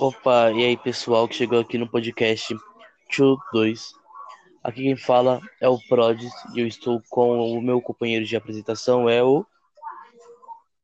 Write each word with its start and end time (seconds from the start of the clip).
Opa, 0.00 0.52
e 0.52 0.64
aí 0.64 0.76
pessoal 0.76 1.26
que 1.26 1.34
chegou 1.34 1.58
aqui 1.58 1.76
no 1.76 1.90
podcast 1.90 2.56
2. 3.52 3.92
Aqui 4.62 4.82
quem 4.84 4.96
fala 4.96 5.40
é 5.60 5.68
o 5.68 5.76
Prodes 5.88 6.32
e 6.54 6.60
eu 6.60 6.68
estou 6.68 7.02
com 7.10 7.40
o 7.40 7.60
meu 7.60 7.82
companheiro 7.82 8.24
de 8.24 8.36
apresentação, 8.36 9.08
é 9.08 9.24
o. 9.24 9.44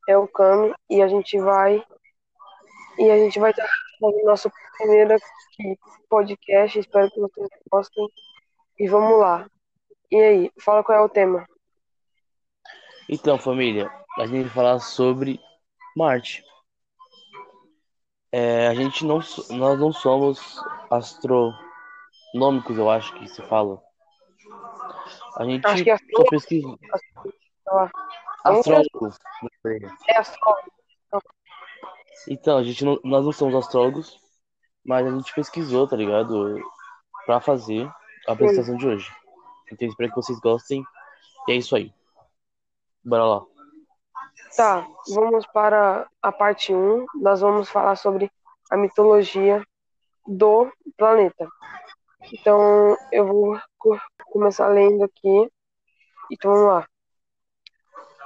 É 0.09 0.19
o 0.19 0.27
Cami 0.27 0.75
e 0.91 1.01
a 1.01 1.07
gente 1.07 1.39
vai. 1.39 1.81
E 2.99 3.09
a 3.09 3.17
gente 3.19 3.39
vai 3.39 3.53
estar 3.53 3.69
fazendo 4.01 4.25
nosso 4.25 4.51
primeiro 4.79 5.17
podcast. 6.09 6.77
Espero 6.77 7.09
que 7.09 7.21
vocês 7.21 7.49
gostem. 7.71 8.09
E 8.81 8.89
vamos 8.89 9.17
lá. 9.21 9.49
E 10.11 10.17
aí, 10.17 10.51
fala 10.59 10.83
qual 10.83 10.99
é 10.99 11.01
o 11.01 11.09
tema. 11.09 11.47
Então, 13.09 13.39
família, 13.39 13.89
a 14.19 14.27
gente 14.27 14.43
vai 14.43 14.51
falar 14.51 14.81
sobre 14.81 15.39
Marte. 15.97 16.43
É, 18.37 18.67
a 18.67 18.75
gente 18.75 19.05
não, 19.05 19.21
nós 19.51 19.79
não 19.79 19.93
somos 19.93 20.61
astronômicos, 20.91 22.77
eu 22.77 22.91
acho 22.91 23.15
que 23.15 23.29
se 23.29 23.41
fala. 23.43 23.81
A 25.37 25.45
gente 25.45 25.65
Acho 25.65 25.85
que 25.85 25.91
é 25.91 25.97
só 25.97 26.25
pesquisa. 26.29 26.77
Astrólogo. 28.43 29.15
É 30.09 30.19
astrólogo. 30.19 30.73
Então, 32.29 32.59
a 32.59 32.65
gente 32.65 32.85
não, 32.85 32.99
nós 33.05 33.25
não 33.25 33.31
somos 33.31 33.55
astrólogos, 33.55 34.19
mas 34.85 35.07
a 35.07 35.11
gente 35.11 35.33
pesquisou, 35.33 35.87
tá 35.87 35.95
ligado? 35.95 36.61
Pra 37.27 37.41
fazer 37.41 37.89
a 38.27 38.33
apresentação 38.33 38.77
de 38.77 38.85
hoje. 38.85 39.13
Então, 39.71 39.87
espero 39.87 40.11
que 40.11 40.17
vocês 40.17 40.41
gostem. 40.41 40.83
E 41.47 41.53
é 41.53 41.55
isso 41.55 41.77
aí. 41.77 41.95
Bora 43.05 43.25
lá. 43.25 43.54
Tá, 44.57 44.87
vamos 45.09 45.47
para 45.47 46.07
a 46.23 46.33
parte 46.33 46.73
1. 46.73 47.07
Nós 47.17 47.41
vamos 47.41 47.69
falar 47.69 47.97
sobre 47.97 48.31
a 48.71 48.77
mitologia 48.77 49.63
do 50.27 50.73
planeta. 50.97 51.49
Então, 52.33 52.97
eu 53.13 53.27
vou 53.27 53.61
começar 54.31 54.69
lendo 54.69 55.05
aqui. 55.05 55.51
Então, 56.31 56.53
vamos 56.53 56.67
lá. 56.69 56.89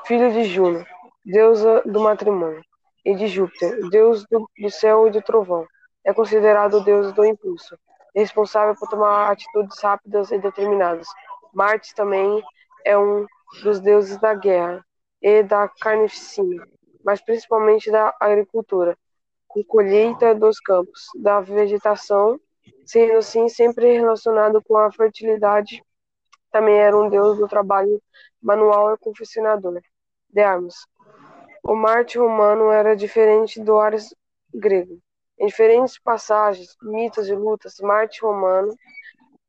Filho 0.05 0.33
de 0.33 0.45
Juno, 0.45 0.87
deusa 1.25 1.83
do 1.85 2.01
matrimônio, 2.01 2.63
e 3.05 3.15
de 3.15 3.27
Júpiter, 3.27 3.89
deus 3.91 4.25
do, 4.27 4.49
do 4.59 4.71
céu 4.71 5.07
e 5.07 5.11
do 5.11 5.23
trovão. 5.23 5.67
É 6.05 6.13
considerado 6.13 6.75
o 6.75 6.85
deus 6.85 7.13
do 7.13 7.25
impulso, 7.25 7.79
responsável 8.15 8.75
por 8.75 8.89
tomar 8.89 9.31
atitudes 9.31 9.79
rápidas 9.81 10.31
e 10.31 10.39
determinadas. 10.39 11.07
Marte 11.53 11.95
também 11.95 12.43
é 12.85 12.97
um 12.97 13.27
dos 13.63 13.81
deuses 13.81 14.19
da 14.19 14.35
guerra, 14.35 14.85
e 15.21 15.43
da 15.43 15.69
carnificina, 15.69 16.67
mas 17.05 17.21
principalmente 17.21 17.91
da 17.91 18.15
agricultura, 18.21 18.97
com 19.47 19.65
colheita 19.65 20.35
dos 20.35 20.61
campos, 20.61 21.07
da 21.17 21.41
vegetação, 21.41 22.39
sendo 22.85 23.19
assim 23.19 23.49
sempre 23.49 23.93
relacionado 23.93 24.63
com 24.63 24.77
a 24.77 24.93
fertilidade. 24.93 25.83
Também 26.51 26.79
era 26.79 26.97
um 26.97 27.09
deus 27.09 27.39
do 27.39 27.49
trabalho 27.49 28.01
manual 28.41 28.95
e 28.95 28.99
confeccionador 28.99 29.81
de 30.31 30.41
armas. 30.41 30.75
O 31.63 31.75
Marte 31.75 32.19
romano 32.19 32.71
era 32.71 32.97
diferente 32.97 33.61
do 33.61 33.79
Ares 33.79 34.15
grego. 34.55 34.99
Em 35.39 35.47
diferentes 35.47 35.99
passagens, 35.99 36.77
mitos 36.83 37.29
e 37.29 37.35
lutas, 37.35 37.79
Marte 37.81 38.23
romano 38.23 38.75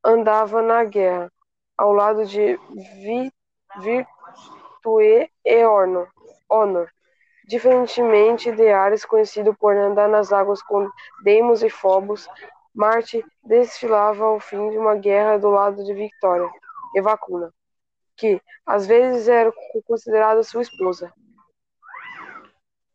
andava 0.03 0.61
na 0.61 0.83
guerra, 0.83 1.31
ao 1.77 1.93
lado 1.93 2.25
de 2.25 2.57
Vi, 3.01 3.31
Vir, 3.81 4.05
Tue 4.81 5.29
e 5.45 5.65
Honor. 5.65 6.09
Honor. 6.49 6.89
Diferentemente 7.47 8.51
de 8.51 8.69
Ares, 8.69 9.05
conhecido 9.05 9.55
por 9.55 9.75
andar 9.75 10.07
nas 10.07 10.31
águas 10.31 10.61
com 10.61 10.87
Deimos 11.23 11.63
e 11.63 11.69
Phobos, 11.69 12.29
Marte 12.75 13.25
desfilava 13.43 14.23
ao 14.23 14.39
fim 14.39 14.69
de 14.69 14.77
uma 14.77 14.95
guerra 14.95 15.37
do 15.37 15.49
lado 15.49 15.83
de 15.83 15.93
Victoria 15.93 16.49
e 16.95 17.01
Vacuna, 17.01 17.51
que 18.15 18.39
às 18.65 18.85
vezes 18.85 19.27
era 19.27 19.51
considerada 19.85 20.43
sua 20.43 20.61
esposa. 20.61 21.11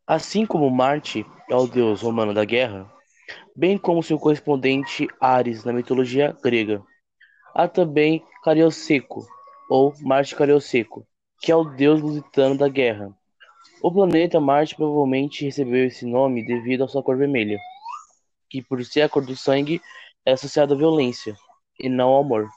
Assim 0.07 0.45
como 0.45 0.69
Marte 0.69 1.25
é 1.49 1.55
o 1.55 1.67
deus 1.67 2.01
romano 2.01 2.33
da 2.33 2.45
guerra, 2.45 2.89
bem 3.55 3.77
como 3.77 4.03
seu 4.03 4.17
correspondente 4.17 5.07
Ares 5.19 5.65
na 5.65 5.73
mitologia 5.73 6.35
grega, 6.41 6.81
há 7.53 7.67
também 7.67 8.25
Carioseco, 8.43 9.25
ou 9.69 9.93
Marte 10.01 10.35
Carioseco, 10.35 11.05
que 11.41 11.51
é 11.51 11.55
o 11.55 11.63
deus 11.63 12.01
lusitano 12.01 12.57
da 12.57 12.67
guerra. 12.67 13.15
O 13.81 13.91
planeta 13.91 14.39
Marte 14.39 14.75
provavelmente 14.75 15.45
recebeu 15.45 15.85
esse 15.85 16.05
nome 16.05 16.45
devido 16.45 16.83
à 16.83 16.87
sua 16.87 17.03
cor 17.03 17.17
vermelha, 17.17 17.59
que 18.49 18.61
por 18.61 18.83
ser 18.83 19.01
a 19.01 19.09
cor 19.09 19.25
do 19.25 19.35
sangue 19.35 19.81
é 20.25 20.31
associada 20.31 20.73
à 20.73 20.77
violência 20.77 21.35
e 21.79 21.89
não 21.89 22.09
ao 22.09 22.23
amor. 22.23 22.49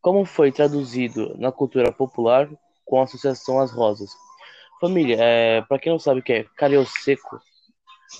Como 0.00 0.24
foi 0.24 0.50
traduzido 0.50 1.36
na 1.36 1.52
cultura 1.52 1.92
popular 1.92 2.48
com 2.84 3.02
associação 3.02 3.60
às 3.60 3.70
rosas. 3.70 4.10
Família, 4.80 5.16
é, 5.20 5.62
para 5.62 5.78
quem 5.78 5.92
não 5.92 5.98
sabe 5.98 6.20
o 6.20 6.22
que 6.22 6.32
é 6.32 6.44
carioseco, 6.56 7.40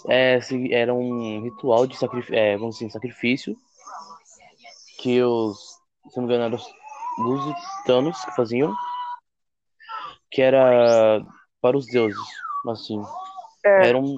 é, 0.09 0.39
era 0.71 0.93
um 0.93 1.43
ritual 1.43 1.87
de 1.87 1.97
sacrifício, 1.97 2.34
é, 2.34 2.56
vamos 2.56 2.77
dizer, 2.77 2.91
sacrifício 2.91 3.56
que 4.99 5.22
os, 5.22 5.78
se 6.10 6.16
não 6.16 6.27
me 6.27 6.34
engano, 6.34 6.45
eram 6.45 6.56
os 6.56 6.75
lusitanos 7.19 8.25
que 8.25 8.37
faziam 8.37 8.75
que 10.31 10.43
era 10.43 11.21
para 11.61 11.77
os 11.77 11.87
deuses, 11.87 12.19
assim. 12.69 13.00
É. 13.65 13.89
Era 13.89 13.99
um, 13.99 14.16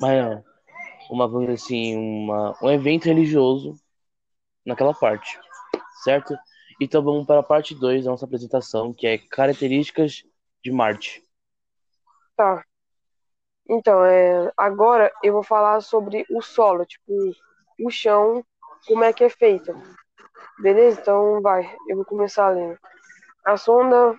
uma, 0.00 0.44
uma, 1.10 1.40
dizer 1.40 1.52
assim, 1.52 1.96
uma, 1.96 2.56
um 2.62 2.70
evento 2.70 3.06
religioso 3.06 3.74
naquela 4.64 4.94
parte, 4.94 5.38
certo? 6.02 6.36
Então 6.80 7.02
vamos 7.02 7.26
para 7.26 7.40
a 7.40 7.42
parte 7.42 7.74
2 7.74 8.04
da 8.04 8.10
nossa 8.10 8.24
apresentação, 8.24 8.92
que 8.92 9.06
é 9.06 9.18
características 9.18 10.24
de 10.64 10.72
Marte. 10.72 11.22
Tá. 12.36 12.64
Então, 13.68 14.04
é, 14.04 14.50
agora 14.56 15.12
eu 15.22 15.32
vou 15.32 15.42
falar 15.42 15.80
sobre 15.80 16.26
o 16.30 16.40
solo, 16.40 16.84
tipo, 16.84 17.12
o 17.78 17.90
chão, 17.90 18.44
como 18.86 19.04
é 19.04 19.12
que 19.12 19.22
é 19.22 19.28
feito. 19.28 19.72
Beleza? 20.58 21.00
Então 21.00 21.40
vai, 21.40 21.72
eu 21.88 21.96
vou 21.96 22.04
começar 22.04 22.48
lendo. 22.48 22.78
A 23.44 23.56
sonda 23.56 24.18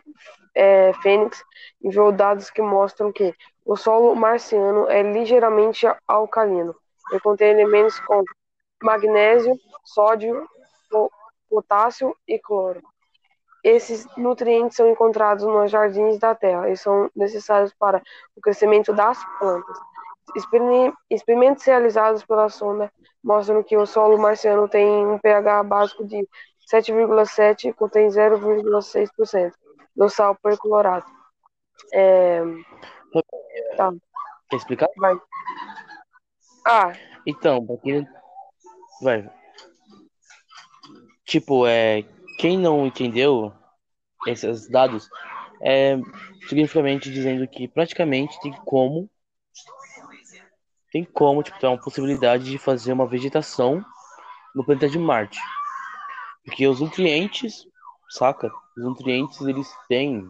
é, 0.54 0.94
Fênix 1.02 1.44
enviou 1.82 2.12
dados 2.12 2.50
que 2.50 2.62
mostram 2.62 3.12
que 3.12 3.34
o 3.66 3.76
solo 3.76 4.16
marciano 4.16 4.90
é 4.90 5.02
ligeiramente 5.02 5.86
alcalino 6.08 6.76
e 7.14 7.20
contém 7.20 7.52
elementos 7.52 8.00
como 8.02 8.24
magnésio, 8.82 9.56
sódio, 9.84 10.48
potássio 11.50 12.16
e 12.28 12.40
cloro. 12.40 12.82
Esses 13.64 14.08
nutrientes 14.18 14.76
são 14.76 14.90
encontrados 14.90 15.46
nos 15.46 15.70
jardins 15.70 16.18
da 16.18 16.34
Terra 16.34 16.70
e 16.70 16.76
são 16.76 17.12
necessários 17.16 17.74
para 17.74 18.02
o 18.36 18.42
crescimento 18.42 18.92
das 18.92 19.20
plantas. 19.38 19.78
Experimentos 21.10 21.66
realizados 21.66 22.26
pela 22.26 22.50
sonda 22.50 22.92
mostram 23.24 23.62
que 23.62 23.78
o 23.78 23.86
solo 23.86 24.18
marciano 24.18 24.68
tem 24.68 25.06
um 25.06 25.20
pH 25.20 25.64
básico 25.64 26.06
de 26.06 26.28
7,7 26.74 27.66
e 27.66 27.74
contém 27.74 28.08
0,6% 28.08 29.52
do 29.96 30.10
sal 30.10 30.36
perclorado. 30.36 31.06
É... 31.94 32.42
Tá. 33.76 33.92
Quer 34.50 34.56
explicar? 34.56 34.90
Vai. 34.98 35.16
Ah. 36.66 36.94
Então, 37.26 37.66
porque 37.66 38.06
vai. 39.02 39.30
Tipo, 41.26 41.66
é 41.68 42.04
quem 42.38 42.58
não 42.58 42.88
entendeu 42.88 43.54
esses 44.28 44.70
dados 44.70 45.10
é 45.62 45.96
significativamente 46.48 47.12
dizendo 47.12 47.48
que 47.48 47.68
praticamente 47.68 48.40
tem 48.42 48.52
como 48.66 49.10
tem 50.92 51.06
como, 51.06 51.42
tipo, 51.42 51.58
ter 51.58 51.68
uma 51.68 51.80
possibilidade 51.80 52.44
de 52.44 52.58
fazer 52.58 52.92
uma 52.92 53.08
vegetação 53.08 53.84
no 54.54 54.64
planeta 54.64 54.90
de 54.90 55.00
Marte. 55.00 55.40
Porque 56.44 56.68
os 56.68 56.82
nutrientes, 56.82 57.66
saca? 58.12 58.52
Os 58.78 58.84
nutrientes 58.84 59.40
eles 59.42 59.68
têm 59.88 60.30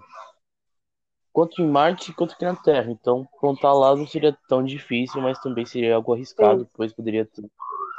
quanto 1.33 1.61
em 1.61 1.67
Marte 1.67 2.13
quanto 2.13 2.33
aqui 2.33 2.45
na 2.45 2.55
Terra. 2.55 2.91
Então, 2.91 3.27
plantar 3.39 3.73
lá 3.73 3.95
não 3.95 4.05
seria 4.05 4.37
tão 4.47 4.63
difícil, 4.63 5.21
mas 5.21 5.39
também 5.39 5.65
seria 5.65 5.95
algo 5.95 6.13
arriscado, 6.13 6.69
pois 6.73 6.93
poderia 6.93 7.25
ter 7.25 7.43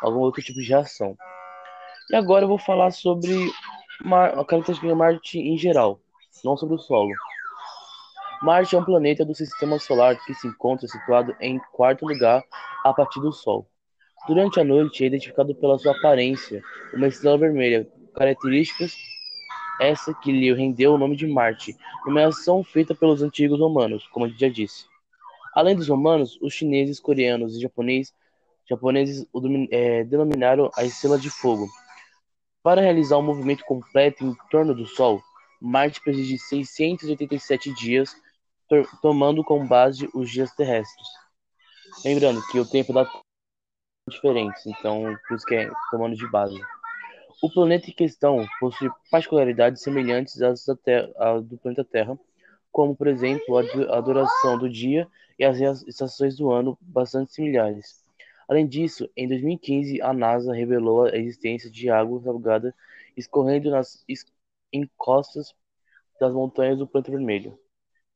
algum 0.00 0.20
outro 0.20 0.42
tipo 0.42 0.60
de 0.60 0.68
reação. 0.68 1.16
E 2.10 2.16
agora 2.16 2.44
eu 2.44 2.48
vou 2.48 2.58
falar 2.58 2.90
sobre 2.90 3.50
a 4.04 4.44
característica 4.44 4.86
de 4.86 4.94
Marte 4.94 5.38
em 5.38 5.56
geral, 5.56 6.00
não 6.44 6.56
sobre 6.56 6.74
o 6.74 6.78
solo. 6.78 7.12
Marte 8.42 8.74
é 8.74 8.78
um 8.78 8.84
planeta 8.84 9.24
do 9.24 9.34
sistema 9.34 9.78
solar 9.78 10.16
que 10.24 10.34
se 10.34 10.48
encontra 10.48 10.88
situado 10.88 11.34
em 11.40 11.60
quarto 11.72 12.04
lugar 12.04 12.42
a 12.84 12.92
partir 12.92 13.20
do 13.20 13.32
Sol. 13.32 13.68
Durante 14.26 14.58
a 14.58 14.64
noite 14.64 15.04
é 15.04 15.06
identificado 15.06 15.54
pela 15.54 15.78
sua 15.78 15.96
aparência, 15.96 16.60
uma 16.92 17.06
estrela 17.06 17.38
vermelha, 17.38 17.88
características 18.14 18.96
essa 19.80 20.14
que 20.14 20.32
lhe 20.32 20.52
rendeu 20.52 20.94
o 20.94 20.98
nome 20.98 21.16
de 21.16 21.26
Marte, 21.26 21.76
nomeação 22.06 22.62
feita 22.62 22.94
pelos 22.94 23.22
antigos 23.22 23.58
romanos, 23.58 24.06
como 24.08 24.28
já 24.28 24.48
disse. 24.48 24.86
Além 25.54 25.76
dos 25.76 25.88
romanos, 25.88 26.38
os 26.40 26.54
chineses, 26.54 26.98
coreanos 26.98 27.56
e 27.56 27.60
japoneses 27.60 29.26
o 29.32 29.40
é, 29.70 30.04
denominaram 30.04 30.70
a 30.76 30.84
estrela 30.84 31.18
de 31.18 31.28
fogo. 31.28 31.68
Para 32.62 32.80
realizar 32.80 33.18
um 33.18 33.22
movimento 33.22 33.64
completo 33.64 34.24
em 34.24 34.34
torno 34.50 34.74
do 34.74 34.86
Sol, 34.86 35.20
Marte 35.60 36.00
precisa 36.00 36.26
de 36.26 36.38
687 36.38 37.74
dias, 37.74 38.16
tomando 39.02 39.44
como 39.44 39.66
base 39.66 40.08
os 40.14 40.30
dias 40.30 40.54
terrestres. 40.54 41.06
Lembrando 42.04 42.44
que 42.46 42.58
o 42.58 42.68
tempo 42.68 42.92
da 42.92 43.04
Terra 43.04 43.20
é 44.08 44.10
diferente, 44.10 44.60
então 44.66 45.16
por 45.28 45.36
isso 45.36 45.46
que 45.46 45.54
é 45.54 45.70
tomando 45.90 46.16
de 46.16 46.28
base. 46.30 46.58
O 47.44 47.50
planeta 47.50 47.90
em 47.90 47.92
questão 47.92 48.46
possui 48.60 48.88
particularidades 49.10 49.82
semelhantes 49.82 50.40
às 50.40 50.64
do 50.64 51.58
planeta 51.58 51.82
Terra, 51.84 52.16
como, 52.70 52.94
por 52.94 53.08
exemplo, 53.08 53.58
a 53.58 54.00
duração 54.00 54.56
do 54.56 54.70
dia 54.70 55.08
e 55.36 55.44
as 55.44 55.58
estações 55.82 56.36
do 56.36 56.52
ano 56.52 56.78
bastante 56.80 57.32
similares. 57.32 58.00
Além 58.48 58.64
disso, 58.64 59.10
em 59.16 59.26
2015, 59.26 60.00
a 60.00 60.12
NASA 60.12 60.54
revelou 60.54 61.02
a 61.06 61.16
existência 61.16 61.68
de 61.68 61.90
água 61.90 62.22
salgada 62.22 62.72
escorrendo 63.16 63.70
nas 63.70 64.04
encostas 64.72 65.52
das 66.20 66.32
montanhas 66.32 66.78
do 66.78 66.86
planeta 66.86 67.10
vermelho. 67.10 67.58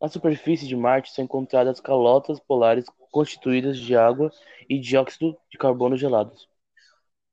Na 0.00 0.06
superfície 0.06 0.68
de 0.68 0.76
Marte 0.76 1.10
são 1.10 1.24
encontradas 1.24 1.80
calotas 1.80 2.38
polares 2.38 2.86
constituídas 3.10 3.76
de 3.76 3.96
água 3.96 4.30
e 4.68 4.78
dióxido 4.78 5.36
de 5.50 5.58
carbono 5.58 5.96
gelados. 5.96 6.48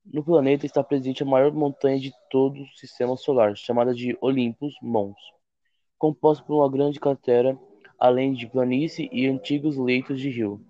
No 0.04 0.22
planeta 0.22 0.66
está 0.66 0.82
presente 0.82 1.22
a 1.22 1.26
maior 1.26 1.52
montanha 1.52 1.98
de 1.98 2.12
todo 2.30 2.62
o 2.62 2.76
sistema 2.76 3.16
solar, 3.16 3.56
chamada 3.56 3.94
de 3.94 4.16
Olympus 4.20 4.74
Mons, 4.82 5.16
composta 5.98 6.44
por 6.44 6.56
uma 6.56 6.70
grande 6.70 7.00
cratera, 7.00 7.58
além 7.98 8.32
de 8.32 8.46
planície 8.46 9.08
e 9.12 9.26
antigos 9.26 9.76
leitos 9.76 10.20
de, 10.20 10.28
rio, 10.28 10.60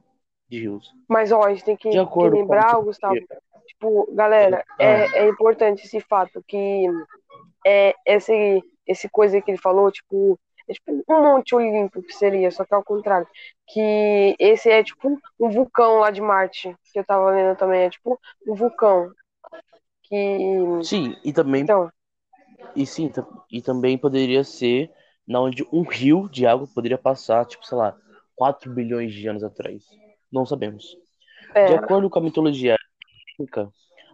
de 0.48 0.60
rios. 0.60 0.92
Mas 1.08 1.32
ó, 1.32 1.42
a 1.42 1.50
gente 1.50 1.64
tem 1.64 1.76
que, 1.76 1.90
que 1.90 2.28
lembrar, 2.28 2.76
com... 2.76 2.84
Gustavo, 2.84 3.16
tipo, 3.66 4.08
galera, 4.12 4.64
é, 4.78 4.86
ah. 4.86 5.16
é, 5.16 5.18
é, 5.24 5.28
importante 5.28 5.84
esse 5.84 6.00
fato 6.00 6.42
que 6.46 6.86
é 7.66 7.94
esse 8.06 8.62
esse 8.86 9.08
coisa 9.08 9.40
que 9.40 9.50
ele 9.50 9.58
falou, 9.58 9.90
tipo, 9.90 10.38
é 10.68 10.72
tipo 10.72 11.04
um 11.08 11.22
monte 11.22 11.54
Olimpo 11.54 12.02
que 12.02 12.12
seria, 12.12 12.50
só 12.50 12.64
que 12.64 12.74
ao 12.74 12.84
contrário. 12.84 13.26
Que 13.66 14.36
esse 14.38 14.70
é 14.70 14.82
tipo 14.82 15.18
um 15.38 15.50
vulcão 15.50 15.98
lá 15.98 16.10
de 16.10 16.20
Marte, 16.20 16.74
que 16.92 16.98
eu 16.98 17.04
tava 17.04 17.30
lendo 17.30 17.56
também, 17.56 17.82
é 17.82 17.90
tipo 17.90 18.18
um 18.46 18.54
vulcão. 18.54 19.10
Que... 20.04 20.82
Sim, 20.82 21.16
e 21.24 21.32
também. 21.32 21.62
Então... 21.62 21.90
E 22.76 22.86
sim, 22.86 23.10
e 23.50 23.62
também 23.62 23.96
poderia 23.96 24.42
ser 24.42 24.90
na 25.26 25.40
onde 25.40 25.64
um 25.72 25.82
rio 25.82 26.28
de 26.28 26.46
água 26.46 26.66
poderia 26.66 26.98
passar, 26.98 27.44
tipo, 27.46 27.64
sei 27.64 27.78
lá, 27.78 27.96
4 28.34 28.72
bilhões 28.72 29.12
de 29.12 29.26
anos 29.28 29.44
atrás. 29.44 29.84
Não 30.30 30.44
sabemos. 30.44 30.96
É. 31.54 31.66
De 31.66 31.74
acordo 31.74 32.10
com 32.10 32.18
a 32.18 32.22
mitologia 32.22 32.76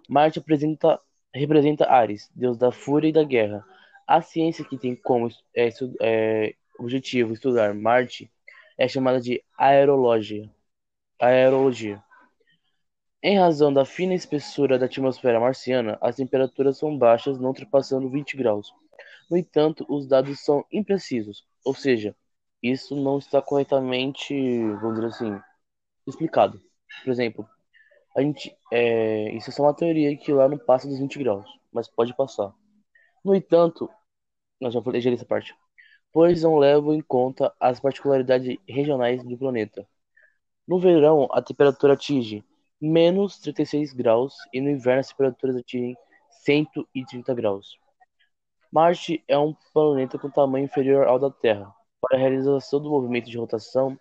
Marte 0.08 0.38
apresenta, 0.38 1.00
representa 1.34 1.90
Ares, 1.90 2.30
deus 2.34 2.56
da 2.56 2.70
fúria 2.70 3.08
e 3.08 3.12
da 3.12 3.24
guerra. 3.24 3.64
A 4.06 4.20
ciência 4.20 4.64
que 4.64 4.76
tem 4.76 4.94
como 4.94 5.28
é, 5.54 5.68
é, 6.00 6.54
objetivo 6.78 7.32
estudar 7.32 7.74
Marte 7.74 8.30
é 8.76 8.88
chamada 8.88 9.20
de 9.20 9.42
aerologia. 9.56 10.50
aerologia. 11.18 12.02
Em 13.22 13.38
razão 13.38 13.70
da 13.70 13.84
fina 13.84 14.14
espessura 14.14 14.78
da 14.78 14.86
atmosfera 14.86 15.38
marciana, 15.38 15.98
as 16.00 16.16
temperaturas 16.16 16.78
são 16.78 16.96
baixas, 16.96 17.38
não 17.38 17.48
ultrapassando 17.48 18.08
20 18.08 18.34
graus. 18.34 18.72
No 19.30 19.36
entanto, 19.36 19.84
os 19.90 20.06
dados 20.06 20.40
são 20.40 20.64
imprecisos, 20.72 21.46
ou 21.62 21.74
seja, 21.74 22.16
isso 22.62 22.96
não 22.96 23.18
está 23.18 23.42
corretamente, 23.42 24.34
vamos 24.80 24.94
dizer 24.94 25.06
assim, 25.08 25.38
explicado. 26.06 26.62
Por 27.04 27.10
exemplo, 27.10 27.46
a 28.16 28.22
gente, 28.22 28.56
é, 28.72 29.30
isso 29.34 29.50
é 29.50 29.52
só 29.52 29.64
uma 29.64 29.74
teoria 29.74 30.16
que 30.16 30.32
lá 30.32 30.48
não 30.48 30.58
passa 30.58 30.88
dos 30.88 30.98
20 30.98 31.18
graus, 31.18 31.46
mas 31.70 31.88
pode 31.88 32.16
passar. 32.16 32.54
No 33.22 33.34
entanto, 33.34 33.90
nós 34.58 34.72
já 34.72 34.80
falei 34.82 35.02
essa 35.06 35.26
parte, 35.26 35.54
pois 36.10 36.42
não 36.42 36.56
levam 36.56 36.94
em 36.94 37.02
conta 37.02 37.54
as 37.60 37.80
particularidades 37.80 38.56
regionais 38.66 39.22
do 39.22 39.36
planeta. 39.36 39.86
No 40.66 40.80
verão, 40.80 41.28
a 41.32 41.42
temperatura 41.42 41.92
atinge 41.92 42.42
menos 42.80 43.38
36 43.38 43.92
graus 43.92 44.34
e 44.52 44.60
no 44.60 44.70
inverno 44.70 45.00
as 45.00 45.08
temperaturas 45.08 45.56
atingem 45.56 45.96
130 46.30 47.34
graus. 47.34 47.78
Marte 48.72 49.22
é 49.26 49.36
um 49.36 49.54
planeta 49.72 50.18
com 50.18 50.30
tamanho 50.30 50.64
inferior 50.64 51.06
ao 51.06 51.18
da 51.18 51.30
Terra. 51.30 51.74
Para 52.00 52.16
a 52.16 52.20
realização 52.20 52.80
do 52.80 52.88
movimento 52.88 53.28
de 53.28 53.36
rotação, 53.36 53.98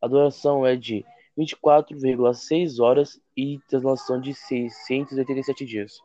a 0.00 0.06
duração 0.06 0.64
é 0.64 0.76
de 0.76 1.04
24,6 1.38 2.82
horas 2.82 3.20
e 3.36 3.58
translação 3.68 4.20
de 4.20 4.34
687 4.34 5.64
dias. 5.64 6.00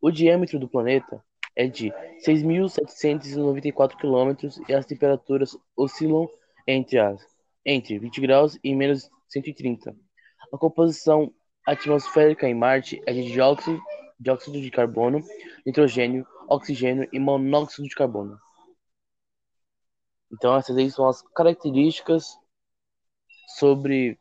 O 0.00 0.10
diâmetro 0.10 0.58
do 0.58 0.68
planeta 0.68 1.24
é 1.56 1.66
de 1.66 1.90
6.794 2.26 3.96
km 3.96 4.62
e 4.68 4.74
as 4.74 4.84
temperaturas 4.86 5.56
oscilam 5.76 6.28
entre, 6.66 6.98
as, 6.98 7.24
entre 7.64 7.98
20 7.98 8.20
graus 8.20 8.58
e 8.62 8.74
menos 8.74 9.10
130. 9.28 9.96
A 10.52 10.58
composição 10.58 11.32
atmosférica 11.66 12.48
em 12.48 12.54
Marte 12.54 13.02
é 13.06 13.12
de 13.12 13.24
dióxido, 13.24 13.80
dióxido 14.18 14.60
de 14.60 14.70
carbono, 14.70 15.20
nitrogênio, 15.64 16.26
oxigênio 16.48 17.08
e 17.12 17.18
monóxido 17.18 17.88
de 17.88 17.94
carbono. 17.94 18.38
Então 20.32 20.56
essas 20.56 20.76
aí 20.76 20.90
são 20.90 21.08
as 21.08 21.22
características 21.22 22.38
sobre 23.56 24.18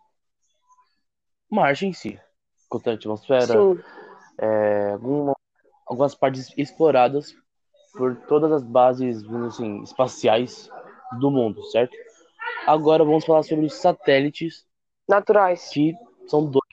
Marte 1.49 1.85
em 1.85 1.93
si. 1.93 2.19
Quanto 2.69 2.89
à 2.89 2.93
atmosfera, 2.93 3.53
é, 4.37 4.91
alguma, 4.93 5.35
algumas 5.85 6.15
partes 6.15 6.51
exploradas 6.57 7.35
por 7.93 8.15
todas 8.27 8.51
as 8.51 8.63
bases 8.63 9.23
assim, 9.47 9.83
espaciais 9.83 10.69
do 11.19 11.29
mundo, 11.29 11.63
certo? 11.65 11.95
Agora 12.65 13.03
vamos 13.03 13.25
falar 13.25 13.43
sobre 13.43 13.69
satélites 13.69 14.65
naturais. 15.07 15.69
Que 15.69 15.93
são 16.27 16.45
dois, 16.45 16.63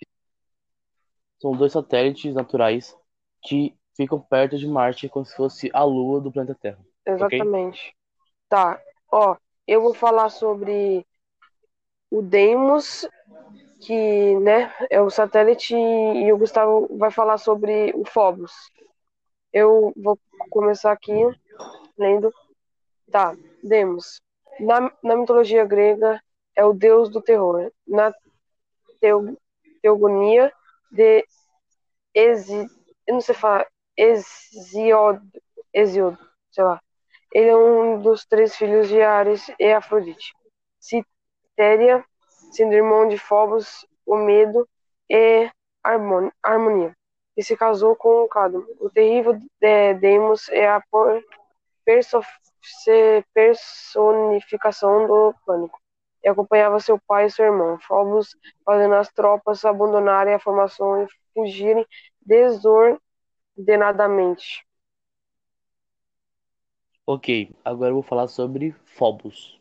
são 1.38 1.52
dois 1.52 1.73
satélites 1.73 2.35
naturais 2.35 2.97
que 3.43 3.76
ficam 3.97 4.20
perto 4.20 4.57
de 4.57 4.66
Marte 4.66 5.09
como 5.09 5.25
se 5.25 5.35
fosse 5.35 5.71
a 5.73 5.85
Lua 5.85 6.21
do 6.21 6.33
planeta 6.33 6.59
Terra. 6.61 6.78
Exatamente. 7.07 7.80
Okay? 7.80 7.95
Tá. 8.49 8.80
Ó, 9.11 9.37
eu 9.66 9.83
vou 9.83 9.95
falar 9.95 10.30
sobre 10.30 11.07
o 12.11 12.23
Deimos, 12.23 13.07
que 13.80 14.37
né, 14.40 14.73
é 14.90 15.00
o 15.00 15.11
satélite, 15.11 15.75
e 15.75 16.33
o 16.33 16.38
Gustavo 16.38 16.88
vai 16.97 17.11
falar 17.11 17.38
sobre 17.38 17.92
o 17.95 18.04
Phobos. 18.04 18.52
Eu 19.52 19.92
vou 19.97 20.19
começar 20.50 20.92
aqui 20.92 21.12
lendo. 21.97 22.33
Tá, 23.11 23.37
Demos. 23.62 24.21
Na, 24.59 24.92
na 25.02 25.16
mitologia 25.16 25.64
grega, 25.64 26.23
é 26.54 26.64
o 26.64 26.73
deus 26.73 27.09
do 27.09 27.21
terror. 27.21 27.71
Na 27.87 28.12
teogonia 29.83 30.52
de 30.90 31.25
Ezi, 32.14 32.69
eu 33.07 33.14
não 33.14 33.21
sei 33.21 33.35
falar, 33.35 33.66
Hesíodo, 33.97 35.23
Hesíodo, 35.73 36.19
sei 36.50 36.64
lá. 36.64 36.80
Ele 37.33 37.49
é 37.49 37.57
um 37.57 38.00
dos 38.00 38.25
três 38.25 38.57
filhos 38.57 38.88
de 38.88 39.00
Ares 39.00 39.50
e 39.59 39.73
Afrodite. 39.73 40.35
Citéria, 40.80 42.04
sendo 42.52 42.75
irmão 42.75 43.09
de 43.09 43.16
Phobos, 43.19 43.87
o 44.04 44.16
medo 44.16 44.69
e 45.09 45.50
harmonia 46.42 46.95
e 47.37 47.42
se 47.42 47.57
casou 47.57 47.97
com 47.97 48.28
Cadmo. 48.28 48.66
O 48.78 48.90
terrível 48.90 49.33
de 49.33 49.49
é 50.50 50.69
a 50.69 50.83
personificação 53.33 55.07
do 55.07 55.35
pânico 55.47 55.80
e 56.23 56.29
acompanhava 56.29 56.79
seu 56.81 56.99
pai 56.99 57.27
e 57.27 57.31
seu 57.31 57.47
irmão, 57.47 57.79
Phobos, 57.81 58.37
fazendo 58.65 58.95
as 58.95 59.11
tropas 59.12 59.65
abandonarem 59.65 60.35
a 60.35 60.39
formação 60.39 61.03
e 61.03 61.07
fugirem 61.35 61.85
desordenadamente. 62.21 64.65
Ok, 67.07 67.55
agora 67.65 67.91
eu 67.91 67.95
vou 67.95 68.03
falar 68.03 68.29
sobre 68.29 68.75
Phobos. 68.85 69.59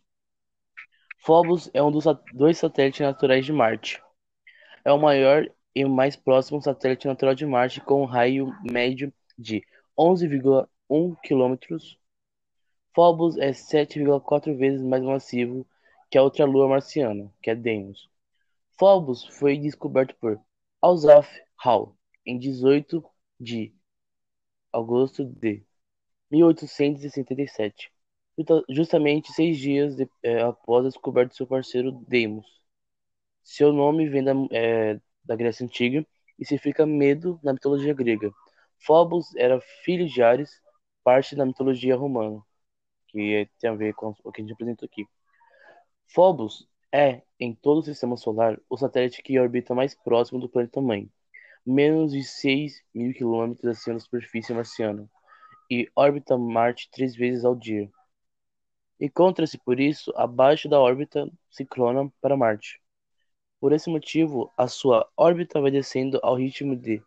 Phobos 1.17 1.69
é 1.73 1.81
um 1.81 1.91
dos 1.91 2.05
dois 2.33 2.57
satélites 2.57 3.01
naturais 3.01 3.45
de 3.45 3.51
Marte. 3.51 4.01
É 4.85 4.91
o 4.91 4.99
maior 4.99 5.49
e 5.75 5.85
o 5.85 5.89
mais 5.89 6.15
próximo 6.15 6.61
satélite 6.61 7.07
natural 7.07 7.35
de 7.35 7.45
Marte 7.45 7.81
com 7.81 8.01
um 8.01 8.05
raio 8.05 8.53
médio 8.63 9.13
de 9.37 9.63
11,1 9.97 11.15
km. 11.23 11.55
Phobos 12.93 13.37
é 13.37 13.51
7,4 13.51 14.55
vezes 14.55 14.81
mais 14.81 15.03
massivo 15.03 15.65
que 16.09 16.17
a 16.17 16.23
outra 16.23 16.45
lua 16.45 16.67
marciana, 16.67 17.31
que 17.41 17.49
é 17.51 17.55
Deimos. 17.55 18.09
Phobos 18.79 19.25
foi 19.25 19.57
descoberto 19.57 20.15
por 20.15 20.41
Alsaf 20.81 21.29
Hall 21.57 21.97
em 22.25 22.37
18 22.39 23.03
de 23.39 23.73
agosto 24.73 25.25
de 25.25 25.63
1877, 26.31 27.91
justamente 28.69 29.33
seis 29.33 29.57
dias 29.57 29.95
de, 29.95 30.09
é, 30.23 30.41
após 30.41 30.85
a 30.85 30.89
descoberta 30.89 31.31
de 31.31 31.37
seu 31.37 31.47
parceiro 31.47 31.91
Deimos. 32.07 32.45
Seu 33.43 33.73
nome 33.73 34.07
vem 34.09 34.23
da, 34.23 34.33
é, 34.51 34.99
da 35.23 35.35
Grécia 35.35 35.65
Antiga 35.65 36.05
e 36.37 36.45
significa 36.45 36.85
medo 36.85 37.39
na 37.43 37.53
mitologia 37.53 37.93
grega. 37.93 38.31
Phobos 38.85 39.35
era 39.35 39.59
filho 39.83 40.07
de 40.07 40.21
Ares, 40.23 40.61
parte 41.03 41.35
da 41.35 41.45
mitologia 41.45 41.95
romana, 41.95 42.41
que 43.07 43.49
tem 43.59 43.69
a 43.69 43.75
ver 43.75 43.93
com 43.95 44.15
o 44.23 44.31
que 44.31 44.41
a 44.41 44.43
gente 44.43 44.53
apresentou 44.53 44.85
aqui. 44.85 45.05
Phobos 46.11 46.67
é, 46.91 47.21
em 47.39 47.53
todo 47.53 47.79
o 47.79 47.83
sistema 47.83 48.17
solar, 48.17 48.59
o 48.67 48.75
satélite 48.75 49.21
que 49.21 49.39
orbita 49.39 49.75
mais 49.75 49.93
próximo 49.93 50.39
do 50.39 50.49
planeta 50.49 50.81
mãe, 50.81 51.07
menos 51.63 52.13
de 52.13 52.23
6 52.23 52.83
mil 52.95 53.13
quilômetros 53.13 53.67
acima 53.67 53.93
da 53.93 53.99
superfície 53.99 54.51
marciana, 54.51 55.07
e 55.69 55.87
orbita 55.95 56.35
Marte 56.35 56.89
três 56.91 57.15
vezes 57.15 57.45
ao 57.45 57.55
dia. 57.55 57.91
Encontra-se, 58.99 59.59
por 59.59 59.79
isso, 59.79 60.11
abaixo 60.15 60.67
da 60.67 60.79
órbita 60.79 61.29
ciclona 61.47 62.11
para 62.19 62.35
Marte. 62.35 62.81
Por 63.59 63.71
esse 63.71 63.87
motivo, 63.87 64.51
a 64.57 64.67
sua 64.67 65.07
órbita 65.15 65.61
vai 65.61 65.69
descendo 65.69 66.19
ao 66.23 66.35
ritmo 66.35 66.75
de 66.75 67.03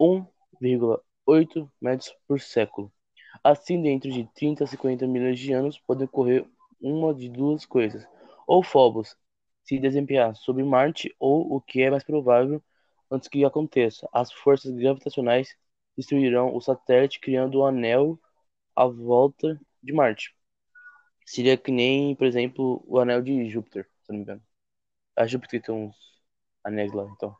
1,8 0.00 1.70
metros 1.80 2.12
por 2.26 2.40
século. 2.40 2.92
Assim, 3.44 3.80
dentro 3.80 4.10
de 4.10 4.28
30 4.34 4.64
a 4.64 4.66
50 4.66 5.06
milhões 5.06 5.38
de 5.38 5.52
anos, 5.52 5.78
pode 5.78 6.02
ocorrer 6.02 6.44
uma 6.80 7.14
de 7.14 7.28
duas 7.28 7.64
coisas 7.64 8.04
ou 8.46 8.62
Phobos 8.62 9.16
se 9.64 9.78
desempenhar 9.78 10.34
sobre 10.36 10.62
Marte, 10.64 11.14
ou, 11.18 11.54
o 11.54 11.60
que 11.60 11.82
é 11.82 11.90
mais 11.90 12.04
provável, 12.04 12.62
antes 13.10 13.28
que 13.28 13.44
aconteça, 13.44 14.08
as 14.12 14.32
forças 14.32 14.72
gravitacionais 14.72 15.56
destruirão 15.96 16.54
o 16.54 16.60
satélite, 16.60 17.20
criando 17.20 17.60
um 17.60 17.66
anel 17.66 18.18
à 18.74 18.86
volta 18.86 19.60
de 19.82 19.92
Marte. 19.92 20.34
Seria 21.24 21.56
que 21.56 21.70
nem, 21.70 22.14
por 22.16 22.26
exemplo, 22.26 22.82
o 22.86 22.98
anel 22.98 23.22
de 23.22 23.48
Júpiter, 23.48 23.88
se 24.02 24.10
não 24.10 24.16
me 24.16 24.22
engano. 24.22 24.42
A 25.16 25.26
Júpiter 25.26 25.62
tem 25.62 25.74
uns 25.74 25.96
anéis 26.64 26.92
lá, 26.92 27.04
então. 27.04 27.36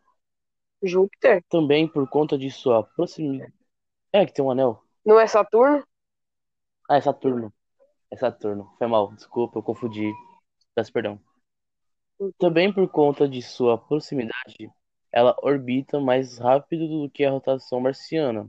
Júpiter? 0.83 1.43
Também 1.49 1.89
por 1.89 2.09
conta 2.09 2.37
de 2.37 2.51
sua 2.51 2.83
proximidade. 2.83 3.53
É, 4.13 4.27
que 4.27 4.33
tem 4.33 4.45
um 4.45 4.51
anel. 4.51 4.83
Não 5.05 5.19
é 5.19 5.27
Saturno? 5.27 5.83
Ah, 6.89 6.97
é 6.97 7.01
Saturno. 7.01 7.53
É 8.11 8.17
Saturno. 8.17 8.73
Foi 8.79 8.87
mal, 8.87 9.13
desculpa, 9.15 9.59
eu 9.59 9.63
confundi. 9.63 10.13
Peço 10.75 10.93
perdão. 10.93 11.21
Também 12.39 12.73
por 12.73 12.89
conta 12.89 13.29
de 13.29 13.43
sua 13.43 13.77
proximidade, 13.77 14.71
ela 15.11 15.37
orbita 15.43 16.01
mais 16.01 16.39
rápido 16.39 16.87
do 16.87 17.11
que 17.11 17.25
a 17.25 17.31
rotação 17.31 17.81
marciana, 17.81 18.49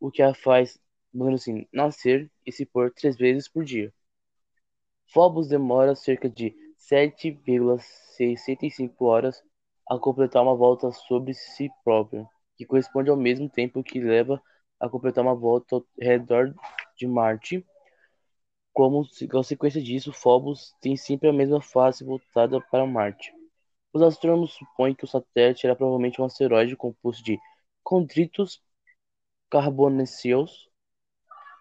o 0.00 0.10
que 0.10 0.22
a 0.22 0.34
faz, 0.34 0.78
assim, 1.34 1.66
nascer 1.72 2.30
e 2.46 2.52
se 2.52 2.66
pôr 2.66 2.92
três 2.92 3.16
vezes 3.16 3.48
por 3.48 3.64
dia. 3.64 3.92
Phobos 5.12 5.48
demora 5.48 5.94
cerca 5.94 6.28
de 6.28 6.54
7,65 6.78 9.06
horas 9.06 9.42
a 9.88 9.98
completar 9.98 10.42
uma 10.42 10.56
volta 10.56 10.90
sobre 10.90 11.34
si 11.34 11.70
própria, 11.84 12.26
que 12.56 12.66
corresponde 12.66 13.10
ao 13.10 13.16
mesmo 13.16 13.48
tempo 13.48 13.82
que 13.82 14.00
leva 14.00 14.42
a 14.80 14.88
completar 14.88 15.22
uma 15.22 15.34
volta 15.34 15.76
ao 15.76 15.86
redor 16.00 16.54
de 16.96 17.06
Marte 17.06 17.64
como 18.72 19.06
consequência 19.30 19.82
disso, 19.82 20.12
Phobos 20.12 20.74
tem 20.80 20.96
sempre 20.96 21.28
a 21.28 21.32
mesma 21.32 21.60
face 21.60 22.04
voltada 22.04 22.60
para 22.60 22.86
Marte. 22.86 23.32
Os 23.92 24.02
astrônomos 24.02 24.54
supõem 24.54 24.94
que 24.94 25.04
o 25.04 25.08
satélite 25.08 25.66
era 25.66 25.76
provavelmente 25.76 26.20
um 26.20 26.24
asteroide 26.24 26.76
composto 26.76 27.22
de 27.22 27.38
condritos 27.82 28.62
carbonáceos 29.50 30.70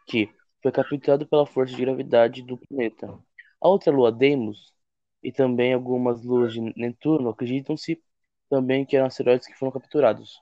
que 0.07 0.33
foi 0.61 0.71
capturado 0.71 1.27
pela 1.27 1.45
força 1.45 1.75
de 1.75 1.81
gravidade 1.81 2.41
do 2.41 2.57
planeta. 2.57 3.19
A 3.59 3.67
outra 3.67 3.91
lua, 3.91 4.11
Deimos, 4.11 4.73
e 5.21 5.31
também 5.31 5.73
algumas 5.73 6.23
luas 6.23 6.53
de 6.53 6.61
Netuno 6.75 7.29
acreditam-se 7.29 8.01
também 8.49 8.85
que 8.85 8.95
eram 8.95 9.07
asteroides 9.07 9.47
que 9.47 9.53
foram 9.53 9.71
capturados. 9.71 10.41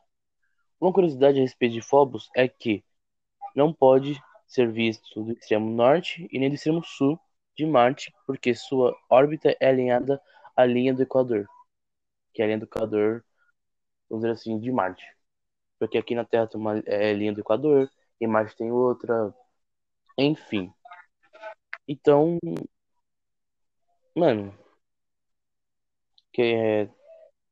Uma 0.79 0.93
curiosidade 0.93 1.39
a 1.39 1.41
respeito 1.41 1.73
de 1.73 1.81
Phobos 1.81 2.29
é 2.35 2.47
que 2.47 2.83
não 3.55 3.73
pode 3.73 4.21
ser 4.49 4.71
visto 4.71 5.23
do 5.23 5.31
extremo 5.31 5.69
norte 5.69 6.27
e 6.31 6.39
nem 6.39 6.49
do 6.49 6.55
extremo 6.55 6.83
sul 6.83 7.19
de 7.55 7.65
Marte, 7.65 8.11
porque 8.25 8.55
sua 8.55 8.97
órbita 9.07 9.55
é 9.59 9.67
alinhada 9.67 10.19
à 10.55 10.65
linha 10.65 10.93
do 10.93 11.03
Equador, 11.03 11.47
que 12.33 12.41
é 12.41 12.45
a 12.45 12.47
linha 12.47 12.57
do 12.57 12.65
Equador, 12.65 13.23
vamos 14.09 14.23
dizer 14.23 14.33
assim, 14.33 14.59
de 14.59 14.71
Marte. 14.71 15.05
Porque 15.77 15.97
aqui 15.97 16.15
na 16.15 16.25
Terra 16.25 16.47
tem 16.47 16.59
uma 16.59 16.79
é, 16.85 17.13
linha 17.13 17.31
do 17.31 17.41
Equador, 17.41 17.89
e 18.19 18.25
Marte 18.25 18.57
tem 18.57 18.71
outra, 18.71 19.33
enfim. 20.17 20.73
Então, 21.87 22.37
mano, 24.15 24.53
quer 26.33 26.89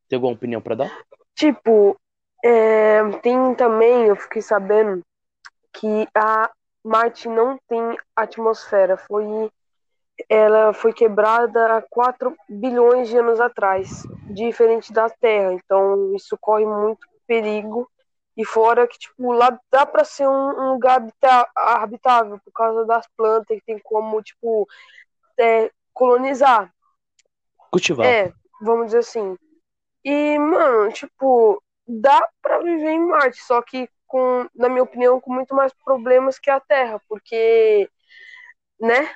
ter 0.09 0.15
alguma 0.15 0.33
opinião 0.33 0.61
para 0.61 0.75
dar? 0.75 1.05
Tipo, 1.35 1.95
é, 2.43 3.03
tem 3.21 3.53
também, 3.55 4.07
eu 4.07 4.15
fiquei 4.15 4.41
sabendo 4.41 5.01
que 5.73 6.07
a 6.15 6.51
Marte 6.83 7.27
não 7.27 7.59
tem 7.67 7.97
atmosfera. 8.15 8.97
Foi, 8.97 9.51
ela 10.29 10.73
foi 10.73 10.93
quebrada 10.93 11.77
há 11.77 11.81
4 11.81 12.35
bilhões 12.49 13.09
de 13.09 13.17
anos 13.17 13.39
atrás, 13.39 14.03
diferente 14.29 14.91
da 14.93 15.09
Terra. 15.09 15.53
Então 15.53 16.15
isso 16.15 16.37
corre 16.39 16.65
muito 16.65 17.07
perigo. 17.25 17.89
E 18.35 18.45
fora 18.45 18.87
que, 18.87 18.99
tipo, 18.99 19.31
lá 19.31 19.59
dá 19.71 19.83
para 19.83 20.03
ser 20.03 20.27
um, 20.27 20.73
lugar 20.73 21.03
habitável 21.55 22.39
por 22.45 22.51
causa 22.51 22.85
das 22.85 23.07
plantas 23.17 23.57
que 23.57 23.65
tem 23.65 23.79
como, 23.79 24.21
tipo, 24.21 24.67
é, 25.39 25.71
colonizar. 25.91 26.71
Cultivar. 27.71 28.05
É, 28.05 28.31
vamos 28.61 28.87
dizer 28.87 28.99
assim. 28.99 29.35
E, 30.05 30.37
mano, 30.37 30.91
tipo, 30.91 31.61
dá 31.87 32.29
para 32.39 32.59
viver 32.59 32.91
em 32.91 32.99
Marte, 32.99 33.41
só 33.43 33.59
que 33.61 33.89
com, 34.07 34.47
na 34.55 34.69
minha 34.69 34.83
opinião, 34.83 35.19
com 35.19 35.33
muito 35.33 35.53
mais 35.53 35.73
problemas 35.73 36.39
que 36.39 36.49
a 36.49 36.59
Terra, 36.59 37.01
porque, 37.07 37.89
né? 38.79 39.13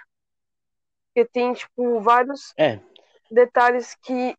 Porque 1.07 1.29
tem, 1.31 1.53
tipo, 1.53 1.99
vários 2.01 2.53
é. 2.57 2.79
detalhes 3.29 3.95
que, 3.95 4.35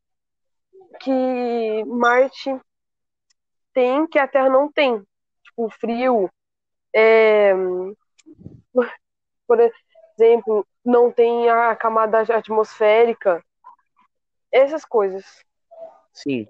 que 1.01 1.85
Marte 1.87 2.61
tem 3.73 4.07
que 4.07 4.19
a 4.19 4.29
Terra 4.29 4.49
não 4.49 4.71
tem. 4.71 5.03
Tipo, 5.43 5.69
frio, 5.71 6.31
é, 6.95 7.53
por 9.47 9.59
exemplo, 9.61 10.67
não 10.85 11.11
tem 11.11 11.49
a 11.49 11.75
camada 11.75 12.21
atmosférica, 12.21 13.45
essas 14.51 14.85
coisas. 14.85 15.45
Sim. 16.13 16.47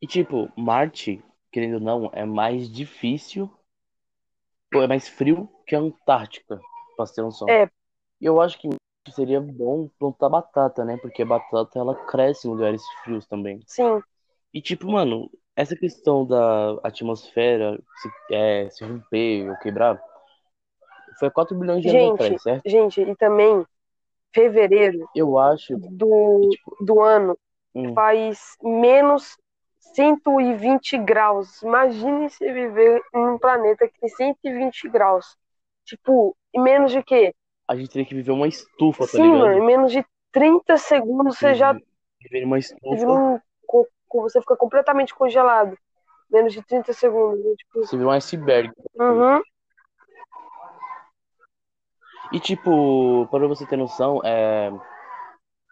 E 0.00 0.06
tipo, 0.06 0.50
Marte 0.56 1.22
querendo 1.50 1.74
ou 1.74 1.80
não, 1.80 2.10
é 2.12 2.24
mais 2.24 2.70
difícil, 2.70 3.50
ou 4.74 4.82
é 4.82 4.86
mais 4.86 5.08
frio 5.08 5.48
que 5.66 5.74
a 5.74 5.80
Antártica, 5.80 6.60
pra 6.96 7.06
ter 7.06 7.22
noção. 7.22 7.48
É. 7.48 7.70
E 8.20 8.26
eu 8.26 8.40
acho 8.40 8.58
que 8.58 8.68
seria 9.10 9.40
bom 9.40 9.88
plantar 9.98 10.28
batata, 10.28 10.84
né? 10.84 10.98
Porque 11.00 11.22
a 11.22 11.26
batata 11.26 11.78
ela 11.78 11.94
cresce 12.06 12.46
em 12.46 12.50
lugares 12.50 12.82
frios 13.02 13.26
também. 13.26 13.60
Sim. 13.66 14.02
E 14.52 14.60
tipo, 14.60 14.90
mano, 14.90 15.30
essa 15.56 15.76
questão 15.76 16.26
da 16.26 16.78
atmosfera 16.82 17.78
se, 17.96 18.34
é, 18.34 18.70
se 18.70 18.84
romper 18.84 19.50
ou 19.50 19.56
quebrar 19.58 20.02
foi 21.18 21.30
4 21.30 21.58
bilhões 21.58 21.82
de 21.82 21.88
anos 21.88 22.14
atrás, 22.14 22.42
certo? 22.42 22.62
Gente, 22.68 23.00
e 23.00 23.16
também 23.16 23.66
fevereiro 24.32 25.08
eu 25.14 25.38
acho 25.38 25.76
do, 25.76 26.48
tipo, 26.50 26.84
do 26.84 27.02
ano 27.02 27.36
hum. 27.74 27.94
faz 27.94 28.56
menos 28.62 29.36
120 29.94 30.98
graus. 30.98 31.62
Imagine 31.62 32.30
se 32.30 32.52
viver 32.52 33.02
em 33.14 33.26
um 33.26 33.38
planeta 33.38 33.88
que 33.88 33.98
tem 34.00 34.08
120 34.08 34.88
graus. 34.88 35.36
Tipo, 35.84 36.36
em 36.54 36.62
menos 36.62 36.92
de 36.92 37.02
quê? 37.02 37.34
A 37.66 37.76
gente 37.76 37.90
teria 37.90 38.06
que 38.06 38.14
viver 38.14 38.32
uma 38.32 38.46
estufa, 38.46 39.04
tá 39.04 39.12
Sim, 39.12 39.22
ligado? 39.22 39.38
mano, 39.38 39.58
em 39.58 39.66
menos 39.66 39.92
de 39.92 40.04
30 40.32 40.76
segundos 40.78 41.38
você 41.38 41.54
já. 41.54 41.72
Viver 42.20 42.44
uma 42.44 42.58
estufa. 42.58 43.06
Um... 43.06 43.40
Você 44.22 44.40
fica 44.40 44.56
completamente 44.56 45.14
congelado. 45.14 45.76
Menos 46.30 46.52
de 46.52 46.62
30 46.62 46.92
segundos. 46.92 47.44
Né? 47.44 47.54
Tipo... 47.56 47.80
Você 47.80 47.96
vira 47.96 48.08
um 48.08 48.12
iceberg. 48.12 48.72
Uhum. 48.98 49.42
E 52.32 52.40
tipo, 52.40 53.26
para 53.30 53.46
você 53.46 53.66
ter 53.66 53.76
noção, 53.76 54.20
é... 54.24 54.70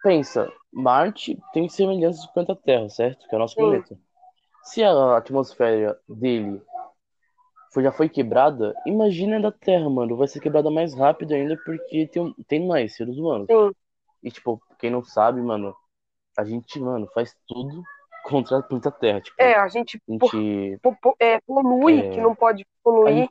pensa, 0.01 0.51
Marte 0.71 1.39
tem 1.53 1.69
semelhanças 1.69 2.25
com 2.25 2.33
planeta 2.33 2.55
Terra, 2.55 2.89
certo? 2.89 3.27
Que 3.27 3.35
é 3.35 3.37
o 3.37 3.39
nosso 3.39 3.53
Sim. 3.55 3.61
planeta. 3.61 3.99
Se 4.67 4.83
a 4.83 5.17
atmosfera 5.17 5.97
dele 6.07 6.61
já 7.77 7.91
foi 7.91 8.09
quebrada, 8.09 8.73
imagina 8.85 9.39
da 9.39 9.51
Terra, 9.51 9.89
mano. 9.89 10.17
Vai 10.17 10.27
ser 10.27 10.39
quebrada 10.39 10.69
mais 10.69 10.93
rápido 10.93 11.33
ainda 11.33 11.55
porque 11.63 12.07
tem, 12.07 12.33
tem 12.47 12.67
mais 12.67 12.95
seres 12.95 13.17
humanos. 13.17 13.47
Sim. 13.47 13.71
E, 14.23 14.31
tipo, 14.31 14.61
quem 14.77 14.89
não 14.89 15.03
sabe, 15.03 15.41
mano, 15.41 15.73
a 16.37 16.43
gente, 16.43 16.79
mano, 16.79 17.07
faz 17.13 17.33
tudo 17.47 17.81
contra 18.23 18.57
a 18.57 18.63
planeta 18.63 18.91
Terra. 18.91 19.21
Tipo, 19.21 19.35
é, 19.39 19.55
a 19.55 19.67
gente, 19.69 20.01
a 20.05 20.11
gente 20.11 20.79
po, 20.81 20.95
po, 21.01 21.15
é, 21.17 21.39
polui, 21.41 21.99
é... 21.99 22.09
que 22.09 22.19
não 22.19 22.35
pode 22.35 22.65
poluir. 22.83 23.29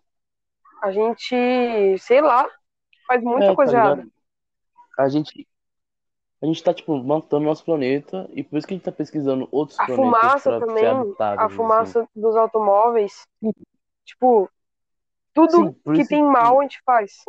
A 0.83 0.91
gente... 0.91 1.13
a 1.35 1.37
gente, 1.37 1.99
sei 1.99 2.21
lá, 2.23 2.49
faz 3.07 3.23
muita 3.23 3.47
é, 3.47 3.49
tá 3.49 3.55
coisa 3.55 3.73
tá 3.73 3.79
errada. 3.79 4.09
A 4.99 5.09
gente 5.09 5.47
a 6.43 6.47
gente 6.47 6.63
tá, 6.63 6.73
tipo, 6.75 7.03
matando 7.03 7.45
nosso 7.45 7.65
planeta 7.65 8.29
e 8.33 8.43
por 8.45 8.59
isso 8.59 8.67
que 8.67 8.75
a 8.75 8.77
gente 8.77 8.85
tá 8.85 8.93
pesquisando 8.93 9.49
outros 9.51 9.79
A 9.79 9.87
planetas 9.87 10.07
fumaça 10.07 10.61
também, 10.61 10.87
a 10.87 10.91
habitáveis, 11.03 11.51
assim. 11.51 11.57
fumaça 11.57 12.09
dos 12.15 12.37
automóveis. 12.37 13.27
Tipo, 14.05 14.49
tudo 15.35 15.73
Sim, 15.73 15.95
que 15.95 16.05
tem 16.07 16.23
mal 16.23 16.61
a 16.61 16.63
gente 16.63 16.81
faz. 16.85 17.25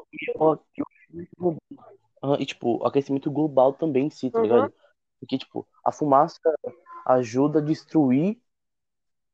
E, 2.39 2.45
tipo, 2.45 2.85
aquecimento 2.85 3.31
global 3.31 3.73
também 3.73 4.07
em 4.07 4.09
si, 4.09 4.29
tá 4.29 4.37
Uhum. 4.39 4.43
ligado? 4.43 4.73
Porque, 5.19 5.37
tipo, 5.37 5.67
a 5.83 5.91
fumaça 5.91 6.39
ajuda 7.05 7.59
a 7.59 7.61
destruir 7.63 8.37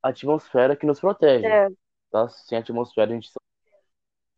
a 0.03 0.09
atmosfera 0.09 0.75
que 0.75 0.85
nos 0.85 0.99
protege, 0.99 1.47
É, 1.47 1.67
tá? 2.11 2.29
Sem 2.29 2.57
a 2.57 2.61
atmosfera, 2.61 3.11
a 3.11 3.15
gente... 3.15 3.29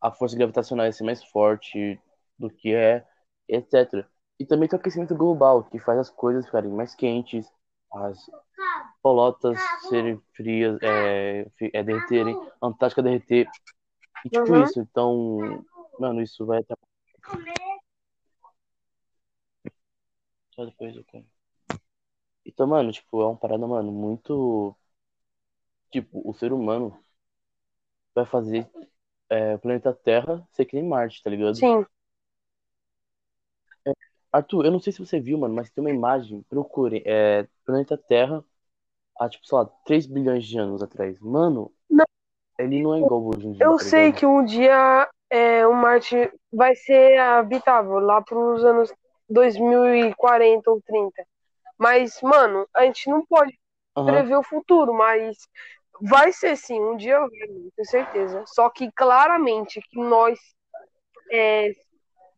a 0.02 0.12
força 0.12 0.36
gravitacional 0.38 0.86
ia 0.86 0.92
ser 0.92 1.04
mais 1.04 1.24
forte 1.24 2.00
do 2.38 2.50
que 2.50 2.74
é, 2.74 3.06
etc. 3.48 4.08
E 4.40 4.46
também 4.46 4.68
tem 4.68 4.78
o 4.78 4.80
aquecimento 4.80 5.16
global, 5.16 5.64
que 5.64 5.80
faz 5.80 6.00
as 6.00 6.10
coisas 6.10 6.46
ficarem 6.46 6.72
mais 6.72 6.94
quentes, 6.94 7.48
as 7.94 8.30
polotas 9.02 9.62
serem 9.90 10.22
frias, 10.36 10.80
é, 10.84 11.48
é, 11.74 11.84
derreterem, 11.84 12.38
a 12.62 12.68
Antártica 12.68 13.04
derreter. 13.04 13.50
E, 14.26 14.30
tipo, 14.30 14.56
Uhum. 14.56 14.64
isso. 14.64 14.80
Então, 14.80 15.66
mano, 16.00 16.22
isso 16.22 16.46
vai 16.46 16.60
até... 16.60 16.76
Só 20.56 20.66
depois 20.66 20.96
eu 20.96 21.04
como. 21.06 21.28
Então, 22.46 22.66
mano, 22.68 22.92
tipo, 22.92 23.22
é 23.22 23.26
uma 23.26 23.38
parada, 23.38 23.68
mano, 23.68 23.92
muito. 23.92 24.76
Tipo, 25.92 26.22
o 26.30 26.34
ser 26.34 26.54
humano 26.54 27.04
vai 28.16 28.26
fazer 28.26 28.68
é, 29.30 29.56
o 29.56 29.60
planeta 29.60 29.94
Terra 29.94 30.48
ser 30.52 30.66
que 30.66 30.76
nem 30.76 30.88
Marte, 30.88 31.22
tá 31.24 31.30
ligado? 31.30 31.60
sim. 31.60 31.86
Arthur, 34.36 34.66
eu 34.66 34.72
não 34.72 34.80
sei 34.80 34.92
se 34.92 35.00
você 35.00 35.20
viu, 35.20 35.38
mano, 35.38 35.54
mas 35.54 35.70
tem 35.70 35.82
uma 35.84 35.90
imagem, 35.90 36.44
procure, 36.50 37.02
é, 37.06 37.48
planeta 37.66 37.98
Terra 37.98 38.44
há, 39.18 39.30
tipo, 39.30 39.46
sei 39.48 39.58
lá, 39.58 39.66
3 39.86 40.06
bilhões 40.06 40.46
de 40.46 40.58
anos 40.60 40.84
atrás. 40.84 41.18
Mano, 41.20 41.72
Não. 41.90 42.06
ele 42.60 42.82
não 42.82 42.94
é 42.96 43.00
igual 43.00 43.26
hoje 43.26 43.48
em 43.48 43.52
dia, 43.54 43.66
Eu 43.66 43.80
tá 43.80 43.86
sei 43.86 44.08
ligado? 44.08 44.20
que 44.20 44.26
um 44.26 44.44
dia 44.44 45.10
é, 45.30 45.66
o 45.66 45.74
Marte 45.74 46.32
vai 46.52 46.76
ser 46.76 47.18
habitável 47.20 48.00
lá 48.00 48.22
pros 48.22 48.64
anos 48.66 48.94
2040 49.30 50.70
ou 50.70 50.82
30. 50.86 51.26
Mas, 51.78 52.22
mano, 52.22 52.68
a 52.76 52.84
gente 52.84 53.10
não 53.10 53.26
pode 53.26 53.58
Aham. 53.96 54.12
prever 54.12 54.36
o 54.36 54.44
futuro, 54.44 54.94
mas 54.94 55.38
vai 56.02 56.32
ser 56.34 56.58
sim, 56.58 56.80
um 56.80 56.98
dia 56.98 57.20
vai, 57.20 57.30
tenho 57.30 57.86
certeza. 57.86 58.44
Só 58.48 58.70
que 58.70 58.92
claramente 58.92 59.82
que 59.90 59.98
nós, 60.00 60.38
é, 61.32 61.72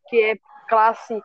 que 0.10 0.22
é 0.22 0.36
classe 0.70 1.20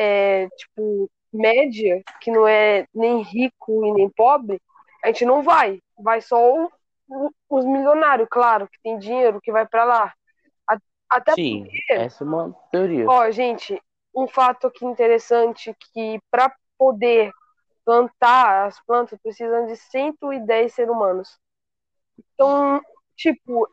é, 0.00 0.48
tipo 0.56 1.10
média, 1.32 2.02
que 2.22 2.30
não 2.30 2.46
é 2.48 2.86
nem 2.94 3.22
rico 3.22 3.84
e 3.84 3.92
nem 3.92 4.08
pobre, 4.08 4.58
a 5.04 5.08
gente 5.08 5.24
não 5.26 5.42
vai. 5.42 5.78
Vai 5.98 6.20
só 6.22 6.38
o- 6.54 6.70
o- 7.08 7.30
os 7.50 7.64
milionários, 7.66 8.26
claro, 8.30 8.66
que 8.66 8.80
tem 8.82 8.98
dinheiro, 8.98 9.40
que 9.42 9.52
vai 9.52 9.66
pra 9.66 9.84
lá. 9.84 10.14
A- 10.66 10.78
Até 11.10 11.34
Sim, 11.34 11.66
essa 11.90 12.24
é 12.24 12.26
uma 12.26 12.54
teoria. 12.72 13.06
Ó, 13.08 13.30
gente, 13.30 13.80
um 14.14 14.26
fato 14.26 14.68
aqui 14.68 14.84
interessante 14.86 15.74
que 15.92 16.18
para 16.30 16.52
poder 16.78 17.30
plantar 17.84 18.66
as 18.66 18.80
plantas 18.84 19.18
precisam 19.22 19.66
de 19.66 19.76
110 19.76 20.72
seres 20.72 20.90
humanos. 20.90 21.28
Então, 22.34 22.80
tipo, 23.16 23.68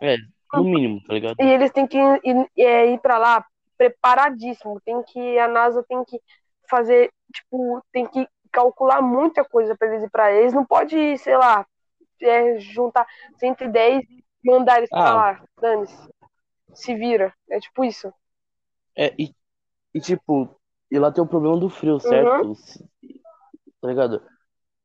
É, 0.00 0.16
no 0.52 0.64
mínimo, 0.64 1.02
tá 1.04 1.14
ligado? 1.14 1.36
e 1.40 1.44
eles 1.46 1.70
têm 1.70 1.86
que 1.86 1.96
ir, 1.98 2.50
é, 2.58 2.92
ir 2.92 3.00
para 3.00 3.16
lá 3.18 3.46
preparadíssimo. 3.76 4.80
Tem 4.84 5.02
que 5.02 5.38
a 5.38 5.48
NASA 5.48 5.84
tem 5.88 6.04
que 6.04 6.20
fazer, 6.68 7.10
tipo, 7.32 7.82
tem 7.92 8.06
que 8.06 8.26
calcular 8.52 9.02
muita 9.02 9.44
coisa 9.44 9.76
para 9.76 9.88
eles 9.88 10.02
ir 10.04 10.10
para 10.10 10.32
eles. 10.32 10.52
Não 10.52 10.64
pode, 10.64 11.16
sei 11.18 11.36
lá, 11.36 11.66
é, 12.20 12.58
juntar 12.58 13.06
110 13.38 14.02
e 14.08 14.24
mandar 14.44 14.78
eles 14.78 14.90
Ah. 14.92 15.14
lá. 15.14 15.44
Dane-se. 15.60 16.08
Se 16.74 16.94
vira. 16.94 17.32
É 17.50 17.58
tipo 17.60 17.84
isso. 17.84 18.12
É, 18.96 19.14
e, 19.18 19.34
e 19.94 20.00
tipo, 20.00 20.48
e 20.90 20.98
lá 20.98 21.10
tem 21.12 21.22
o 21.22 21.26
problema 21.26 21.58
do 21.58 21.68
frio, 21.68 21.98
certo? 22.00 22.54
Se- 22.54 22.84
Tá 23.80 23.88
ligado? 23.88 24.22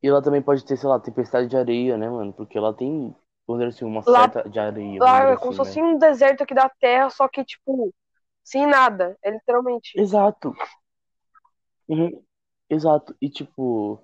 E 0.03 0.11
lá 0.11 0.21
também 0.21 0.41
pode 0.41 0.65
ter, 0.65 0.75
sei 0.77 0.89
lá, 0.89 0.99
tempestade 0.99 1.47
de 1.47 1.55
areia, 1.57 1.97
né, 1.97 2.09
mano? 2.09 2.33
Porque 2.33 2.59
lá 2.59 2.73
tem, 2.73 3.15
vamos 3.47 3.63
dizer 3.63 3.75
assim, 3.75 3.85
uma 3.85 4.01
Lá- 4.05 4.21
certa 4.31 4.49
de 4.49 4.59
areia. 4.59 4.99
Lá 5.01 5.29
é 5.31 5.37
como 5.37 5.53
se 5.53 5.61
assim, 5.61 5.69
fosse 5.79 5.81
né? 5.81 5.87
um 5.87 5.97
deserto 5.97 6.43
aqui 6.43 6.53
da 6.53 6.69
Terra, 6.69 7.09
só 7.09 7.27
que, 7.27 7.43
tipo, 7.43 7.91
sem 8.43 8.65
nada. 8.67 9.17
É 9.23 9.31
literalmente. 9.31 9.99
Exato. 9.99 10.53
Uhum. 11.87 12.23
Exato. 12.69 13.15
E 13.21 13.29
tipo, 13.29 13.99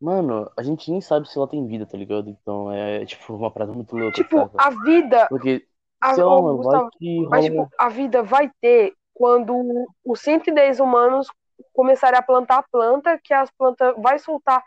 mano, 0.00 0.50
a 0.56 0.62
gente 0.62 0.90
nem 0.90 1.00
sabe 1.00 1.28
se 1.30 1.38
lá 1.38 1.46
tem 1.46 1.66
vida, 1.66 1.86
tá 1.86 1.96
ligado? 1.98 2.28
Então 2.30 2.72
é, 2.72 3.04
tipo, 3.06 3.34
uma 3.34 3.50
parada 3.50 3.72
muito 3.72 3.96
louca, 3.96 4.16
Tipo, 4.16 4.38
saca? 4.40 4.58
a 4.58 4.70
vida. 4.70 5.28
Porque, 5.28 5.66
A, 6.00 6.14
sei 6.14 6.24
lá, 6.24 6.42
mano, 6.42 6.56
Gustavo, 6.58 6.84
vai 6.84 6.90
que 6.98 7.20
mas, 7.26 7.44
rola 7.44 7.62
um- 7.62 7.64
tipo, 7.64 7.74
a 7.78 7.88
vida 7.88 8.22
vai 8.22 8.50
ter 8.60 8.94
quando 9.14 9.54
os 10.04 10.20
110 10.20 10.80
humanos 10.80 11.28
começarem 11.74 12.18
a 12.18 12.22
plantar 12.22 12.58
a 12.58 12.62
planta, 12.62 13.18
que 13.22 13.34
as 13.34 13.50
plantas 13.50 13.94
vai 13.98 14.18
soltar 14.18 14.62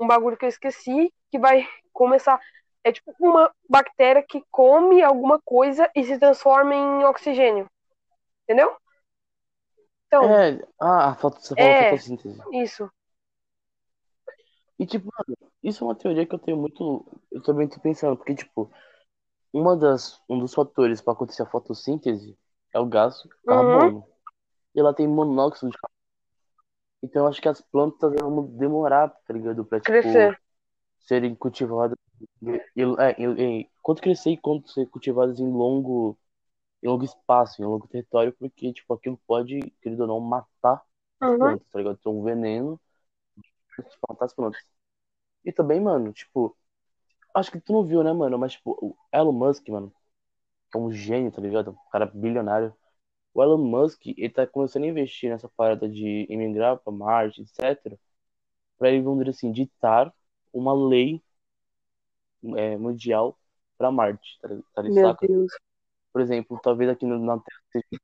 um 0.00 0.06
bagulho 0.06 0.36
que 0.36 0.46
eu 0.46 0.48
esqueci, 0.48 1.12
que 1.30 1.38
vai 1.38 1.66
começar. 1.92 2.40
É 2.82 2.90
tipo 2.92 3.12
uma 3.20 3.52
bactéria 3.68 4.22
que 4.26 4.42
come 4.50 5.02
alguma 5.02 5.38
coisa 5.44 5.90
e 5.94 6.02
se 6.04 6.18
transforma 6.18 6.74
em 6.74 7.04
oxigênio. 7.04 7.66
Entendeu? 8.48 8.74
Então, 10.06 10.24
É, 10.24 10.66
ah, 10.80 11.10
a 11.10 11.14
foto, 11.14 11.38
você 11.38 11.54
falou 11.54 11.74
É. 11.74 11.84
fotossíntese. 11.84 12.40
isso. 12.54 12.90
E 14.78 14.86
tipo, 14.86 15.06
mano, 15.06 15.52
isso 15.62 15.84
é 15.84 15.86
uma 15.86 15.94
teoria 15.94 16.24
que 16.24 16.34
eu 16.34 16.38
tenho 16.38 16.56
muito. 16.56 17.04
Eu 17.30 17.42
também 17.42 17.68
tô 17.68 17.78
pensando, 17.78 18.16
porque, 18.16 18.34
tipo, 18.34 18.70
uma 19.52 19.76
das, 19.76 20.18
um 20.30 20.38
dos 20.38 20.54
fatores 20.54 21.02
pra 21.02 21.12
acontecer 21.12 21.42
a 21.42 21.46
fotossíntese 21.46 22.38
é 22.72 22.80
o 22.80 22.86
gás 22.86 23.22
Uhum. 23.24 23.46
carbono. 23.46 24.06
E 24.74 24.80
ela 24.80 24.94
tem 24.94 25.06
monóxido 25.06 25.70
de 25.70 25.76
carbono. 25.76 25.98
Então 27.02 27.22
eu 27.24 27.28
acho 27.28 27.42
que 27.42 27.48
as 27.48 27.60
plantas 27.60 28.14
vão 28.14 28.46
demorar, 28.56 29.08
tá 29.26 29.34
ligado? 29.34 29.62
Pra, 29.64 29.78
tipo, 29.78 29.92
Crescer. 29.92 30.40
serem 31.00 31.34
cultivadas. 31.34 31.98
É, 32.78 33.66
quanto 33.82 34.00
crescer 34.00 34.30
e 34.30 34.36
quanto 34.38 34.70
ser 34.70 34.86
cultivadas 34.86 35.38
em 35.38 35.50
longo, 35.50 36.18
em 36.82 36.88
longo 36.88 37.04
espaço, 37.04 37.62
em 37.62 37.64
longo 37.66 37.88
território, 37.88 38.32
porque, 38.34 38.72
tipo, 38.72 38.94
aquilo 38.94 39.18
pode, 39.26 39.60
querido 39.82 40.02
ou 40.02 40.08
não, 40.08 40.20
matar 40.20 40.74
as 40.76 40.84
Uhum. 41.22 41.38
plantas, 41.38 41.68
tá 41.70 41.78
ligado? 41.78 41.96
Então, 42.00 42.18
um 42.20 42.24
veneno 42.24 42.80
de 43.78 43.84
matar 44.08 44.26
as 44.26 44.34
plantas. 44.34 44.62
E 45.44 45.52
também, 45.52 45.80
mano, 45.80 46.12
tipo, 46.12 46.56
acho 47.34 47.50
que 47.52 47.60
tu 47.60 47.72
não 47.74 47.84
viu, 47.86 48.04
né, 48.04 48.12
mano? 48.12 48.38
Mas, 48.38 48.52
tipo, 48.54 48.72
o 48.82 48.96
Elon 49.12 49.32
Musk, 49.32 49.68
mano, 49.70 49.92
que 50.72 50.78
é 50.78 50.80
um 50.80 50.92
gênio, 50.92 51.32
tá 51.32 51.42
ligado? 51.42 51.72
Um 51.72 51.90
cara 51.90 52.06
bilionário. 52.06 52.74
O 53.34 53.42
Elon 53.42 53.58
Musk, 53.58 54.06
ele 54.08 54.30
tá 54.30 54.46
começando 54.46 54.84
a 54.84 54.88
investir 54.88 55.30
nessa 55.30 55.48
parada 55.50 55.88
de 55.88 56.26
emigrar 56.30 56.78
pra 56.78 56.92
Marte, 56.92 57.42
etc. 57.42 57.98
Pra 58.78 58.90
ele, 58.90 59.02
vamos 59.02 59.20
dizer 59.24 59.30
assim, 59.38 59.52
ditar 59.52 60.14
uma 60.54 60.74
lei 60.74 61.22
é, 62.56 62.76
mundial 62.76 63.38
pra 63.76 63.90
Marte, 63.90 64.38
tá, 64.40 64.48
tá 64.74 64.82
ligado? 64.82 64.94
Meu 64.94 65.12
Saca? 65.14 65.22
Deus. 65.22 65.52
Por 66.12 66.20
exemplo, 66.22 66.58
talvez 66.62 66.90
aqui 66.90 67.06
na 67.06 67.38
Terra 67.38 67.60
seja... 67.72 68.02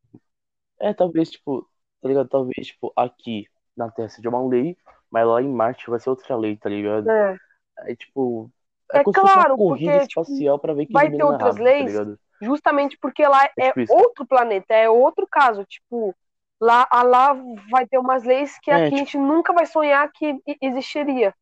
É, 0.81 0.93
talvez, 0.95 1.31
tipo, 1.31 1.69
tá 2.01 2.09
ligado? 2.09 2.29
Talvez, 2.29 2.67
tipo, 2.69 2.93
aqui 2.97 3.47
na 3.77 3.91
Terra 3.91 4.09
seja 4.09 4.29
uma 4.29 4.47
lei, 4.47 4.77
mas 5.11 5.27
lá 5.27 5.43
em 5.43 5.49
Marte 5.49 5.89
vai 5.91 6.01
ser 6.01 6.11
outra 6.11 6.37
lei, 6.37 6.57
tá 6.57 6.69
ligado? 6.69 7.09
É. 7.09 7.37
É 7.79 7.97
tipo. 7.97 8.51
É, 8.93 8.99
É 9.01 9.05
claro, 9.05 9.57
uma 9.57 9.57
corrida 9.57 9.97
porque, 9.97 10.07
tipo, 10.09 10.21
espacial 10.23 10.59
pra 10.59 10.75
ver 10.75 10.87
quem 10.87 10.95
vai 10.95 11.11
ter 11.11 11.23
outras 11.25 11.57
rápido, 11.57 11.65
tá 11.65 11.71
leis 11.71 11.93
ligado? 11.93 12.19
Justamente 12.43 12.99
porque 12.99 13.27
lá 13.27 13.45
É 13.57 13.67
é 13.69 13.73
tipo 13.73 13.95
outro 13.95 14.27
planeta, 14.27 14.75
é 14.75 14.89
outro 14.91 15.27
caso. 15.27 15.65
Tipo, 15.65 16.15
lá, 16.61 16.87
a 16.91 17.03
lá 17.03 17.33
vai 17.71 17.87
ter 17.87 17.99
umas 17.99 18.25
leis 18.25 18.59
que 18.61 18.71
É, 18.71 18.75
aqui 18.75 18.87
a 18.87 18.89
tipo- 18.91 18.99
gente 18.99 19.19
nunca 19.19 19.53
vai 19.53 19.67
sonhar 19.67 20.11
que 20.13 20.41
existiria. 20.61 21.35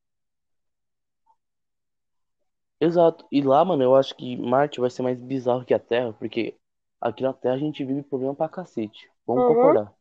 Exato. 2.83 3.25
E 3.31 3.41
lá, 3.41 3.65
mano, 3.65 3.83
eu 3.83 3.95
acho 3.97 4.15
que 4.17 4.37
Marte 4.37 4.81
vai 4.81 4.91
ser 4.91 5.03
mais 5.03 5.19
bizarro 5.21 5.65
que 5.65 5.73
a 5.73 5.79
Terra, 5.79 6.13
porque 6.15 6.59
aqui 7.01 7.23
na 7.23 7.33
Terra 7.33 7.55
a 7.55 7.59
gente 7.59 7.85
vive 7.85 8.03
problema 8.03 8.35
pra 8.35 8.49
cacete. 8.49 9.09
Vamos 9.27 9.45
Uhum. 9.45 9.55
concordar. 9.55 9.95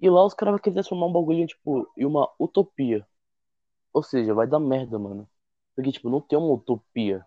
E 0.00 0.08
lá 0.10 0.24
os 0.24 0.34
caras 0.34 0.52
vão 0.52 0.58
querer 0.60 0.74
transformar 0.74 1.06
um 1.06 1.12
bagulho, 1.12 1.46
tipo, 1.46 1.88
em 1.96 2.04
uma 2.04 2.30
utopia. 2.38 3.06
Ou 3.92 4.02
seja, 4.02 4.34
vai 4.34 4.46
dar 4.46 4.60
merda, 4.60 4.98
mano. 4.98 5.28
Porque, 5.76 5.92
tipo, 5.92 6.10
não 6.10 6.20
tem 6.20 6.38
uma 6.38 6.54
utopia. 6.54 7.26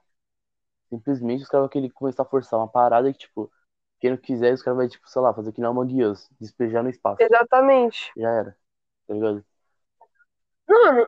Simplesmente 0.89 1.43
os 1.43 1.49
caras 1.49 1.63
vão 1.65 1.69
querer 1.69 1.89
começar 1.91 2.23
a 2.23 2.25
forçar 2.25 2.59
uma 2.59 2.67
parada 2.69 3.11
que, 3.13 3.19
tipo, 3.19 3.51
quem 3.99 4.11
não 4.11 4.17
quiser, 4.17 4.53
os 4.53 4.63
caras 4.63 4.77
vão, 4.79 4.89
tipo, 4.89 5.09
sei 5.09 5.21
lá, 5.21 5.33
fazer 5.33 5.53
que 5.53 5.61
nem 5.61 5.69
uma 5.69 5.83
Us, 6.11 6.29
despejar 6.39 6.83
no 6.83 6.89
espaço. 6.89 7.23
Exatamente. 7.23 8.11
Já 8.17 8.31
era. 8.31 8.57
Tá 9.07 9.13
ligado? 9.15 9.45
Mano, 10.67 11.05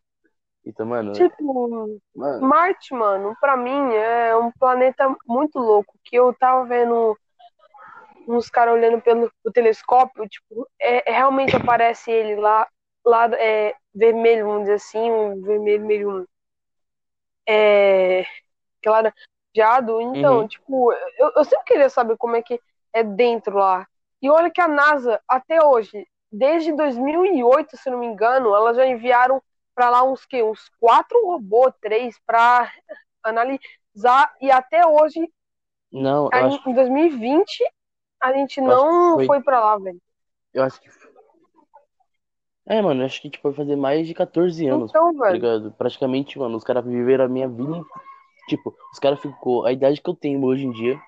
Então, 0.69 0.85
mano, 0.85 1.11
tipo, 1.11 1.99
mano, 2.15 2.47
Marte, 2.47 2.93
mano, 2.93 3.35
pra 3.41 3.57
mim 3.57 3.93
é 3.95 4.35
um 4.35 4.51
planeta 4.51 5.13
muito 5.27 5.57
louco. 5.59 5.97
Que 6.03 6.15
eu 6.15 6.33
tava 6.33 6.65
vendo 6.65 7.17
uns 8.27 8.49
caras 8.49 8.75
olhando 8.75 9.01
pelo 9.01 9.31
telescópio, 9.53 10.27
tipo, 10.27 10.67
é, 10.79 11.09
é- 11.09 11.13
realmente 11.13 11.55
aparece 11.55 12.11
ele 12.11 12.35
lá 12.35 12.67
lado 13.03 13.35
é, 13.35 13.73
vermelho, 13.93 14.45
vamos 14.45 14.61
dizer 14.61 14.75
assim, 14.75 15.11
um 15.11 15.41
vermelho 15.41 15.85
meio. 15.85 16.27
É, 17.47 18.23
laranjado. 18.85 19.99
Então, 20.01 20.41
Uhum. 20.41 20.47
tipo, 20.47 20.93
eu, 21.17 21.31
eu 21.35 21.43
sempre 21.43 21.65
queria 21.65 21.89
saber 21.89 22.15
como 22.17 22.35
é 22.35 22.41
que 22.41 22.59
é 22.93 23.03
dentro 23.03 23.57
lá. 23.57 23.87
E 24.21 24.29
olha 24.29 24.51
que 24.51 24.61
a 24.61 24.67
NASA, 24.67 25.19
até 25.27 25.63
hoje, 25.65 26.05
desde 26.31 26.71
2008, 26.73 27.77
se 27.77 27.89
não 27.89 27.97
me 27.99 28.05
engano, 28.05 28.53
elas 28.53 28.77
já 28.77 28.85
enviaram 28.85 29.41
para 29.79 29.89
lá 29.89 30.03
uns 30.03 30.25
que 30.25 30.43
uns 30.43 30.69
quatro 30.77 31.25
robôs, 31.25 31.73
três, 31.79 32.19
para 32.25 32.69
analisar. 33.23 34.35
E 34.41 34.51
até 34.51 34.85
hoje, 34.85 35.21
Não, 35.91 36.29
aí, 36.29 36.43
acho, 36.43 36.69
em 36.69 36.73
2020, 36.73 37.63
a 38.21 38.33
gente 38.33 38.59
eu 38.65 38.77
não 38.77 39.13
foi. 39.13 39.25
foi 39.25 39.41
para 39.41 39.61
lá, 39.61 39.77
velho. 39.77 40.01
Eu 40.53 40.63
acho 40.63 40.79
que. 40.81 40.89
É, 42.65 42.81
mano, 42.81 43.01
eu 43.01 43.05
acho 43.05 43.21
que 43.21 43.29
tipo, 43.29 43.49
vai 43.49 43.55
fazer 43.55 43.75
mais 43.77 44.05
de 44.05 44.13
14 44.13 44.67
anos, 44.67 44.91
Então, 44.91 45.13
tá 45.25 45.33
velho, 45.33 45.33
ligado? 45.33 45.71
Praticamente, 45.77 46.37
mano, 46.37 46.57
os 46.57 46.63
caras 46.63 46.85
viveram 46.85 47.23
a 47.25 47.29
minha 47.29 47.47
vida. 47.47 47.83
Tipo, 48.49 48.75
os 48.93 48.99
caras 48.99 49.21
ficou 49.21 49.65
a 49.65 49.71
idade 49.71 50.01
que 50.01 50.09
eu 50.09 50.15
tenho 50.15 50.43
hoje 50.43 50.65
em 50.65 50.71
dia, 50.71 50.99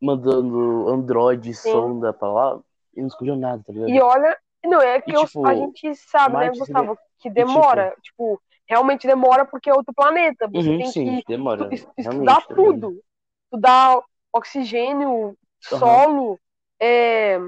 mandando 0.00 0.88
Android, 0.88 1.52
sim. 1.62 1.70
sonda 1.70 2.12
pra 2.12 2.32
lá, 2.32 2.60
e 2.96 3.00
não 3.00 3.08
escolheu 3.08 3.36
nada, 3.36 3.62
tá 3.64 3.72
E 3.72 3.74
ligado? 3.74 4.00
olha, 4.00 4.38
não 4.68 4.80
é 4.80 5.00
E 5.06 5.12
que 5.12 5.14
eu, 5.14 5.30
a 5.42 5.54
tipo, 5.54 5.54
gente 5.54 5.94
sabe, 5.96 6.36
né, 6.38 6.50
Marte. 6.50 6.52
Gustavo, 6.52 6.98
que 7.18 7.30
E 7.36 7.44
tipo. 7.44 7.80
demora, 7.80 7.94
tipo, 8.02 8.40
realmente 8.68 9.06
demora 9.06 9.44
porque 9.46 9.70
é 9.70 9.74
outro 9.74 9.94
planeta. 9.94 10.48
Você 10.48 10.72
Uhum, 10.72 10.74
tem 10.74 10.92
sim, 10.92 11.18
que 11.18 11.24
demora, 11.28 11.70
es- 11.70 11.86
estudar 11.98 12.42
realmente, 12.42 12.46
tá 12.48 12.54
tudo, 12.54 13.02
estudar 13.46 14.00
oxigênio, 14.32 15.36
Aham. 15.70 16.06
solo, 16.08 16.40
é, 16.80 17.38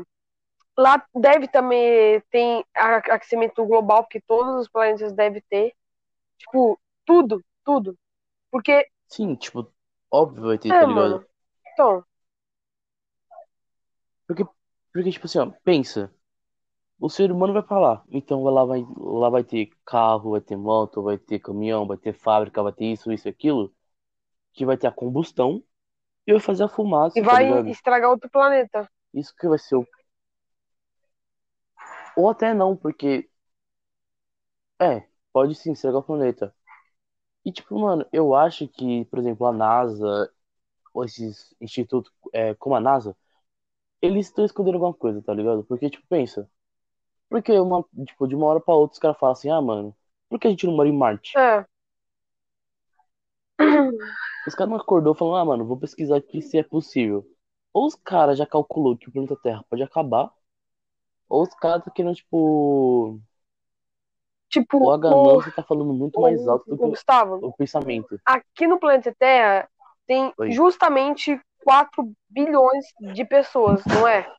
lá 0.79 1.05
deve 1.14 1.48
também 1.48 2.20
tem 2.31 2.64
a- 2.76 2.96
aquecimento 2.98 3.64
global, 3.66 4.02
porque 4.05 4.20
todos 4.26 4.62
os 4.62 4.68
planetas 4.68 5.12
devem 5.12 5.42
ter, 5.50 5.74
tipo, 6.38 6.79
tudo, 7.07 7.44
tudo. 7.64 7.96
Porque, 8.50 8.88
Sim, 9.09 9.35
tipo, 9.37 9.72
óbvio 10.12 10.44
vai 10.46 10.59
ter, 10.59 10.72
é, 10.72 10.74
tá 10.74 10.87
mano, 10.87 11.20
ligado? 11.20 11.26
então, 11.72 12.05
Porque, 14.26 14.44
porque, 14.92 15.11
tipo 15.12 15.26
assim, 15.26 15.38
ó, 15.38 15.50
pensa, 15.64 16.12
o 17.01 17.09
ser 17.11 17.31
humano 17.33 17.53
vai 17.53 17.63
pra 17.63 17.79
lá, 17.79 18.05
então 18.11 18.43
lá 18.45 18.65
vai, 18.65 18.85
lá 18.99 19.29
vai 19.31 19.45
ter 19.45 19.71
carro, 19.85 20.33
vai 20.33 20.41
ter 20.41 20.57
moto, 20.57 21.03
vai 21.03 21.19
ter 21.19 21.39
caminhão, 21.41 21.87
vai 21.87 21.97
ter 21.99 22.13
fábrica, 22.15 22.63
vai 22.63 22.73
ter 22.73 22.87
isso, 22.87 23.13
isso 23.13 23.29
e 23.29 23.31
aquilo, 23.31 23.75
que 24.55 24.67
vai 24.67 24.77
ter 24.79 24.89
a 24.89 24.93
combustão 24.93 25.63
e 26.27 26.33
vai 26.33 26.41
fazer 26.41 26.65
a 26.65 26.69
e 27.17 27.21
fumaça, 27.21 27.27
tá 27.27 27.37
vai 27.37 27.45
ligado? 27.45 27.75
estragar 27.75 28.11
outro 28.11 28.31
planeta. 28.31 28.89
Isso 29.13 29.35
que 29.37 29.49
vai 29.49 29.59
ser 29.59 29.75
o. 29.77 29.87
Ou 32.17 32.29
até 32.31 32.53
não, 32.55 32.77
porque, 32.77 33.29
é, 34.81 35.07
pode 35.33 35.55
sim 35.55 35.73
estragar 35.73 36.01
o 36.01 36.03
planeta. 36.05 36.55
E, 37.45 37.53
tipo, 37.53 37.79
mano, 37.81 38.07
eu 38.13 38.35
acho 38.35 38.69
que, 38.69 39.05
por 39.07 39.19
exemplo, 39.21 39.47
a 39.47 39.53
NASA, 39.53 40.33
ou 40.95 41.05
esses 41.05 41.55
institutos 41.61 42.13
é, 42.33 42.55
como 42.57 42.77
a 42.77 42.81
NASA, 42.81 43.17
eles 44.03 44.27
estão 44.29 44.45
escondendo 44.45 44.75
alguma 44.77 44.95
coisa, 44.95 45.23
tá 45.23 45.35
ligado? 45.35 45.65
Porque, 45.65 45.91
tipo, 45.91 46.07
pensa. 46.09 46.51
Porque 47.29 47.53
uma, 47.59 47.85
tipo, 48.07 48.27
de 48.27 48.35
uma 48.35 48.47
hora 48.47 48.61
pra 48.61 48.75
outra 48.75 48.95
os 48.95 48.99
caras 48.99 49.19
falam 49.19 49.33
assim, 49.33 49.51
ah, 49.51 49.61
mano, 49.61 49.95
por 50.29 50.39
que 50.39 50.47
a 50.47 50.51
gente 50.51 50.67
não 50.67 50.75
mora 50.75 50.89
em 50.89 50.97
Marte? 50.97 51.37
É, 51.37 51.65
Os 54.47 54.55
caras 54.55 54.71
não 54.71 54.79
acordou 54.79 55.15
falando, 55.15 55.37
ah, 55.37 55.45
mano, 55.45 55.67
vou 55.67 55.77
pesquisar 55.77 56.17
aqui 56.17 56.41
se 56.41 56.59
é 56.59 56.62
possível. 56.62 57.27
Ou 57.73 57.87
os 57.87 57.95
caras 57.95 58.39
já 58.39 58.47
calculou 58.47 58.97
que 58.97 59.09
o 59.09 59.12
planeta 59.12 59.37
Terra 59.37 59.65
pode 59.69 59.83
acabar, 59.83 60.31
ou 61.29 61.43
os 61.43 61.55
caras 61.55 61.85
tá 61.85 61.91
querendo, 61.91 62.15
tipo. 62.15 63.21
tipo, 64.49 64.79
o, 64.79 64.99
ganância 64.99 65.53
tá 65.53 65.62
falando 65.62 65.93
muito 65.93 66.21
mais 66.21 66.41
o, 66.47 66.51
alto 66.51 66.71
do 66.71 66.79
que 66.79 66.89
Gustavo, 66.89 67.39
o 67.43 67.53
pensamento. 67.53 68.21
aqui 68.25 68.67
no 68.67 68.79
planeta 68.79 69.15
Terra 69.19 69.69
tem 70.07 70.33
Oi. 70.39 70.53
justamente 70.53 71.41
4 71.65 72.12
bilhões 72.29 72.87
de 73.12 73.25
pessoas, 73.25 73.85
não 73.85 74.07
é? 74.07 74.33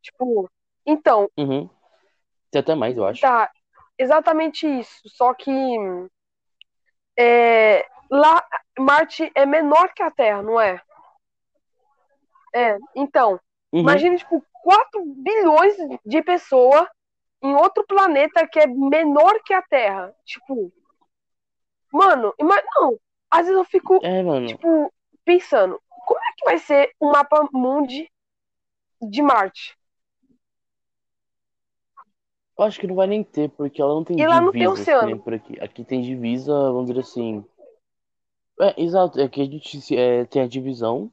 Tipo, 0.00 0.48
então, 0.86 1.28
Uhum. 1.36 1.68
Até 2.54 2.74
mais, 2.74 2.96
eu 2.96 3.04
acho. 3.04 3.20
tá, 3.20 3.50
exatamente 3.98 4.66
isso. 4.66 5.00
Só 5.08 5.34
que 5.34 5.50
é, 7.18 7.84
lá, 8.10 8.44
Marte 8.78 9.30
é 9.34 9.46
menor 9.46 9.92
que 9.94 10.02
a 10.02 10.10
Terra, 10.10 10.42
não 10.42 10.60
é? 10.60 10.80
É, 12.54 12.76
então, 12.94 13.38
Uhum. 13.72 13.80
imagine, 13.80 14.16
tipo, 14.16 14.42
4 14.62 15.04
bilhões 15.04 15.74
de 16.04 16.22
pessoas 16.22 16.88
em 17.42 17.54
outro 17.54 17.84
planeta 17.86 18.46
que 18.46 18.58
é 18.58 18.66
menor 18.66 19.40
que 19.44 19.52
a 19.52 19.62
Terra. 19.62 20.14
Tipo, 20.24 20.72
mano, 21.92 22.34
ima- 22.38 22.62
não, 22.76 22.98
às 23.30 23.46
vezes 23.46 23.56
eu 23.58 23.64
fico, 23.64 24.00
É, 24.02 24.22
tipo, 24.46 24.92
pensando, 25.24 25.80
como 26.06 26.20
é 26.20 26.32
que 26.36 26.44
vai 26.44 26.58
ser 26.58 26.90
um 27.00 27.10
mapa 27.10 27.46
mundi 27.52 28.10
de 29.02 29.22
Marte? 29.22 29.76
Eu 32.58 32.64
acho 32.66 32.78
que 32.78 32.86
não 32.86 32.94
vai 32.94 33.06
nem 33.06 33.24
ter, 33.24 33.48
porque 33.50 33.80
ela 33.80 33.94
não 33.94 34.04
tem 34.04 34.20
E 34.20 34.26
lá 34.26 34.42
não 34.42 34.52
tem 34.52 34.66
divisas, 34.66 34.92
que 34.92 35.04
nem 35.06 35.16
oceano. 35.16 35.18
por 35.18 35.32
aqui. 35.32 35.58
Aqui 35.60 35.82
tem 35.84 36.02
divisa, 36.02 36.52
vamos 36.52 36.86
dizer 36.88 37.00
assim. 37.00 37.42
É, 38.60 38.80
exato, 38.82 39.20
é 39.20 39.28
que 39.28 39.40
a 39.42 39.44
gente 39.44 39.94
é, 39.96 40.24
tem 40.26 40.42
a 40.42 40.48
divisão 40.48 41.10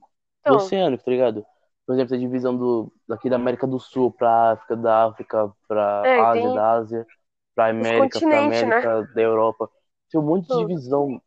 do 0.47 0.55
Então, 0.55 0.55
oceano, 0.55 0.97
tá 0.97 1.11
ligado? 1.11 1.45
Por 1.85 1.93
exemplo, 1.95 2.15
a 2.15 2.17
divisão 2.19 2.55
do, 2.57 2.91
daqui 3.07 3.29
da 3.29 3.35
América 3.35 3.67
do 3.67 3.79
Sul 3.79 4.11
pra 4.11 4.51
África, 4.53 4.75
da 4.77 5.05
África 5.07 5.51
pra 5.67 6.09
é, 6.09 6.25
Ásia, 6.31 6.49
tem 6.51 6.51
da 6.51 6.71
Ásia 6.73 7.05
pra 7.53 7.67
América, 7.69 8.21
pra 8.21 8.39
né? 8.39 8.39
América 8.39 9.03
da 9.13 9.21
Europa. 9.21 9.69
Tem 10.09 10.19
um 10.19 10.23
monte 10.25 10.47
de 10.49 10.57
divisão. 10.59 11.21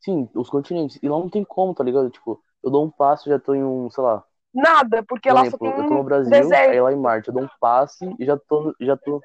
Sim, 0.00 0.28
os 0.36 0.50
continentes. 0.50 0.98
E 1.02 1.08
lá 1.08 1.18
não 1.18 1.30
tem 1.30 1.44
como, 1.44 1.74
tá 1.74 1.84
ligado? 1.84 2.10
Tipo, 2.10 2.42
eu 2.64 2.70
dou 2.70 2.84
um 2.86 2.90
passo 2.90 3.28
e 3.28 3.32
já 3.32 3.38
tô 3.40 3.54
em 3.54 3.64
um, 3.64 3.90
sei 3.90 4.04
lá. 4.04 4.24
nada, 4.54 5.02
porque 5.04 5.28
Por 5.28 5.32
lá 5.32 5.44
só 5.44 5.58
exemplo, 5.58 5.58
tem 5.58 5.70
eu 5.76 5.84
tô 5.84 5.94
no 5.94 6.04
um 6.04 6.04
Brasil, 6.04 6.62
aí 6.66 6.80
deserto. 6.80 6.80
lá 6.80 6.92
em 6.92 6.96
Marte, 6.96 7.28
eu 7.28 7.34
dou 7.34 7.44
um 7.44 7.48
passe 7.60 8.04
e 8.18 8.24
já 8.24 8.36
tô, 8.38 8.74
já 8.80 8.96
tô. 8.96 9.20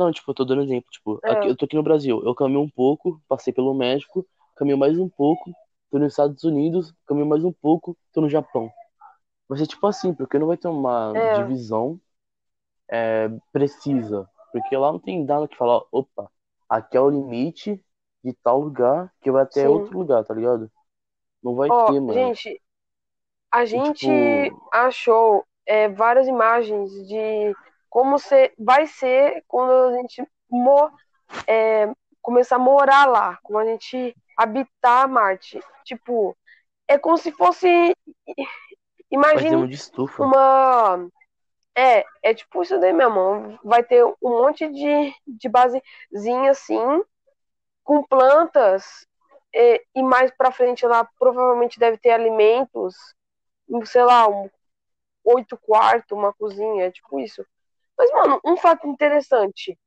Não, 0.00 0.12
tipo, 0.12 0.30
eu 0.30 0.34
tô 0.34 0.44
dando 0.44 0.62
exemplo. 0.62 0.90
Tipo, 0.90 1.22
aqui, 1.28 1.46
É, 1.46 1.50
eu 1.50 1.56
tô 1.56 1.64
aqui 1.66 1.76
no 1.76 1.82
Brasil, 1.82 2.22
eu 2.24 2.34
caminho 2.34 2.60
um 2.62 2.70
pouco, 2.70 3.22
passei 3.28 3.52
pelo 3.52 3.74
México, 3.74 4.26
caminho 4.56 4.78
mais 4.78 4.98
um 4.98 5.08
pouco, 5.08 5.52
tô 5.90 5.98
nos 5.98 6.12
Estados 6.12 6.44
Unidos, 6.44 6.94
caminho 7.06 7.26
mais 7.26 7.44
um 7.44 7.52
pouco, 7.52 7.96
tô 8.12 8.20
no 8.22 8.28
Japão. 8.30 8.70
Vai 9.48 9.58
ser 9.58 9.66
tipo 9.68 9.86
assim, 9.86 10.14
porque 10.14 10.38
não 10.38 10.48
vai 10.48 10.56
ter 10.58 10.68
uma 10.68 11.14
é, 11.14 11.30
divisão 11.30 12.00
é, 12.90 13.28
precisa. 13.52 14.28
Porque 14.52 14.76
lá 14.76 14.92
não 14.92 14.98
tem 15.00 15.24
nada 15.24 15.48
que 15.48 15.56
falar, 15.56 15.82
opa, 15.92 16.30
aqui 16.68 16.96
é 16.96 17.00
o 17.00 17.10
limite 17.10 17.82
de 18.24 18.32
tal 18.42 18.60
lugar 18.60 19.12
que 19.22 19.30
vai 19.30 19.42
até 19.42 19.68
sim. 19.68 19.68
outro 19.68 19.98
lugar, 19.98 20.24
tá 20.24 20.34
ligado? 20.34 20.70
Não 21.42 21.54
vai 21.56 21.70
Ó, 21.70 21.80
ter, 21.84 22.00
mano. 22.00 22.32
gente, 22.32 22.60
a 23.50 23.64
E 23.72 23.80
gente 23.80 23.80
tipo, 23.80 24.62
achou 24.72 25.46
é, 25.66 25.88
várias 25.88 26.28
imagens 26.28 26.90
de 27.08 27.56
como 27.90 28.18
se, 28.18 28.54
vai 28.58 28.86
ser 28.88 29.44
quando 29.48 29.72
a 29.72 29.94
gente 29.98 30.24
mo- 30.50 30.92
é, 31.48 31.92
começar 32.22 32.56
a 32.56 32.60
morar 32.60 33.06
lá, 33.06 33.38
como 33.42 33.58
a 33.58 33.66
gente 33.66 34.16
habitar 34.36 35.08
Marte. 35.08 35.60
Tipo, 35.84 36.36
é 36.88 36.98
como 36.98 37.18
se 37.18 37.32
fosse, 37.32 37.96
imagine 39.10 39.56
um 39.56 39.68
uma, 40.18 41.08
é, 41.76 42.04
é 42.22 42.34
tipo 42.34 42.62
isso 42.62 42.78
daí 42.80 42.92
mesmo. 42.92 43.58
Vai 43.64 43.82
ter 43.82 44.04
um 44.04 44.14
monte 44.22 44.68
de, 44.68 45.14
de 45.26 45.48
basezinha 45.48 46.50
assim, 46.50 47.02
com 47.84 48.02
plantas, 48.04 49.06
é, 49.54 49.82
e 49.94 50.02
mais 50.02 50.30
pra 50.32 50.52
frente 50.52 50.86
lá 50.86 51.08
provavelmente 51.18 51.78
deve 51.80 51.98
ter 51.98 52.10
alimentos, 52.10 52.94
sei 53.86 54.04
lá, 54.04 54.28
um 54.28 54.50
oito 55.24 55.58
quartos, 55.58 56.16
uma 56.16 56.32
cozinha, 56.32 56.86
é 56.86 56.90
tipo 56.90 57.20
isso. 57.20 57.44
Mas, 58.00 58.10
mano, 58.12 58.40
um 58.42 58.56
fato 58.56 58.86
interessante. 58.88 59.78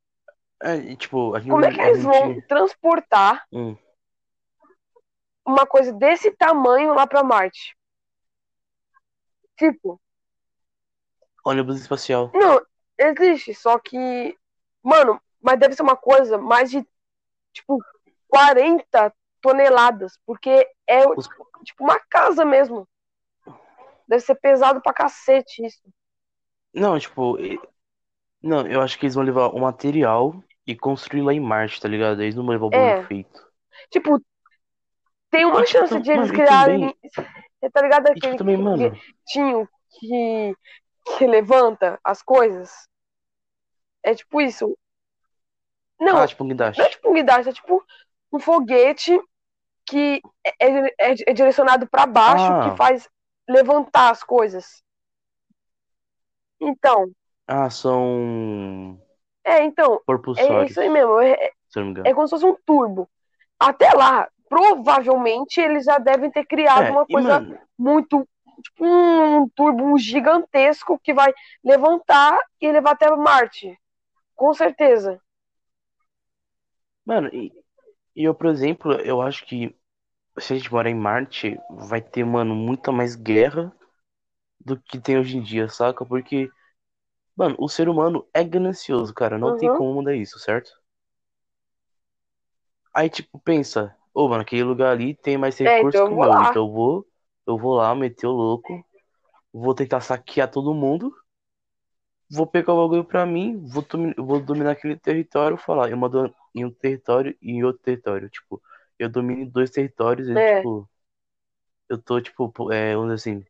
É, 0.62 0.95
tipo, 0.95 1.34
a 1.34 1.39
Como 1.39 1.65
é 1.65 1.69
gente, 1.69 1.76
que 1.76 1.82
eles 1.82 2.04
vão 2.04 2.28
gente, 2.28 2.47
transportar 2.47 3.43
hum, 3.52 3.76
uma 5.43 5.65
coisa 5.65 5.91
desse 5.91 6.30
tamanho 6.30 6.93
lá 6.93 7.08
pra 7.08 7.23
Marte? 7.23 7.76
Tipo, 9.58 9.99
ônibus 11.43 11.82
espacial. 11.82 12.30
não, 12.36 12.62
existe, 12.99 13.56
só 13.56 13.80
que, 13.80 14.38
mano, 14.84 15.19
mas 15.41 15.60
deve 15.60 15.73
ser 15.73 15.82
uma 15.82 15.97
coisa 15.97 16.38
mais 16.38 16.69
de, 16.69 16.88
tipo, 17.52 17.84
40 18.28 19.12
toneladas, 19.41 20.19
porque 20.23 20.69
é, 20.86 21.08
Os, 21.10 21.28
tipo, 21.63 21.84
uma 21.84 21.99
casa 21.99 22.45
mesmo. 22.45 22.88
Deve 24.08 24.21
ser 24.21 24.36
pesado 24.36 24.84
pra 24.84 24.93
cacete 24.93 25.65
isso. 25.65 25.82
não, 26.73 26.99
tipo, 26.99 27.38
não, 28.43 28.67
eu 28.67 28.82
acho 28.82 28.99
que 28.99 29.06
eles 29.06 29.15
vão 29.15 29.23
levar 29.23 29.47
o 29.49 29.60
material 29.60 30.43
e 30.67 30.75
construir 30.75 31.21
lá 31.21 31.34
em 31.34 31.39
Marte, 31.39 31.82
tá 31.82 31.88
ligado? 31.88 32.21
Eles 32.21 32.36
não 32.36 32.43
vão 32.43 32.53
levar 32.53 32.65
o 32.65 32.69
bagulho 32.69 32.89
É, 32.91 33.08
feito. 33.08 33.51
tipo, 33.89 34.21
tem 35.32 35.45
uma 35.45 35.62
E 35.62 35.65
tipo, 35.65 35.79
chance 35.79 35.99
de 35.99 36.12
eles 36.12 36.29
mano, 36.29 36.34
e 36.34 36.45
criarem. 36.45 36.95
Tá 37.73 37.82
ligado 37.82 38.08
e 38.10 38.13
tipo, 38.13 38.25
aquele 38.25 38.38
também, 38.38 38.58
mano, 38.58 38.91
que, 39.99 40.56
que 41.17 41.27
levanta 41.27 41.99
as 42.03 42.21
coisas? 42.21 42.88
É 44.03 44.13
tipo 44.13 44.41
isso. 44.41 44.77
Não, 45.99 46.17
Ah, 46.17 46.27
tipo 46.27 46.43
um 46.43 46.47
não 46.47 46.65
é 46.65 46.89
tipo 46.89 47.10
um 47.10 47.13
guindaste, 47.13 47.49
é 47.49 47.53
tipo 47.53 47.84
um 48.32 48.39
foguete 48.39 49.17
que 49.86 50.21
é, 50.45 50.51
é- 50.60 51.15
é 51.27 51.34
direcionado 51.34 51.88
para 51.88 52.06
baixo, 52.06 52.45
Ah. 52.51 52.69
que 52.69 52.77
faz 52.77 53.10
levantar 53.47 54.12
as 54.12 54.23
coisas. 54.23 54.84
Então, 56.60 57.12
Ah, 57.47 57.69
são 57.69 58.99
é, 59.43 59.63
então, 59.63 59.99
é 60.38 60.65
isso 60.65 60.79
aí 60.79 60.89
mesmo. 60.89 61.19
É, 61.19 61.51
se 61.69 61.79
eu 61.79 61.82
não 61.82 61.86
me 61.86 61.91
engano. 61.91 62.08
é 62.08 62.13
como 62.13 62.27
se 62.27 62.32
fosse 62.32 62.45
um 62.45 62.56
turbo. 62.65 63.10
Até 63.60 63.91
lá, 63.93 64.29
provavelmente 64.49 65.60
eles 65.60 65.86
já 65.86 65.97
devem 65.97 66.32
ter 66.32 66.45
criado 66.45 66.84
É, 66.84 66.91
uma 66.91 67.06
coisa 67.06 67.39
mano, 67.39 67.60
muito. 67.77 68.27
Tipo, 68.63 68.86
um 68.86 69.49
turbo 69.49 69.97
gigantesco 69.97 70.99
que 70.99 71.13
vai 71.13 71.34
levantar 71.63 72.38
e 72.62 72.71
levar 72.71 72.91
até 72.91 73.10
Marte. 73.15 73.77
Com 74.36 74.53
certeza. 74.53 75.19
mano, 77.06 77.29
e, 77.34 77.51
e 78.15 78.23
eu, 78.23 78.36
por 78.36 78.47
exemplo, 78.47 78.93
eu 78.93 79.21
acho 79.21 79.45
que 79.45 79.75
se 80.39 80.53
a 80.53 80.58
gente 80.58 80.71
morar 80.71 80.89
em 80.89 80.95
Marte, 80.95 81.58
vai 81.71 82.01
ter, 82.01 82.25
mano, 82.25 82.56
muita 82.56 82.91
mais 82.91 83.15
guerra 83.15 83.73
do 84.60 84.79
que 84.82 84.99
tem 84.99 85.19
hoje 85.19 85.38
em 85.38 85.43
dia, 85.43 85.69
saca? 85.69 86.06
Porque, 86.06 86.49
mano, 87.36 87.56
o 87.60 87.69
ser 87.69 87.89
humano 87.89 88.28
é 88.34 88.43
ganancioso, 88.43 89.13
cara. 89.13 89.38
Não 89.38 89.54
tem 89.54 89.69
Uhum. 89.69 89.72
como 89.72 89.93
mudar 89.93 90.15
isso, 90.15 90.39
certo? 90.39 90.72
Aí, 92.93 93.10
tipo, 93.10 93.39
pensa, 93.39 93.96
ô, 94.13 94.28
mano, 94.28 94.41
aquele 94.41 94.63
lugar 94.63 94.91
ali 94.91 95.15
tem 95.15 95.38
mais 95.38 95.58
É, 95.63 95.82
recurso 95.82 96.04
então 96.08 96.08
que 96.08 96.13
o 96.13 96.17
meu. 96.17 96.41
lá. 96.41 96.43
Então 96.43 96.65
eu 96.65 96.72
vou, 96.72 97.08
eu 97.48 97.58
vou 97.58 97.76
lá, 97.76 97.93
meter 97.96 98.28
o 98.28 98.32
louco, 98.32 98.84
vou 99.54 99.76
tentar 99.76 100.02
saquear 100.02 100.50
todo 100.52 100.74
mundo, 100.74 101.13
vou 102.30 102.46
pegar 102.48 102.74
o 102.74 102.82
bagulho 102.82 103.06
pra 103.06 103.26
mim, 103.26 103.58
vou, 103.65 103.86
vou 104.17 104.39
dominar 104.41 104.72
aquele 104.72 104.98
território, 104.98 105.58
falar, 105.58 105.89
eu 105.91 105.98
mando 105.98 106.34
em 106.56 106.65
um 106.65 106.72
território 106.72 107.36
e 107.41 107.52
em 107.52 107.63
outro 107.63 107.82
território. 107.84 108.30
Tipo, 108.30 108.62
eu 109.00 109.10
domino 109.10 109.50
dois 109.50 109.69
territórios 109.72 110.28
e, 110.30 110.41
É. 110.41 110.43
tipo, 110.43 110.89
eu 111.89 112.02
tô, 112.02 112.22
tipo, 112.22 112.52
po- 112.52 112.72
é, 112.72 112.96
vamos 112.96 113.15
dizer 113.15 113.32
assim, 113.39 113.46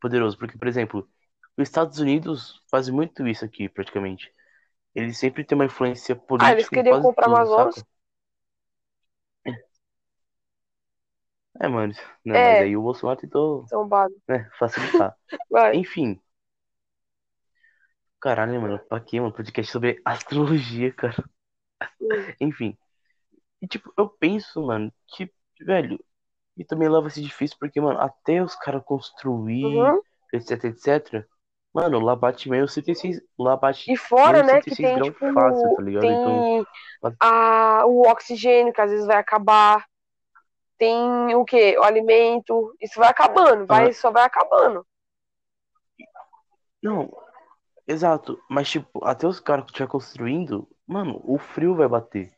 poderoso. 0.00 0.38
Porque, 0.38 0.58
por 0.58 0.68
exemplo, 0.68 1.08
os 1.56 1.68
Estados 1.68 1.98
Unidos 1.98 2.60
fazem 2.70 2.94
muito 2.94 3.26
isso 3.26 3.44
aqui, 3.44 3.68
praticamente. 3.68 4.32
Eles 4.94 5.18
sempre 5.18 5.44
têm 5.44 5.56
uma 5.56 5.66
influência 5.66 6.16
Ah, 6.38 6.52
eles 6.52 6.68
política 6.68 6.76
em 6.76 6.82
queriam 6.82 6.84
quase 6.84 7.06
comprar 7.06 7.24
tudo, 7.24 7.46
Amazonas. 7.46 7.74
saca? 7.74 7.86
É, 11.60 11.68
mano, 11.68 11.92
não, 12.24 12.40
mas 12.40 12.60
É, 12.60 12.60
aí 12.60 12.76
o 12.76 12.82
Bolsonaro 12.82 13.20
tentou, 13.20 13.70
zombado. 13.70 14.14
né, 14.28 14.50
facilitar. 14.58 15.16
Enfim, 15.74 16.20
caralho, 18.20 18.60
mano, 18.60 18.78
pra 18.88 19.00
quê, 19.00 19.20
mano? 19.20 19.34
Podcast 19.34 19.70
sobre 19.70 20.00
astrologia, 20.04 20.92
cara. 20.94 21.22
Hum. 22.00 22.34
Enfim. 22.40 22.76
E, 23.62 23.68
tipo, 23.68 23.92
eu 23.98 24.08
penso, 24.08 24.62
mano, 24.66 24.92
que, 25.08 25.32
velho, 25.60 25.98
e 26.56 26.64
também 26.64 26.88
lá 26.88 27.00
vai 27.00 27.10
ser 27.10 27.22
difícil 27.22 27.56
porque, 27.60 27.80
mano, 27.80 28.00
até 28.00 28.42
os 28.42 28.54
caras 28.56 28.84
construir, 28.84 29.92
Uhum. 29.92 30.02
etc, 30.32 30.64
etc, 30.66 31.28
mano, 31.74 31.98
lá 32.00 32.14
bate 32.14 32.48
menos 32.48 32.72
76, 32.72 33.20
lá 33.38 33.56
bate 33.56 33.90
E 33.92 33.96
fora, 33.96 34.42
né, 34.42 34.60
que 34.60 34.70
76 34.74 34.94
tem, 34.94 35.12
tipo, 35.12 35.32
fácil, 35.32 35.76
tá 35.76 35.82
ligado? 35.82 36.04
Então, 36.04 36.42
tem 36.42 36.66
a, 37.20 37.84
o 37.86 38.02
oxigênio, 38.08 38.72
que 38.72 38.80
às 38.80 38.90
vezes 38.90 39.06
vai 39.06 39.16
acabar. 39.16 39.84
Tem 40.78 41.34
o 41.34 41.44
quê? 41.44 41.76
O 41.78 41.82
alimento. 41.84 42.74
Isso 42.80 42.98
vai 42.98 43.08
acabando, 43.08 43.66
vai, 43.66 43.88
Ah. 43.88 43.92
só 43.92 44.10
vai 44.10 44.24
acabando. 44.24 44.84
não, 46.82 47.10
exato, 47.86 48.38
mas, 48.50 48.68
tipo, 48.68 49.04
até 49.04 49.26
os 49.26 49.38
caras 49.40 49.64
que 49.64 49.70
estiver 49.70 49.88
construindo, 49.88 50.68
mano, 50.86 51.20
o 51.24 51.38
frio 51.38 51.74
vai 51.76 51.86
bater. 51.88 52.32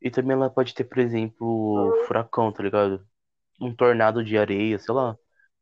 E 0.00 0.10
também 0.10 0.36
ela 0.36 0.48
pode 0.48 0.74
ter, 0.74 0.84
por 0.84 0.98
exemplo, 0.98 2.04
furacão, 2.06 2.52
tá 2.52 2.62
ligado? 2.62 3.04
Um 3.60 3.74
tornado 3.74 4.24
de 4.24 4.38
areia, 4.38 4.78
sei 4.78 4.94
lá. 4.94 5.16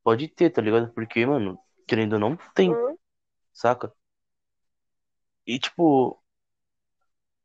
Pode 0.04 0.28
ter, 0.28 0.50
tá 0.50 0.62
ligado? 0.62 0.92
Porque, 0.94 1.24
mano, 1.26 1.58
querendo 1.86 2.14
ou 2.14 2.18
não, 2.18 2.36
tem, 2.54 2.70
Uhum. 2.70 2.97
Saca? 3.58 3.92
E, 5.46 5.58
tipo, 5.58 6.22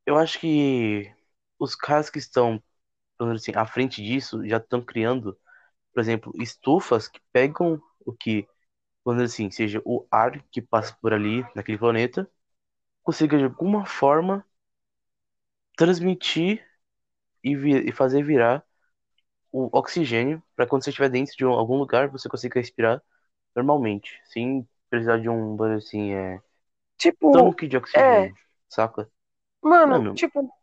eu 0.05 0.17
acho 0.17 0.39
que 0.39 1.11
os 1.59 1.75
caras 1.75 2.09
que 2.09 2.19
estão, 2.19 2.61
assim, 3.35 3.53
à 3.55 3.65
frente 3.67 4.03
disso 4.03 4.47
já 4.47 4.57
estão 4.57 4.83
criando, 4.83 5.37
por 5.93 6.01
exemplo, 6.01 6.33
estufas 6.41 7.07
que 7.09 7.21
pegam 7.33 7.81
o 8.05 8.13
que, 8.13 8.47
dizer 9.07 9.23
assim, 9.25 9.51
seja 9.51 9.81
o 9.85 10.07
ar 10.11 10.43
que 10.51 10.61
passa 10.61 10.97
por 11.01 11.13
ali, 11.13 11.43
naquele 11.55 11.77
planeta, 11.77 12.29
consiga 13.03 13.37
de 13.39 13.45
alguma 13.45 13.85
forma 13.85 14.45
transmitir 15.77 16.65
e, 17.43 17.55
vi- 17.57 17.89
e 17.89 17.93
fazer 17.93 18.23
virar 18.23 18.63
o 19.53 19.69
oxigênio 19.77 20.43
para 20.55 20.67
quando 20.67 20.83
você 20.83 20.91
estiver 20.91 21.09
dentro 21.09 21.35
de 21.37 21.45
um- 21.45 21.51
algum 21.53 21.77
lugar 21.77 22.09
você 22.09 22.29
consiga 22.29 22.59
respirar 22.59 23.01
normalmente, 23.55 24.19
sem 24.25 24.67
precisar 24.97 25.19
de 25.19 25.29
um, 25.29 25.55
dizer 25.57 25.75
assim, 25.77 26.13
é, 26.13 26.41
Tipo, 26.97 27.31
tanque 27.31 27.67
de 27.67 27.77
oxigênio, 27.77 28.37
saca? 28.69 29.09
mano, 29.61 30.03
Mano, 30.03 30.13
tipo, 30.13 30.53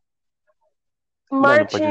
Marte 1.31 1.83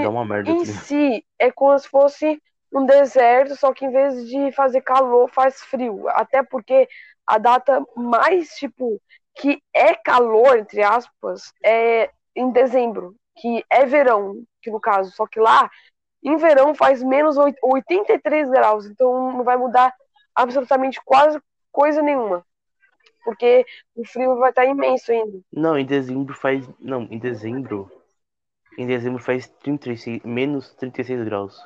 em 0.45 0.63
tá 0.65 0.71
ligado? 0.71 0.89
si 0.89 1.25
é 1.38 1.52
como 1.52 1.78
se 1.80 1.88
fosse 1.88 2.41
um 2.73 2.86
deserto, 2.86 3.56
só 3.56 3.73
que 3.73 3.86
em 3.86 3.91
vez 3.91 4.28
de 4.28 4.52
fazer 4.52 4.82
calor, 4.82 5.30
faz 5.30 5.62
frio. 5.62 6.08
Até 6.10 6.43
porque 6.43 6.88
a 7.25 7.38
data 7.38 7.84
mais, 7.95 8.49
tipo, 8.56 9.02
que 9.36 9.62
é 9.73 9.95
calor, 9.95 10.58
entre 10.58 10.84
aspas, 10.84 11.54
é 11.63 12.12
em 12.36 12.52
dezembro, 12.52 13.15
que 13.38 13.63
é 13.69 13.86
verão, 13.86 14.43
que 14.62 14.69
no 14.69 14.80
caso, 14.80 15.12
só 15.12 15.25
que 15.25 15.39
lá, 15.39 15.69
em 16.23 16.38
verão, 16.38 16.75
faz 16.75 17.04
menos 17.04 17.38
oit- 17.38 17.58
83 17.63 18.49
graus, 18.49 18.86
então 18.86 19.32
não 19.34 19.43
vai 19.43 19.58
mudar 19.58 19.93
absolutamente 20.36 20.99
quase 21.06 21.39
coisa 21.71 22.01
nenhuma. 22.01 22.45
Porque 23.23 23.65
o 23.95 24.05
frio 24.05 24.38
vai 24.38 24.49
estar 24.51 24.65
imenso 24.65 25.12
ainda. 25.12 25.39
Não, 25.51 25.77
em 25.77 25.86
dezembro 25.86 26.34
faz. 26.34 26.67
Não, 26.79 27.03
em 27.03 27.19
dezembro. 27.19 27.89
Em 28.77 28.88
dezembro 28.88 29.21
faz 29.23 29.47
36, 29.47 30.21
menos 30.23 30.73
36 30.75 31.23
graus. 31.25 31.60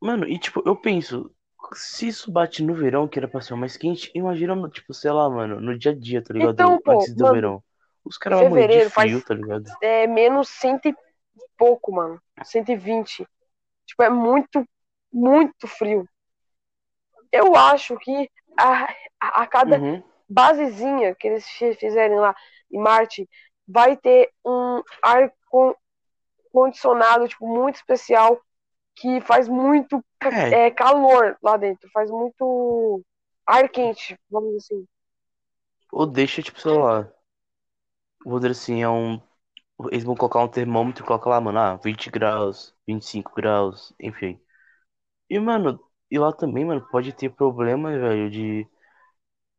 Mano, 0.00 0.28
e 0.28 0.38
tipo, 0.38 0.62
eu 0.66 0.76
penso, 0.76 1.30
se 1.74 2.08
isso 2.08 2.30
bate 2.30 2.62
no 2.62 2.74
verão, 2.74 3.08
que 3.08 3.18
era 3.18 3.28
pra 3.28 3.40
ser 3.40 3.54
mais 3.54 3.76
quente, 3.76 4.10
imagina, 4.14 4.54
tipo, 4.70 4.92
sei 4.94 5.10
lá, 5.10 5.28
mano, 5.28 5.60
no 5.60 5.78
dia 5.78 5.92
a 5.92 5.94
dia, 5.98 6.22
tá 6.22 6.32
ligado? 6.34 6.54
Então, 6.54 6.80
pô, 6.82 6.92
Antes 6.94 7.14
do 7.14 7.24
mano, 7.24 7.34
verão. 7.34 7.62
Os 8.04 8.18
caras 8.18 8.38
vão 8.38 8.48
morrer 8.48 8.66
de 8.66 8.78
fevereiro 8.78 8.90
frio, 8.90 9.20
faz- 9.20 9.24
tá 9.24 9.34
ligado? 9.34 9.64
é 9.82 10.06
menos 10.06 10.48
cento 10.48 10.88
e 10.88 10.94
pouco, 11.56 11.92
mano. 11.92 12.20
120. 12.44 13.26
Tipo, 13.86 14.02
é 14.02 14.10
muito, 14.10 14.64
muito 15.12 15.66
frio. 15.68 16.08
Eu 17.32 17.56
acho 17.56 17.96
que 17.98 18.30
a, 18.58 18.88
a, 19.20 19.46
cada 19.46 19.82
Uhum. 19.82 20.02
basezinha 20.28 21.14
que 21.14 21.28
eles 21.28 21.46
fi- 21.48 21.74
fizerem 21.74 22.18
lá 22.18 22.34
em 22.70 22.78
Marte 22.80 23.28
vai 23.68 23.96
ter 23.96 24.30
um 24.44 24.82
ar 25.02 25.32
con- 25.48 25.74
condicionado, 26.52 27.28
tipo, 27.28 27.46
muito 27.48 27.76
especial 27.76 28.40
que 28.96 29.20
faz 29.22 29.48
muito 29.48 30.04
É. 30.30 30.50
é, 30.50 30.70
calor 30.70 31.38
lá 31.42 31.56
dentro. 31.56 31.90
Faz 31.92 32.10
muito 32.10 33.02
ar 33.46 33.68
quente, 33.70 34.18
vamos 34.30 34.50
dizer 34.56 34.74
assim. 34.76 34.86
Ou 35.90 36.06
deixa, 36.06 36.40
tipo, 36.40 36.60
sei 36.60 36.70
lá. 36.70 37.12
Vou 38.24 38.38
dizer 38.38 38.50
assim, 38.52 38.82
é 38.82 38.88
um. 38.88 39.20
Eles 39.92 40.04
vão 40.04 40.16
colocar 40.16 40.40
um 40.42 40.48
termômetro 40.48 41.04
e 41.04 41.06
coloca 41.06 41.28
lá, 41.30 41.40
mano, 41.40 41.58
ah, 41.58 41.76
20 41.76 42.10
graus, 42.10 42.74
25 42.86 43.34
graus, 43.34 43.94
enfim. 44.00 44.40
E, 45.30 45.38
mano, 45.40 45.80
e 46.10 46.18
lá 46.18 46.32
também, 46.32 46.64
mano, 46.64 46.86
pode 46.90 47.12
ter 47.12 47.30
problema, 47.30 47.90
velho, 47.98 48.30
de 48.30 48.66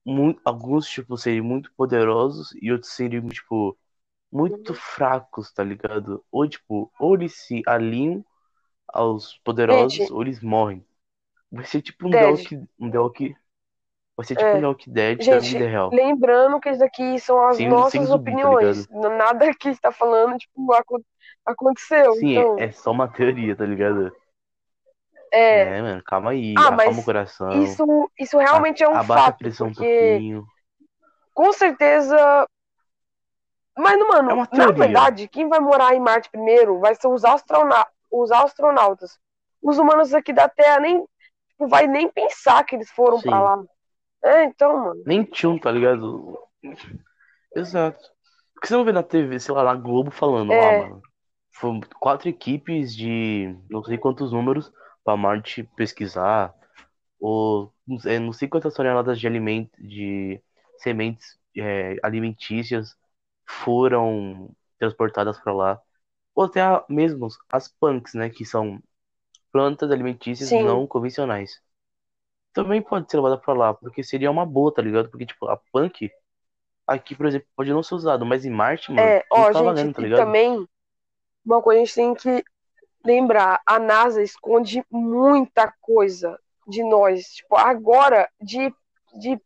mu- 0.05 0.39
alguns, 0.45 0.87
tipo, 0.89 1.17
serem 1.17 1.41
muito 1.41 1.71
poderosos 1.75 2.49
e 2.61 2.71
outros 2.71 2.93
serem, 2.93 3.25
tipo, 3.29 3.77
muito 4.31 4.73
fracos, 4.75 5.51
tá 5.53 5.63
ligado? 5.63 6.23
Ou, 6.31 6.47
tipo, 6.49 6.91
ou 6.99 7.15
eles 7.15 7.35
se 7.47 7.63
alinham 7.67 8.25
aos 8.89 9.37
poderosos, 9.45 10.11
ou 10.11 10.21
eles 10.23 10.41
morrem. 10.41 10.85
Vai 11.51 11.65
ser 11.65 11.81
tipo 11.83 12.07
um 12.07 12.11
Dead. 12.11 12.25
Walking, 12.25 12.67
um 12.79 12.91
The 12.91 12.99
Walking, 12.99 13.35
vai 14.17 14.25
ser 14.25 14.35
tipo 14.37 14.55
É. 14.55 14.57
um 14.57 14.61
The 14.61 14.67
Walking 14.67 14.93
Dead 14.93 15.27
da 15.27 15.39
Gente, 15.41 15.41
vida 15.41 15.67
real. 15.67 15.99
lembrando 15.99 16.59
que 16.59 16.69
isso 16.69 16.79
daqui 16.79 17.19
são 17.19 17.43
as 17.47 17.57
Sem- 17.57 17.69
nossas 17.69 18.03
sem 18.03 18.05
zumbi, 18.05 18.37
tá 18.37 18.49
opiniões. 18.51 18.87
Nada 18.89 19.53
que 19.55 19.69
está 19.69 19.91
falando, 19.91 20.37
tipo, 20.37 20.73
acon- 20.73 21.03
aconteceu. 21.45 22.19
Sim, 22.19 22.33
então, 22.37 22.55
é 22.55 22.71
só 22.71 22.91
uma 22.91 23.07
teoria, 23.07 23.55
tá 23.55 23.65
ligado? 23.65 24.11
É, 25.33 25.73
É, 25.77 25.81
mano, 25.81 26.03
calma 26.03 26.31
aí, 26.31 26.55
Ah, 26.57 26.71
acalma 26.71 26.77
mas 26.77 27.01
o 27.01 27.05
coração. 27.05 27.49
isso, 27.63 28.11
isso 28.19 28.37
realmente 28.37 28.83
é 28.83 28.89
um 28.89 28.99
abaixa 28.99 29.29
a 29.29 29.33
fato, 29.33 29.37
pressão 29.37 29.67
um 29.67 29.73
porque 29.73 29.75
pouquinho. 29.75 30.45
com 31.33 31.53
certeza. 31.53 32.47
Mas, 33.77 33.97
mano, 34.07 34.31
É 34.51 34.57
na 34.57 34.71
verdade, 34.71 35.27
quem 35.27 35.47
vai 35.47 35.59
morar 35.59 35.93
em 35.95 35.99
Marte 35.99 36.29
primeiro 36.29 36.79
vai 36.79 36.95
ser 36.95 37.07
os, 37.07 37.23
astrona 37.23 37.85
os 38.11 38.31
astronautas. 38.31 39.19
Os 39.61 39.77
humanos 39.77 40.13
aqui 40.13 40.33
da 40.33 40.49
Terra 40.49 40.79
nem 40.79 41.05
tipo, 41.49 41.67
vai 41.67 41.87
nem 41.87 42.09
pensar 42.09 42.63
que 42.63 42.75
eles 42.75 42.89
foram 42.89 43.21
Sim. 43.21 43.29
pra 43.29 43.39
lá. 43.39 43.63
É, 44.23 44.43
então, 44.45 44.77
mano. 44.77 45.03
Nem 45.05 45.23
tchum, 45.23 45.57
tá 45.59 45.71
ligado? 45.71 46.37
Exato. 47.55 47.99
Porque 48.53 48.67
você 48.67 48.75
não 48.75 48.85
vê 48.85 48.91
na 48.91 49.03
TV, 49.03 49.39
sei 49.39 49.53
lá, 49.53 49.63
na 49.63 49.75
Globo 49.75 50.11
falando, 50.11 50.51
ah, 50.53 50.55
É, 50.55 50.77
mano, 50.79 51.01
foram 51.51 51.79
quatro 51.99 52.27
equipes 52.29 52.95
de 52.95 53.55
não 53.69 53.83
sei 53.83 53.97
quantos 53.97 54.31
números 54.31 54.71
pra 55.07 55.15
Marte 55.17 55.63
pesquisar, 55.77 56.53
ou 57.19 57.73
não 57.87 57.99
sei 57.99 58.19
não 58.19 58.33
sei 58.33 58.47
quantas 58.49 58.73
toneladas 58.75 59.19
de 59.19 59.27
alimento, 59.27 59.71
de 59.81 60.41
sementes 60.79 61.39
é, 61.57 61.97
alimentícias 62.03 62.95
foram 63.47 64.51
transportadas 64.79 65.39
pra 65.39 65.53
lá. 65.53 65.81
Ou 66.35 66.45
até 66.45 66.61
mesmo 66.89 67.27
as 67.51 67.67
punks, 67.69 68.13
né, 68.15 68.29
que 68.29 68.45
são 68.45 68.81
plantas 69.51 69.91
alimentícias 69.91 70.51
sim. 70.51 70.63
não 70.63 70.87
convencionais. 70.87 71.61
Também 72.53 72.81
pode 72.81 73.09
ser 73.11 73.17
levada 73.17 73.37
pra 73.39 73.53
lá, 73.53 73.73
porque 73.73 74.03
seria 74.03 74.31
uma 74.31 74.45
boa, 74.45 74.73
tá 74.73 74.81
ligado? 74.81 75.09
Porque, 75.09 75.25
tipo, 75.25 75.47
a 75.47 75.57
punk 75.71 76.11
aqui, 76.87 77.15
por 77.15 77.27
exemplo, 77.27 77.47
pode 77.55 77.71
não 77.71 77.83
ser 77.83 77.95
usado, 77.95 78.25
mas 78.25 78.45
em 78.45 78.51
Marte, 78.51 78.91
mano, 78.91 79.15
É, 79.15 79.23
ó, 79.31 79.51
tá 79.51 79.61
gente, 79.61 79.63
valendo, 79.63 79.93
tá 79.93 80.01
ligado? 80.01 80.37
também 80.37 80.67
uma 81.45 81.61
coisa 81.61 81.81
a 81.81 81.85
gente 81.85 81.95
tem 81.95 82.13
que 82.15 82.45
lembrar, 83.07 83.61
a 83.65 83.79
NASA 83.79 84.21
esconde 84.21 84.83
muita 84.91 85.73
coisa 85.81 86.37
de 86.67 86.83
nós. 86.83 87.23
Tipo, 87.27 87.55
agora, 87.55 88.29
de, 88.41 88.73
de 89.17 89.41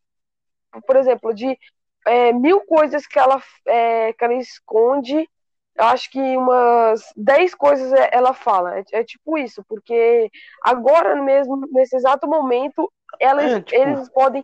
por 0.87 0.95
exemplo, 0.95 1.33
de 1.33 1.57
é, 2.05 2.33
mil 2.33 2.61
coisas 2.61 3.05
que 3.05 3.19
ela, 3.19 3.41
é, 3.67 4.13
que 4.13 4.23
ela 4.23 4.33
esconde, 4.33 5.29
eu 5.75 5.85
acho 5.85 6.09
que 6.09 6.19
umas 6.19 7.01
10 7.15 7.53
coisas 7.55 7.93
é, 7.93 8.09
ela 8.11 8.33
fala. 8.33 8.79
É, 8.79 8.83
é 8.93 9.03
tipo 9.03 9.37
isso, 9.37 9.63
porque 9.67 10.29
agora 10.61 11.15
mesmo, 11.21 11.67
nesse 11.71 11.95
exato 11.95 12.27
momento, 12.27 12.91
elas, 13.19 13.51
É, 13.53 13.61
tipo, 13.61 13.75
eles 13.75 14.09
podem 14.09 14.43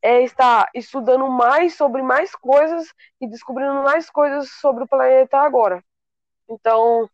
é, 0.00 0.22
estar 0.22 0.68
estudando 0.74 1.28
mais 1.28 1.74
sobre 1.74 2.02
mais 2.02 2.34
coisas 2.36 2.92
e 3.20 3.26
descobrindo 3.26 3.82
mais 3.82 4.08
coisas 4.10 4.50
sobre 4.52 4.84
o 4.84 4.88
planeta 4.88 5.38
agora. 5.38 5.82
Então, 6.48 7.08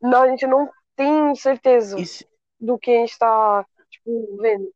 não, 0.00 0.22
a 0.22 0.28
gente 0.28 0.46
não 0.46 0.70
tem 0.96 1.34
certeza 1.36 2.04
se- 2.04 2.24
do 2.60 2.78
que 2.78 2.90
a 2.92 3.00
gente 3.00 3.12
está 3.12 3.66
tipo, 3.90 4.36
vendo. 4.38 4.72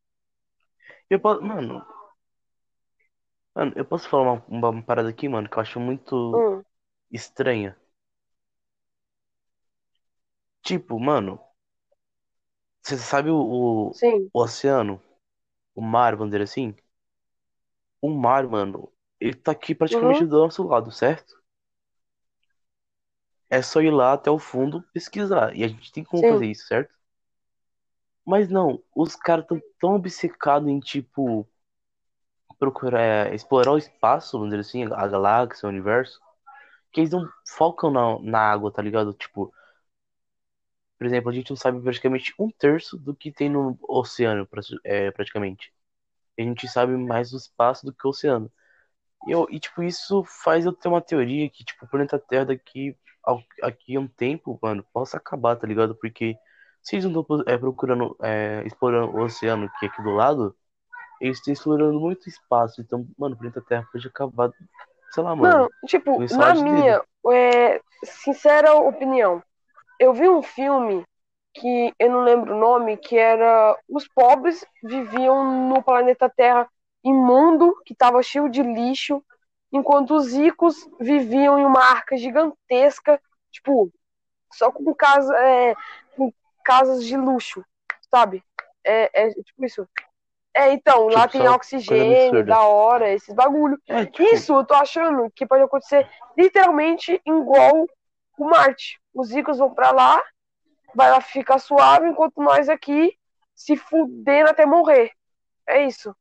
eu 1.09 1.19
posso, 1.19 1.41
mano, 1.43 1.85
mano, 3.55 3.73
eu 3.75 3.85
posso 3.85 4.09
falar 4.09 4.23
uma, 4.47 4.71
uma 4.71 4.83
parada 4.83 5.09
aqui, 5.09 5.27
mano, 5.29 5.49
que 5.49 5.57
eu 5.57 5.61
acho 5.61 5.79
muito 5.79 6.43
Hum, 6.43 6.63
estranha. 7.11 7.77
Tipo, 10.63 10.97
mano, 10.99 11.37
você 12.81 12.97
sabe 12.97 13.29
o, 13.29 13.35
o, 13.37 13.89
o 14.33 14.41
oceano, 14.41 15.01
o 15.75 15.81
mar, 15.81 16.15
vamos 16.17 16.31
dizer 16.31 16.43
assim? 16.43 16.75
O 18.01 18.09
mar, 18.09 18.45
mano, 18.45 18.91
ele 19.21 19.33
tá 19.35 19.53
aqui 19.53 19.73
praticamente 19.73 20.25
Uhum, 20.25 20.27
do 20.27 20.37
nosso 20.39 20.63
lado, 20.63 20.91
certo? 20.91 21.38
É 23.49 23.61
só 23.61 23.81
ir 23.81 23.91
lá 23.91 24.13
até 24.13 24.29
o 24.29 24.39
fundo 24.39 24.83
pesquisar. 24.93 25.55
E 25.55 25.63
a 25.63 25.67
gente 25.67 25.91
tem 25.91 26.03
como 26.03 26.23
sim. 26.23 26.29
fazer 26.29 26.45
isso, 26.45 26.67
certo? 26.67 26.93
Mas 28.25 28.49
não, 28.49 28.81
os 28.95 29.15
caras 29.15 29.45
tão 29.47 29.59
tão 29.79 29.95
obcecados 29.95 30.69
em, 30.69 30.79
tipo, 30.79 31.47
procurar, 32.59 33.01
é, 33.01 33.35
explorar 33.35 33.71
o 33.71 33.77
espaço, 33.77 34.37
vamos 34.37 34.49
dizer 34.49 34.61
assim, 34.61 34.83
a 34.83 35.07
galáxia, 35.07 35.65
o 35.65 35.69
universo, 35.69 36.19
que 36.91 37.01
eles 37.01 37.11
não 37.11 37.27
focam 37.47 37.91
na, 37.91 38.19
na 38.19 38.39
água, 38.39 38.71
tá 38.71 38.81
ligado? 38.81 39.13
Tipo, 39.13 39.51
por 40.97 41.05
exemplo, 41.07 41.29
a 41.29 41.33
gente 41.33 41.49
não 41.49 41.57
sabe 41.57 41.81
praticamente 41.81 42.33
um 42.37 42.51
terço 42.51 42.97
do 42.97 43.15
que 43.15 43.31
tem 43.31 43.49
no 43.49 43.77
oceano, 43.87 44.47
é, 44.83 45.09
praticamente. 45.11 45.73
A 46.37 46.41
gente 46.41 46.67
sabe 46.67 46.95
mais 46.97 47.31
do 47.31 47.37
espaço 47.37 47.85
do 47.85 47.93
que 47.93 48.05
o 48.05 48.09
oceano. 48.11 48.51
E, 49.27 49.31
eu, 49.31 49.47
e, 49.51 49.59
tipo, 49.59 49.83
isso 49.83 50.23
faz 50.25 50.65
eu 50.65 50.73
ter 50.73 50.89
uma 50.89 51.01
teoria 51.01 51.49
que, 51.49 51.63
tipo, 51.63 51.85
o 51.85 51.89
planeta 51.89 52.19
Terra 52.19 52.45
daqui, 52.47 52.97
aqui 53.61 53.97
um 53.97 54.07
tempo, 54.07 54.57
mano, 54.61 54.85
possa 54.93 55.17
acabar, 55.17 55.55
tá 55.55 55.67
ligado? 55.67 55.95
Porque 55.95 56.35
se 56.81 56.95
eles 56.95 57.05
não 57.05 57.21
estão 57.21 57.43
é, 57.45 57.57
procurando, 57.57 58.15
é, 58.21 58.63
explorando 58.65 59.15
o 59.15 59.21
oceano 59.21 59.69
que 59.79 59.85
é 59.85 59.89
aqui 59.89 60.01
do 60.01 60.11
lado, 60.11 60.55
eles 61.19 61.37
estão 61.37 61.53
explorando 61.53 61.99
muito 61.99 62.29
espaço. 62.29 62.81
Então, 62.81 63.05
mano, 63.17 63.35
o 63.35 63.37
planeta 63.37 63.61
Terra 63.61 63.87
pode 63.91 64.07
acabar, 64.07 64.51
sei 65.11 65.23
lá, 65.23 65.35
mano, 65.35 65.69
Não, 65.81 65.87
tipo, 65.87 66.19
na 66.35 66.55
minha 66.55 67.01
é, 67.31 67.81
sincera 68.03 68.73
opinião, 68.73 69.43
eu 69.99 70.13
vi 70.13 70.29
um 70.29 70.41
filme 70.41 71.03
que 71.53 71.93
eu 71.99 72.09
não 72.09 72.23
lembro 72.23 72.55
o 72.55 72.59
nome, 72.59 72.95
que 72.95 73.17
era 73.17 73.77
os 73.87 74.07
pobres 74.07 74.65
viviam 74.83 75.67
no 75.67 75.83
planeta 75.83 76.29
Terra 76.29 76.67
imundo, 77.03 77.75
que 77.85 77.93
estava 77.93 78.21
cheio 78.23 78.49
de 78.49 78.61
lixo, 78.61 79.23
enquanto 79.71 80.15
os 80.15 80.33
ricos 80.33 80.89
viviam 80.99 81.59
em 81.59 81.65
uma 81.65 81.83
arca 81.83 82.17
gigantesca, 82.17 83.21
tipo, 83.51 83.91
só 84.53 84.71
com, 84.71 84.93
casa, 84.93 85.35
é, 85.37 85.75
com 86.15 86.33
casas 86.63 87.03
de 87.05 87.15
luxo, 87.15 87.63
sabe? 88.09 88.43
É, 88.83 89.23
é 89.23 89.29
tipo 89.29 89.65
isso. 89.65 89.87
É, 90.55 90.73
então, 90.73 91.07
lá 91.07 91.27
Tipo, 91.27 91.31
tem 91.31 91.41
só 91.41 91.47
coisa 91.47 91.55
oxigênio, 91.55 92.45
da 92.45 92.61
hora, 92.61 93.11
esses 93.11 93.33
bagulho. 93.33 93.79
É, 93.87 94.05
tipo, 94.05 94.23
Isso 94.23 94.53
eu 94.53 94.65
tô 94.65 94.73
achando 94.73 95.29
que 95.31 95.45
pode 95.45 95.63
acontecer 95.63 96.09
literalmente 96.37 97.21
igual 97.25 97.87
o 98.37 98.45
Marte. 98.45 98.99
Os 99.13 99.31
ricos 99.31 99.59
vão 99.59 99.73
pra 99.73 99.91
lá, 99.91 100.21
vai 100.95 101.11
lá 101.11 101.21
ficar 101.21 101.59
suave, 101.59 102.07
enquanto 102.07 102.41
nós 102.41 102.67
aqui 102.67 103.15
se 103.53 103.75
fudendo 103.77 104.49
até 104.49 104.65
morrer. 104.65 105.11
É 105.67 105.85
isso. 105.85 106.15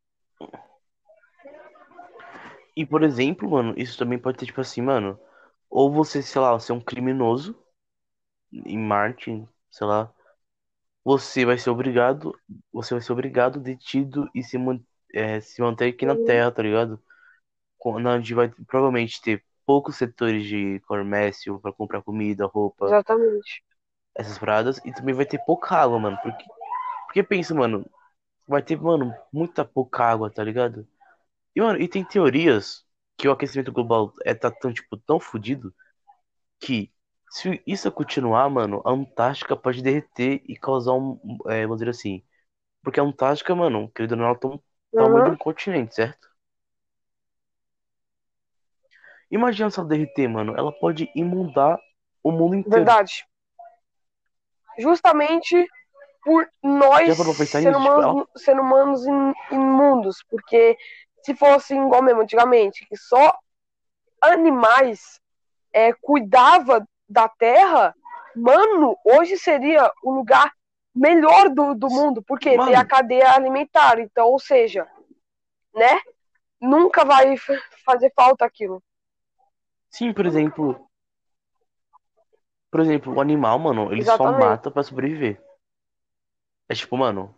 E 2.83 2.87
por 2.87 3.03
exemplo, 3.03 3.51
mano, 3.51 3.75
isso 3.77 3.99
também 3.99 4.19
pode 4.19 4.39
ter, 4.39 4.47
tipo 4.47 4.61
assim, 4.61 4.83
mano, 4.83 5.19
ou 5.71 5.93
você, 5.93 6.23
sei 6.23 6.41
lá, 6.41 6.59
ser 6.61 6.73
um 6.73 6.81
criminoso 6.81 7.57
em 8.53 8.79
Marte, 8.79 9.47
sei 9.71 9.87
lá, 9.87 10.13
você 11.05 11.45
vai 11.45 11.59
ser 11.59 11.71
obrigado, 11.71 12.39
você 12.73 12.95
vai 12.95 13.03
ser 13.03 13.13
obrigado, 13.13 13.61
detido 13.61 14.29
e 14.35 14.43
se, 14.43 14.59
é, 15.15 15.41
se 15.41 15.61
manter 15.63 15.95
aqui 15.95 16.07
na 16.07 16.17
Terra, 16.17 16.51
tá 16.53 16.63
ligado? 16.63 17.03
Quando 17.79 18.09
a 18.09 18.19
gente 18.19 18.35
vai 18.35 18.49
provavelmente 18.67 19.23
ter 19.23 19.45
poucos 19.67 19.97
setores 19.97 20.47
de 20.47 20.81
comércio 20.81 21.61
pra 21.61 21.73
comprar 21.73 22.03
comida, 22.03 22.47
roupa, 22.47 22.87
exatamente. 22.87 23.65
essas 24.15 24.39
paradas, 24.39 24.79
e 24.85 24.93
também 24.93 25.15
vai 25.15 25.25
ter 25.27 25.39
pouca 25.45 25.77
água, 25.77 25.99
mano. 25.99 26.19
Porque, 26.23 26.45
porque 27.07 27.23
pensa, 27.23 27.55
mano, 27.55 27.87
vai 28.49 28.63
ter, 28.63 28.77
mano, 28.81 29.15
muita 29.33 29.65
pouca 29.65 30.05
água, 30.05 30.31
tá 30.31 30.45
ligado? 30.45 30.87
E, 31.55 31.61
mano, 31.61 31.81
e 31.81 31.89
tem 31.89 32.05
teorias 32.05 32.85
que 33.17 33.29
o 33.29 33.33
aquecimento 33.33 33.73
global 33.73 34.15
é 34.25 34.35
tá 34.35 34.51
tão, 34.51 34.73
tipo, 34.73 34.97
tão 34.97 35.19
fodido 35.19 35.75
que 36.61 36.93
se 37.31 37.63
isso 37.67 37.91
continuar, 37.93 38.49
mano, 38.49 38.81
a 38.85 38.91
Antártica 38.91 39.57
pode 39.57 39.83
derreter 39.83 40.43
e 40.47 40.57
causar 40.57 40.95
um, 40.95 41.19
é, 41.47 41.63
vamos 41.63 41.79
dizer 41.79 41.91
assim, 41.91 42.23
porque 42.83 43.01
a 43.01 43.03
Antártica, 43.03 43.55
mano, 43.55 43.91
querido 43.95 44.15
ou 44.15 44.21
não, 44.21 44.27
ela 44.27 44.39
tem 44.39 44.51
um 44.51 44.61
tamanho 44.93 45.25
de 45.25 45.31
um 45.31 45.37
continente, 45.37 45.95
certo? 45.95 46.29
Imagina 49.31 49.71
se 49.71 49.79
ela 49.79 49.89
derreter, 49.89 50.29
mano, 50.29 50.57
ela 50.57 50.73
pode 50.73 51.11
inundar 51.15 51.79
o 52.23 52.33
mundo 52.33 52.55
inteiro. 52.55 52.77
verdade. 52.77 53.27
Justamente 54.79 55.69
por 56.25 56.49
nós, 56.63 57.17
sendo 57.17 57.79
nisso? 57.79 57.83
Tipo, 57.83 58.01
ela, 58.01 58.27
humanos, 58.49 59.05
humanos 59.05 59.07
imundos. 59.51 60.25
Porque 60.31 60.77
se 61.23 61.35
fosse 61.35 61.75
igual 61.75 62.03
mesmo 62.03 62.23
antigamente, 62.23 62.87
que 62.87 62.97
só 62.97 63.37
animais 64.21 65.21
é, 65.73 65.93
cuidava 65.93 66.87
da 67.09 67.29
terra, 67.29 67.95
mano, 68.35 68.97
hoje 69.05 69.39
seria 69.39 69.91
o 70.03 70.13
lugar 70.13 70.53
melhor 70.95 71.49
do, 71.49 71.75
do 71.75 71.89
mundo, 71.89 72.23
porque 72.23 72.51
tem 72.51 72.75
a 72.75 72.79
mano, 72.79 72.89
cadeia 72.89 73.33
alimentar, 73.33 73.99
então, 74.01 74.29
ou 74.29 74.39
seja, 74.39 74.87
né? 75.75 76.01
Nunca 76.61 77.05
vai 77.05 77.37
fazer 77.85 78.13
falta 78.15 78.45
aquilo. 78.45 78.83
sim, 79.91 80.13
por 80.13 80.27
exemplo, 80.27 80.89
por 82.71 82.81
exemplo, 82.81 83.15
o 83.15 83.21
animal, 83.21 83.59
mano, 83.59 83.93
ele 83.93 84.05
só 84.05 84.13
Exatamente. 84.13 84.41
mata 84.41 84.71
pra 84.71 84.83
sobreviver. 84.83 85.43
É 86.69 86.75
tipo, 86.75 86.97
mano, 86.97 87.35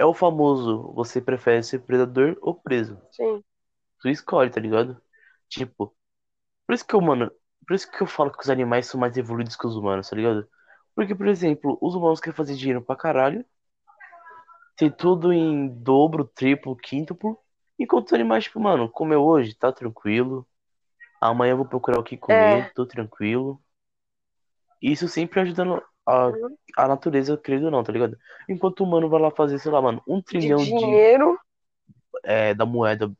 é 0.00 0.04
o 0.06 0.14
famoso, 0.14 0.92
você 0.94 1.20
prefere 1.20 1.62
ser 1.62 1.80
predador 1.80 2.36
ou 2.40 2.54
preso? 2.54 2.98
Sim. 3.12 3.44
Tu 4.00 4.08
escolhe, 4.08 4.50
tá 4.50 4.60
ligado? 4.60 5.00
Tipo, 5.48 5.94
por 6.66 6.74
isso 6.74 6.86
que 6.86 6.94
eu, 6.94 7.00
mano, 7.02 7.30
por 7.66 7.74
isso 7.74 7.90
que 7.90 8.02
eu 8.02 8.06
falo 8.06 8.32
que 8.32 8.40
os 8.42 8.50
animais 8.50 8.86
são 8.86 8.98
mais 9.00 9.16
evoluídos 9.18 9.56
que 9.56 9.66
os 9.66 9.76
humanos, 9.76 10.08
tá 10.08 10.16
ligado? 10.16 10.48
Porque, 10.94 11.14
por 11.14 11.28
exemplo, 11.28 11.78
os 11.82 11.94
humanos 11.94 12.20
querem 12.20 12.36
fazer 12.36 12.56
dinheiro 12.56 12.82
pra 12.82 12.96
caralho, 12.96 13.44
tem 14.76 14.90
tudo 14.90 15.32
em 15.32 15.68
dobro, 15.68 16.24
triplo, 16.24 16.74
quíntuplo, 16.76 17.38
enquanto 17.78 18.06
os 18.08 18.12
animais, 18.14 18.44
tipo, 18.44 18.58
mano, 18.58 18.88
comeu 18.90 19.22
hoje, 19.22 19.54
tá 19.54 19.70
tranquilo, 19.72 20.46
amanhã 21.20 21.52
eu 21.52 21.58
vou 21.58 21.66
procurar 21.68 22.00
o 22.00 22.04
que 22.04 22.16
É. 22.16 22.18
comer, 22.18 22.72
tô 22.74 22.86
tranquilo. 22.86 23.62
Isso 24.82 25.08
sempre 25.08 25.40
ajudando 25.40 25.82
a, 26.10 26.26
uhum. 26.28 26.56
a 26.76 26.88
natureza, 26.88 27.40
ou 27.64 27.70
não, 27.70 27.84
tá 27.84 27.92
ligado? 27.92 28.18
Enquanto 28.48 28.80
o 28.80 28.84
humano 28.84 29.08
vai 29.08 29.20
lá 29.20 29.30
fazer, 29.30 29.58
sei 29.58 29.70
lá, 29.70 29.80
mano, 29.80 30.02
um 30.06 30.18
De 30.18 30.24
trilhão 30.24 30.58
de, 30.58 30.70
dinheiro. 30.70 31.38
é, 32.24 32.54
da 32.54 32.66
moeda 32.66 33.10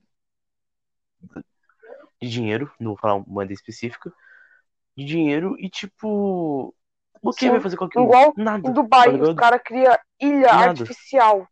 de 2.20 2.28
dinheiro, 2.28 2.70
não 2.78 2.91
vou 2.91 2.99
falar 2.99 3.14
uma 3.14 3.24
moeda 3.26 3.53
específica, 3.53 4.12
de 4.97 5.05
dinheiro 5.05 5.57
e 5.59 5.68
tipo. 5.68 6.74
O 7.22 7.32
que 7.32 7.41
Sim, 7.41 7.51
vai 7.51 7.61
fazer 7.61 7.76
com 7.76 7.84
aquilo? 7.84 8.05
Igual 8.05 8.32
Nada. 8.36 8.68
em 8.68 8.72
Dubai, 8.72 9.18
tá 9.18 9.24
os 9.24 9.34
caras 9.34 9.61
criam 9.62 9.97
ilha 10.18 10.53
Nada. 10.53 10.68
artificial. 10.68 11.47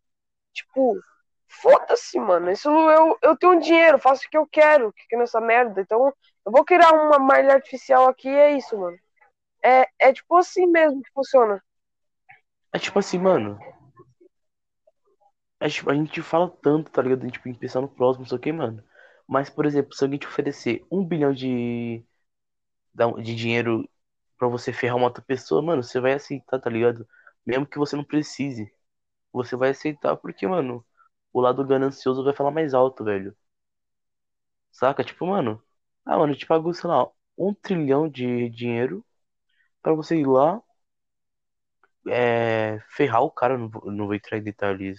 Tipo, 0.52 0.98
foda-se, 1.46 2.18
mano. 2.18 2.50
Isso 2.50 2.68
eu, 2.68 3.18
eu 3.22 3.36
tenho 3.36 3.60
dinheiro, 3.60 3.98
faço 3.98 4.26
o 4.26 4.30
que 4.30 4.36
eu 4.36 4.46
quero, 4.46 4.92
que 5.08 5.16
nessa 5.16 5.40
merda. 5.40 5.80
Então, 5.80 6.12
eu 6.46 6.52
vou 6.52 6.64
criar 6.64 6.92
uma, 6.92 7.38
ilha 7.38 7.54
artificial 7.54 8.08
aqui 8.08 8.28
e 8.28 8.34
é 8.34 8.56
isso, 8.56 8.78
mano. 8.78 8.96
É, 9.64 9.86
é 10.00 10.12
tipo 10.12 10.36
assim 10.36 10.66
mesmo 10.66 11.02
que 11.02 11.12
funciona. 11.12 11.62
É 12.72 12.78
tipo 12.78 12.98
assim, 12.98 13.18
mano. 13.18 13.58
É 15.60 15.68
tipo, 15.68 15.90
a 15.90 15.94
gente 15.94 16.22
fala 16.22 16.48
tanto, 16.62 16.90
tá 16.90 17.02
ligado? 17.02 17.30
Tipo, 17.30 17.48
em 17.48 17.54
pensar 17.54 17.80
no 17.80 17.88
próximo, 17.88 18.22
não 18.22 18.28
sei 18.28 18.38
o 18.38 18.40
que, 18.40 18.52
mano. 18.52 18.82
Mas, 19.26 19.50
por 19.50 19.66
exemplo, 19.66 19.94
se 19.94 20.04
alguém 20.04 20.18
te 20.18 20.26
oferecer 20.26 20.84
um 20.90 21.04
bilhão 21.04 21.32
de, 21.32 22.02
de 23.22 23.34
dinheiro 23.34 23.88
pra 24.38 24.48
você 24.48 24.72
ferrar 24.72 24.96
uma 24.96 25.06
outra 25.06 25.22
pessoa, 25.22 25.62
mano, 25.62 25.82
você 25.82 26.00
vai 26.00 26.12
aceitar, 26.14 26.60
tá 26.60 26.70
ligado? 26.70 27.06
Mesmo 27.46 27.66
que 27.66 27.78
você 27.78 27.96
não 27.96 28.04
precise. 28.04 28.70
Você 29.32 29.56
vai 29.56 29.70
aceitar 29.70 30.16
porque, 30.16 30.46
mano, 30.48 30.84
o 31.32 31.40
lado 31.40 31.64
ganancioso 31.66 32.24
vai 32.24 32.34
falar 32.34 32.50
mais 32.52 32.74
alto, 32.74 33.04
velho. 33.04 33.36
Saca? 34.72 35.04
Tipo, 35.04 35.26
mano, 35.26 35.62
ah, 36.04 36.16
mano, 36.18 36.32
eu 36.32 36.36
te 36.38 36.46
pago, 36.46 36.72
sei 36.74 36.88
lá, 36.88 37.10
um 37.36 37.52
trilhão 37.54 38.08
de 38.08 38.48
dinheiro 38.50 39.04
pra 39.82 39.92
você 39.94 40.16
ir 40.16 40.26
lá, 40.26 40.62
é, 42.08 42.80
ferrar 42.90 43.22
o 43.22 43.30
cara, 43.30 43.56
não 43.58 43.68
vou, 43.68 43.90
não 43.92 44.06
vou 44.06 44.14
entrar 44.14 44.38
em 44.38 44.42
detalhes 44.42 44.98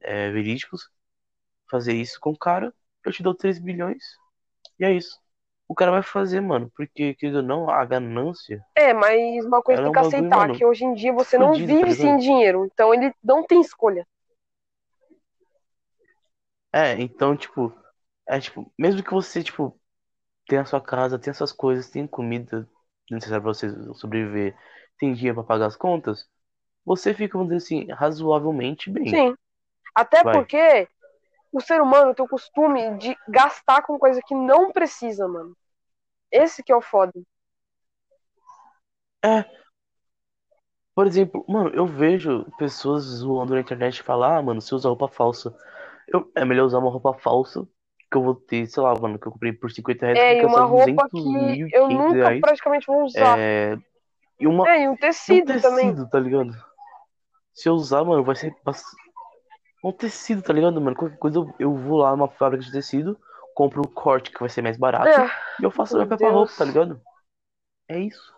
é, 0.00 0.30
verídicos, 0.30 0.88
fazer 1.70 1.94
isso 1.94 2.18
com 2.20 2.32
o 2.32 2.38
cara, 2.38 2.74
eu 3.04 3.12
te 3.12 3.22
dou 3.24 3.34
3 3.34 3.58
bilhões, 3.60 4.04
e 4.80 4.84
é 4.84 4.92
isso. 4.94 5.18
O 5.68 5.74
cara 5.76 5.92
vai 5.92 6.02
fazer, 6.04 6.40
mano, 6.42 6.72
porque, 6.76 7.14
querido 7.16 7.38
ou 7.38 7.44
não, 7.44 7.70
a 7.70 7.84
ganância, 7.86 8.62
É, 8.74 8.94
mas 8.94 9.44
uma 9.44 9.62
coisa 9.62 9.80
Ela 9.80 9.82
tem 9.82 9.90
é 9.90 9.92
que 9.92 9.98
um 9.98 9.98
bagulho, 9.98 10.30
aceitar, 10.30 10.30
mano, 10.32 10.54
que 10.54 10.64
hoje 10.64 10.84
em 10.84 10.94
dia 10.94 11.12
você 11.12 11.36
não 11.36 11.52
tá 11.56 11.58
vive 11.58 11.92
ligado? 11.92 11.94
sem 11.94 12.16
dinheiro. 12.16 12.64
Então 12.64 12.94
ele 12.94 13.12
não 13.22 13.44
tem 13.44 13.60
escolha. 13.60 14.06
é, 16.72 17.00
então, 17.00 17.36
tipo, 17.36 17.74
é 18.28 18.40
tipo, 18.40 18.72
mesmo 18.78 19.02
que 19.02 19.10
você, 19.12 19.42
tipo, 19.42 19.78
tenha 20.48 20.62
a 20.62 20.66
sua 20.66 20.80
casa, 20.82 21.18
tenha 21.18 21.34
suas 21.34 21.52
coisas, 21.52 21.90
tenha 21.90 22.08
comida 22.08 22.68
necessária 23.10 23.42
pra 23.42 23.52
você 23.52 23.70
sobreviver, 23.94 24.56
tem 24.98 25.14
dinheiro 25.14 25.36
pra 25.36 25.44
pagar 25.44 25.66
as 25.66 25.76
contas, 25.76 26.26
você 26.84 27.12
fica, 27.14 27.36
vamos 27.36 27.52
dizer 27.52 27.64
assim, 27.64 27.92
razoavelmente 27.92 28.90
bem. 28.90 29.08
Sim. 29.08 29.34
Até 29.94 30.22
Vai. 30.22 30.34
porque 30.34 30.88
o 31.52 31.60
ser 31.60 31.80
humano 31.80 32.14
tem 32.14 32.24
o 32.24 32.28
costume 32.28 32.96
de 32.98 33.16
gastar 33.28 33.82
com 33.82 33.98
coisa 33.98 34.20
que 34.24 34.34
não 34.34 34.72
precisa, 34.72 35.26
mano. 35.26 35.56
Esse 36.30 36.62
que 36.62 36.72
é 36.72 36.76
o 36.76 36.82
foda. 36.82 37.12
É, 39.24 39.44
por 40.98 41.06
exemplo, 41.06 41.44
mano, 41.48 41.70
eu 41.70 41.86
vejo 41.86 42.44
pessoas 42.58 43.04
zoando 43.04 43.54
na 43.54 43.60
internet 43.60 43.98
e 43.98 44.02
falar, 44.02 44.38
ah, 44.38 44.42
mano, 44.42 44.60
você 44.60 44.74
usa 44.74 44.88
roupa 44.88 45.06
falsa. 45.06 45.56
Eu, 46.08 46.28
é 46.34 46.44
melhor 46.44 46.66
usar 46.66 46.78
uma 46.78 46.90
roupa 46.90 47.14
falsa 47.14 47.68
que 48.10 48.16
eu 48.16 48.22
vou 48.22 48.34
ter, 48.34 48.66
sei 48.66 48.82
lá, 48.82 48.94
mano, 48.94 49.18
que 49.18 49.26
eu 49.26 49.32
comprei 49.32 49.52
por 49.52 49.70
50 49.70 50.06
reais, 50.06 50.18
É, 50.18 50.42
e 50.42 50.46
uma 50.46 50.62
roupa 50.62 51.08
200 51.08 51.12
que 51.12 51.76
eu 51.76 51.88
500 51.88 51.88
nunca 51.88 52.14
reais. 52.14 52.40
praticamente 52.40 52.86
vou 52.86 53.04
usar. 53.04 53.38
É, 53.38 53.78
e 54.40 54.46
uma, 54.46 54.68
É, 54.68 54.82
e 54.82 54.88
um 54.88 54.92
e 54.92 54.94
um 54.94 54.96
tecido 54.96 55.60
também. 55.60 55.90
tecido, 55.90 56.08
tá 56.08 56.18
ligado? 56.18 56.52
Se 57.52 57.68
eu 57.68 57.74
usar, 57.74 58.04
mano, 58.04 58.24
vai 58.24 58.36
ser 58.36 58.54
um 59.84 59.92
tecido, 59.92 60.42
tá 60.42 60.52
ligado, 60.52 60.80
mano? 60.80 60.96
Qualquer 60.96 61.18
coisa 61.18 61.38
eu, 61.38 61.54
eu 61.58 61.74
vou 61.74 61.98
lá 61.98 62.10
numa 62.12 62.28
fábrica 62.28 62.64
de 62.64 62.72
tecido, 62.72 63.18
compro 63.54 63.82
o 63.82 63.88
corte 63.88 64.30
que 64.30 64.40
vai 64.40 64.48
ser 64.48 64.62
mais 64.62 64.76
barato 64.76 65.08
É, 65.08 65.26
e 65.60 65.64
eu 65.64 65.70
faço 65.70 65.94
meu 65.96 66.06
minha 66.06 66.16
própria 66.16 66.30
roupa, 66.30 66.52
tá 66.56 66.64
ligado? 66.64 67.00
É 67.88 67.98
isso. 67.98 68.32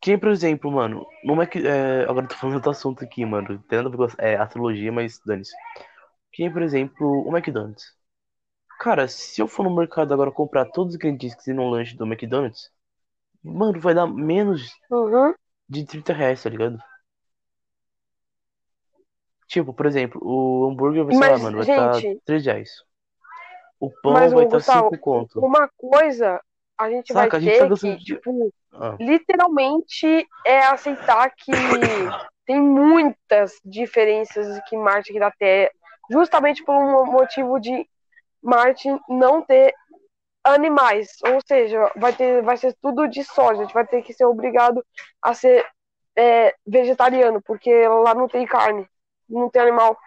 Que, 0.00 0.16
por 0.16 0.28
exemplo, 0.28 0.70
mano, 0.70 1.06
não 1.24 1.42
é 1.42 1.46
que. 1.46 1.66
É, 1.66 2.02
agora 2.04 2.24
eu 2.24 2.28
tô 2.28 2.36
falando 2.36 2.60
do 2.62 2.70
assunto 2.70 3.04
aqui, 3.04 3.24
mano. 3.24 3.58
Tem 3.68 3.78
nada 3.78 3.88
a 3.88 3.90
ver 3.90 3.96
com 3.96 4.22
é, 4.22 4.36
astrologia, 4.36 4.92
mas 4.92 5.20
dane-se. 5.26 5.52
Que, 6.32 6.48
por 6.50 6.62
exemplo, 6.62 7.06
o 7.26 7.36
McDonald's. 7.36 7.84
Cara, 8.80 9.08
se 9.08 9.40
eu 9.42 9.48
for 9.48 9.64
no 9.64 9.74
mercado 9.74 10.14
agora 10.14 10.30
comprar 10.30 10.66
todos 10.66 10.94
os 10.94 10.96
ingredientes 10.96 11.44
tem 11.44 11.54
no 11.54 11.68
lanche 11.68 11.96
do 11.96 12.06
McDonald's, 12.06 12.70
mano, 13.42 13.80
vai 13.80 13.94
dar 13.94 14.06
menos 14.06 14.70
Uhum. 14.90 15.34
de 15.68 15.84
30 15.84 16.12
reais, 16.12 16.42
tá 16.42 16.48
ligado? 16.50 16.78
Tipo, 19.48 19.72
por 19.72 19.86
exemplo, 19.86 20.20
o 20.22 20.68
hambúrguer 20.70 21.04
vai, 21.04 21.14
lá, 21.14 21.20
Mas, 21.20 21.40
mano, 21.42 21.56
vai 21.56 21.66
estar 21.66 21.92
gente, 22.02 22.20
3 22.24 22.44
reais. 22.44 22.70
O 23.80 23.90
pão 23.90 24.12
vai 24.12 24.44
estar 24.44 24.58
Gustavo, 24.58 24.90
5 24.90 24.98
conto. 24.98 25.40
uma 25.40 25.68
coisa 25.76 26.40
a 26.78 26.90
gente 26.90 27.12
vai 27.12 27.24
Saca? 27.24 27.36
A 27.36 27.40
gente 27.40 27.58
tá 27.58 27.64
ter 27.64 27.70
gastando 27.70 27.98
que, 27.98 28.04
de. 28.04 28.14
tipo, 28.14 28.54
Ah, 28.72 28.96
literalmente 29.00 30.28
é 30.46 30.60
aceitar 30.66 31.30
que 31.34 31.50
tem 32.46 32.60
muitas 32.60 33.52
diferenças 33.64 34.60
que 34.68 34.76
Marte 34.76 35.10
aqui 35.10 35.18
da 35.20 35.30
Terra, 35.30 35.70
justamente 36.10 36.64
por 36.64 36.74
um 36.74 37.06
motivo 37.06 37.58
de 37.60 37.88
Marte 38.42 38.88
não 39.08 39.42
ter 39.42 39.74
animais, 40.44 41.16
ou 41.26 41.40
seja, 41.46 41.90
vai 41.96 42.12
ter, 42.12 42.42
vai 42.42 42.56
ser 42.56 42.74
tudo 42.80 43.08
de 43.08 43.22
soja, 43.24 43.60
a 43.60 43.64
gente 43.64 43.74
vai 43.74 43.86
ter 43.86 44.02
que 44.02 44.14
ser 44.14 44.24
obrigado 44.24 44.84
a 45.20 45.34
ser 45.34 45.66
é, 46.16 46.54
vegetariano, 46.66 47.42
porque 47.42 47.86
lá 47.86 48.14
não 48.14 48.28
tem 48.28 48.46
carne, 48.46 48.88
não 49.28 49.50
tem 49.50 49.62
animal. 49.62 49.98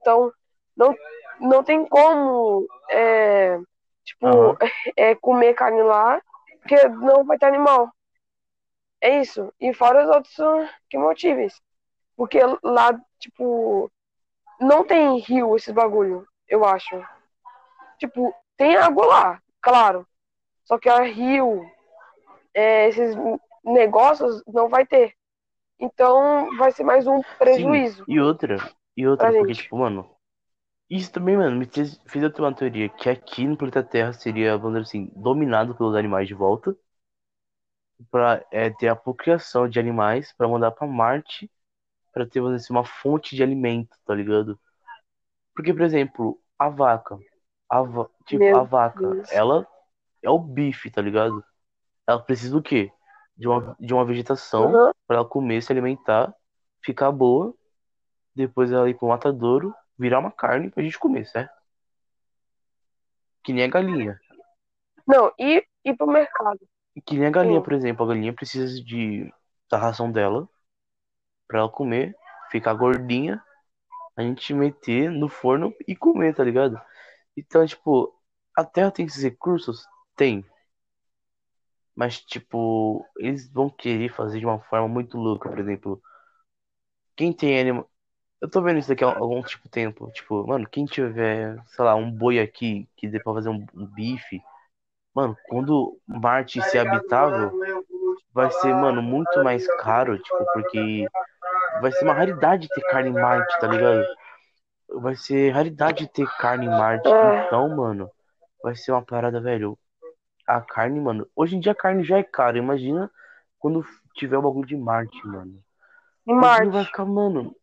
Então, 0.00 0.32
não, 0.76 0.96
não 1.40 1.62
tem 1.62 1.86
como 1.86 2.66
é, 2.90 3.58
tipo, 4.04 4.26
aham. 4.26 4.56
é, 4.96 5.14
comer 5.16 5.54
carne 5.54 5.82
lá, 5.82 6.20
porque 6.60 6.88
não 6.88 7.24
vai 7.24 7.38
ter 7.38 7.46
animal. 7.46 7.90
É 9.00 9.20
isso. 9.20 9.52
E 9.60 9.72
fora 9.72 10.04
os 10.04 10.10
outros 10.10 10.70
que 10.90 10.98
motivos. 10.98 11.60
Porque 12.16 12.40
lá, 12.62 12.98
tipo, 13.20 13.90
não 14.60 14.84
tem 14.84 15.18
rio 15.20 15.56
esses 15.56 15.72
bagulho, 15.72 16.26
eu 16.48 16.64
acho. 16.64 17.02
Tipo, 17.98 18.34
tem 18.56 18.76
água 18.76 19.06
lá, 19.06 19.42
claro. 19.60 20.06
Só 20.64 20.78
que 20.78 20.88
a 20.88 21.02
rio, 21.02 21.64
é, 22.54 22.88
esses 22.88 23.16
negócios 23.64 24.42
não 24.46 24.68
vai 24.68 24.86
ter. 24.86 25.14
Então 25.80 26.56
vai 26.56 26.72
ser 26.72 26.84
mais 26.84 27.06
um 27.06 27.22
Sim, 27.22 27.38
prejuízo 27.38 28.06
e 28.06 28.20
outra, 28.20 28.56
e 28.96 29.06
outra, 29.06 29.32
porque, 29.32 29.54
gente. 29.54 29.62
tipo, 29.62 29.76
mano, 29.78 30.08
isso 30.90 31.12
também, 31.12 31.36
mano, 31.36 31.56
me 31.56 31.66
fez, 31.66 32.00
fez 32.06 32.24
eu 32.24 32.32
ter 32.32 32.42
uma 32.42 32.54
teoria 32.54 32.88
que 32.88 33.08
aqui 33.10 33.46
no 33.46 33.56
planeta 33.56 33.82
Terra 33.82 34.12
seria, 34.12 34.56
vamos 34.58 34.82
dizer 34.82 34.88
assim, 34.88 35.12
dominado 35.16 35.74
pelos 35.76 35.96
animais 35.96 36.28
de 36.28 36.34
volta, 36.34 36.76
pra 38.10 38.44
é, 38.50 38.70
ter 38.70 38.88
a 38.88 38.96
procriação 38.96 39.68
de 39.68 39.78
animais, 39.78 40.32
pra 40.36 40.48
mandar 40.48 40.70
pra 40.72 40.86
Marte, 40.86 41.50
pra 42.18 42.26
ter, 42.26 42.42
assim, 42.42 42.72
uma 42.72 42.84
fonte 42.84 43.36
de 43.36 43.42
alimento, 43.44 43.96
tá 44.04 44.12
ligado? 44.12 44.58
Porque, 45.54 45.72
por 45.72 45.82
exemplo, 45.82 46.40
a 46.58 46.68
vaca, 46.68 47.16
a 47.68 47.82
va- 47.82 48.08
tipo, 48.26 48.44
a 48.44 48.48
Meu 48.48 48.64
vaca, 48.64 49.00
Deus. 49.00 49.30
ela 49.30 49.66
é 50.22 50.28
o 50.28 50.38
bife, 50.38 50.90
tá 50.90 51.00
ligado? 51.00 51.44
Ela 52.06 52.18
precisa 52.20 52.52
do 52.52 52.62
quê? 52.62 52.90
De 53.36 53.46
uma, 53.46 53.76
de 53.78 53.94
uma 53.94 54.04
vegetação 54.04 54.72
Uhum. 54.72 54.92
pra 55.06 55.18
ela 55.18 55.24
comer, 55.24 55.62
se 55.62 55.70
alimentar, 55.70 56.34
ficar 56.82 57.12
boa, 57.12 57.54
depois 58.34 58.72
ela 58.72 58.90
ir 58.90 58.94
pro 58.94 59.08
matadouro, 59.08 59.72
virar 59.96 60.18
uma 60.18 60.32
carne 60.32 60.70
pra 60.70 60.82
gente 60.82 60.98
comer, 60.98 61.24
certo? 61.26 61.52
Que 63.44 63.52
nem 63.52 63.64
a 63.64 63.68
galinha. 63.68 64.18
Não, 65.06 65.32
e 65.38 65.64
ir 65.84 65.96
pro 65.96 66.06
mercado. 66.08 66.58
Que 67.06 67.16
nem 67.16 67.28
a 67.28 67.30
galinha, 67.30 67.60
Sim. 67.60 67.64
por 67.64 67.72
exemplo. 67.74 68.04
A 68.04 68.08
galinha 68.08 68.32
precisa 68.32 68.82
de 68.82 69.32
da 69.70 69.78
ração 69.78 70.10
dela 70.10 70.48
pra 71.48 71.60
ela 71.60 71.68
comer, 71.68 72.14
ficar 72.50 72.74
gordinha, 72.74 73.42
a 74.16 74.22
gente 74.22 74.52
meter 74.54 75.10
no 75.10 75.28
forno 75.28 75.74
e 75.86 75.96
comer, 75.96 76.34
tá 76.34 76.44
ligado? 76.44 76.80
Então, 77.36 77.66
tipo, 77.66 78.14
a 78.54 78.64
Terra 78.64 78.90
tem 78.90 79.06
esses 79.06 79.22
recursos? 79.22 79.84
Tem. 80.16 80.44
Mas, 81.94 82.20
tipo, 82.20 83.04
eles 83.18 83.50
vão 83.52 83.68
querer 83.68 84.08
fazer 84.10 84.38
de 84.38 84.46
uma 84.46 84.60
forma 84.60 84.86
muito 84.86 85.16
louca, 85.16 85.48
por 85.48 85.58
exemplo. 85.58 86.00
Quem 87.16 87.32
tem 87.32 87.58
anima... 87.58 87.84
Eu 88.40 88.48
tô 88.48 88.62
vendo 88.62 88.78
isso 88.78 88.88
daqui 88.88 89.02
há 89.02 89.08
algum 89.08 89.42
tipo 89.42 89.68
tempo. 89.68 90.08
Tipo, 90.12 90.46
mano, 90.46 90.68
quem 90.68 90.84
tiver, 90.84 91.60
sei 91.66 91.84
lá, 91.84 91.96
um 91.96 92.08
boi 92.10 92.38
aqui 92.38 92.88
que 92.96 93.08
dê 93.08 93.18
pra 93.20 93.34
fazer 93.34 93.48
um, 93.48 93.66
um 93.74 93.86
bife. 93.86 94.40
Mano, 95.12 95.36
quando 95.48 95.98
Marte 96.06 96.62
ser 96.62 96.78
habitável, 96.78 97.52
vai 98.32 98.50
ser, 98.52 98.72
mano, 98.72 99.02
muito 99.02 99.42
mais 99.42 99.66
caro, 99.78 100.16
tipo, 100.16 100.44
porque 100.52 101.08
vai 101.80 101.92
ser 101.92 102.04
uma 102.04 102.14
raridade 102.14 102.68
ter 102.68 102.80
carne 102.82 103.10
em 103.10 103.12
Marte, 103.12 103.58
tá 103.60 103.66
ligado? 103.66 104.04
Vai 105.00 105.14
ser 105.16 105.50
raridade 105.50 106.08
ter 106.08 106.26
carne 106.38 106.66
em 106.66 106.70
Marte. 106.70 107.08
É, 107.08 107.46
Então, 107.46 107.68
mano, 107.76 108.10
vai 108.62 108.74
ser 108.74 108.92
uma 108.92 109.04
parada, 109.04 109.40
velho. 109.40 109.78
A 110.46 110.60
carne, 110.60 110.98
mano. 111.00 111.28
Hoje 111.36 111.56
em 111.56 111.60
dia 111.60 111.72
a 111.72 111.74
carne 111.74 112.02
já 112.04 112.18
é 112.18 112.22
cara. 112.22 112.56
Imagina 112.58 113.10
quando 113.58 113.84
tiver 114.14 114.38
o 114.38 114.42
bagulho 114.42 114.66
de 114.66 114.76
Marte, 114.76 115.26
mano. 115.26 115.62
em 116.26 116.34
O 116.34 116.40
bagulho 116.40 116.70
vai 116.70 116.80
Marte. 116.80 116.86
ficar, 116.86 117.04
mano. 117.04 117.54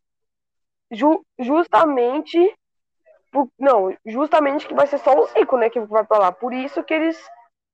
Ju- 0.92 1.26
justamente 1.40 2.56
por- 3.32 3.50
não, 3.60 3.94
justamente 4.06 4.68
que 4.68 4.74
vai 4.74 4.88
ser 4.88 5.00
só 5.00 5.20
os 5.20 5.32
ricos, 5.34 5.60
né, 5.60 5.70
que 5.70 5.80
vai 5.82 6.06
pra 6.06 6.20
lá. 6.20 6.32
Por 6.32 6.54
isso 6.54 6.84
que 6.84 6.94
eles, 6.94 7.18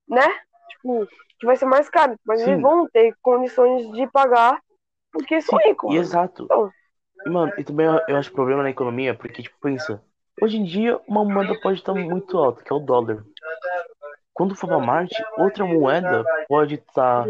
né, 0.07 0.25
tipo, 0.69 1.05
que 1.39 1.45
vai 1.45 1.55
ser 1.55 1.65
mais 1.65 1.89
caro. 1.89 2.15
Mas 2.25 2.41
Sim. 2.41 2.51
eles 2.51 2.61
vão 2.61 2.87
ter 2.89 3.13
condições 3.21 3.91
de 3.91 4.07
pagar 4.07 4.59
porque 5.11 5.41
são 5.41 5.57
Sim, 5.59 5.67
ricos. 5.67 5.89
e 5.89 5.93
mano. 5.93 6.01
exato. 6.01 6.43
Então, 6.45 6.71
E, 7.25 7.29
mano, 7.29 7.53
e 7.57 7.63
também 7.63 7.87
eu, 8.07 8.17
acho 8.17 8.31
problema 8.31 8.63
na 8.63 8.69
economia, 8.69 9.13
porque, 9.15 9.43
tipo, 9.43 9.55
pensa, 9.61 10.01
hoje 10.41 10.57
em 10.57 10.63
dia 10.63 10.99
uma 11.07 11.23
moeda 11.23 11.59
pode 11.61 11.79
estar 11.79 11.93
muito 11.93 12.37
alta, 12.37 12.63
que 12.63 12.71
é 12.71 12.75
o 12.75 12.79
dólar. 12.79 13.23
Quando 14.33 14.55
for 14.55 14.67
pra 14.67 14.79
Marte, 14.79 15.15
outra 15.37 15.65
moeda 15.65 16.23
pode 16.47 16.75
estar. 16.75 17.27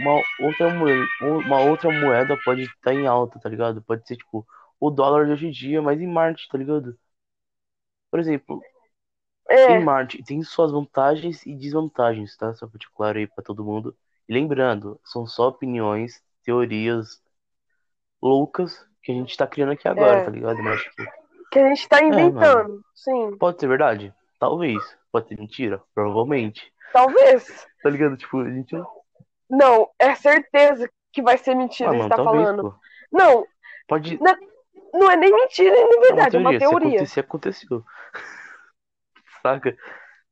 uma 0.00 0.22
outra 0.40 0.70
moeda, 0.74 1.06
uma 1.20 1.60
outra 1.60 1.90
moeda 1.90 2.36
pode 2.44 2.62
estar 2.62 2.92
em 2.92 3.06
alta, 3.06 3.38
tá 3.40 3.48
ligado? 3.48 3.82
Pode 3.82 4.06
ser, 4.06 4.16
tipo, 4.16 4.46
o 4.80 4.90
dólar 4.90 5.26
de 5.26 5.32
hoje 5.32 5.46
em 5.46 5.50
dia, 5.50 5.80
mas 5.80 6.00
em 6.00 6.06
Marte, 6.06 6.48
tá 6.48 6.58
ligado? 6.58 6.98
Por 8.10 8.20
exemplo, 8.20 8.60
em 9.68 9.76
é, 9.76 9.78
Marte 9.78 10.22
tem 10.24 10.42
suas 10.42 10.72
vantagens 10.72 11.44
e 11.46 11.54
desvantagens, 11.54 12.36
tá? 12.36 12.54
Só 12.54 12.66
pra 12.66 12.78
te 12.78 12.90
claro 12.92 13.18
aí 13.18 13.26
pra 13.26 13.44
todo 13.44 13.64
mundo. 13.64 13.96
E 14.28 14.32
lembrando, 14.32 15.00
são 15.04 15.26
só 15.26 15.48
opiniões, 15.48 16.22
teorias 16.46 17.20
loucas 18.22 18.86
que 19.02 19.12
a 19.12 19.14
gente 19.14 19.36
tá 19.36 19.46
criando 19.46 19.72
aqui 19.72 19.86
agora, 19.86 20.18
É. 20.20 20.24
tá 20.24 20.30
ligado? 20.30 20.62
Mas, 20.62 20.80
tipo, 20.80 21.02
que 21.52 21.58
a 21.58 21.68
gente 21.68 21.88
tá 21.88 22.00
mano. 22.00 22.14
inventando. 22.20 22.84
Sim, 22.94 23.36
pode 23.36 23.60
ser 23.60 23.66
verdade? 23.68 24.14
Talvez. 24.38 24.82
Pode 25.12 25.28
ser 25.28 25.38
mentira? 25.38 25.82
Provavelmente. 25.94 26.72
talvez. 26.92 27.66
Tá 27.82 27.90
ligado? 27.90 28.16
Tipo, 28.16 28.38
a 28.40 28.50
gente 28.50 28.74
não. 29.50 29.90
É 29.98 30.14
certeza 30.14 30.88
que 31.12 31.20
vai 31.22 31.36
ser 31.38 31.54
mentira 31.54 31.90
Ah, 31.90 31.92
que 31.92 31.98
mano, 31.98 32.08
tá 32.10 32.16
talvez, 32.16 32.44
falando. 32.46 32.62
pô. 32.62 32.74
Não, 33.12 33.46
Pode. 33.88 34.18
não 34.92 35.10
é 35.10 35.16
nem 35.16 35.30
mentira, 35.32 35.74
nem 35.74 35.82
É 35.82 35.86
uma 35.86 36.00
verdade, 36.00 36.36
é 36.36 36.38
uma 36.38 36.50
teoria. 36.58 36.60
Se 36.60 36.68
teoria. 36.68 36.96
acontecer, 36.96 37.20
aconteceu. 37.20 37.84
Saca? 39.42 39.76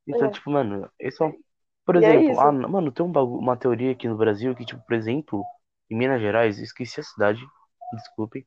Então, 0.06 0.26
É. 0.28 0.30
tipo, 0.30 0.50
mano, 0.50 0.90
isso 1.00 1.22
é 1.22 1.26
um- 1.28 1.38
Por 1.86 1.96
é 1.96 1.98
exemplo, 1.98 2.30
isso. 2.32 2.40
ah, 2.40 2.52
mano, 2.52 2.90
tem 2.92 3.04
um 3.06 3.12
bagu... 3.12 3.38
uma 3.38 3.56
teoria 3.56 3.92
aqui 3.92 4.08
no 4.08 4.16
Brasil 4.16 4.54
que, 4.54 4.64
tipo, 4.64 4.82
por 4.84 4.94
exemplo, 4.94 5.44
em 5.90 5.96
Minas 5.96 6.20
Gerais, 6.20 6.58
esqueci 6.58 7.00
a 7.00 7.04
cidade, 7.04 7.46
desculpem. 7.92 8.46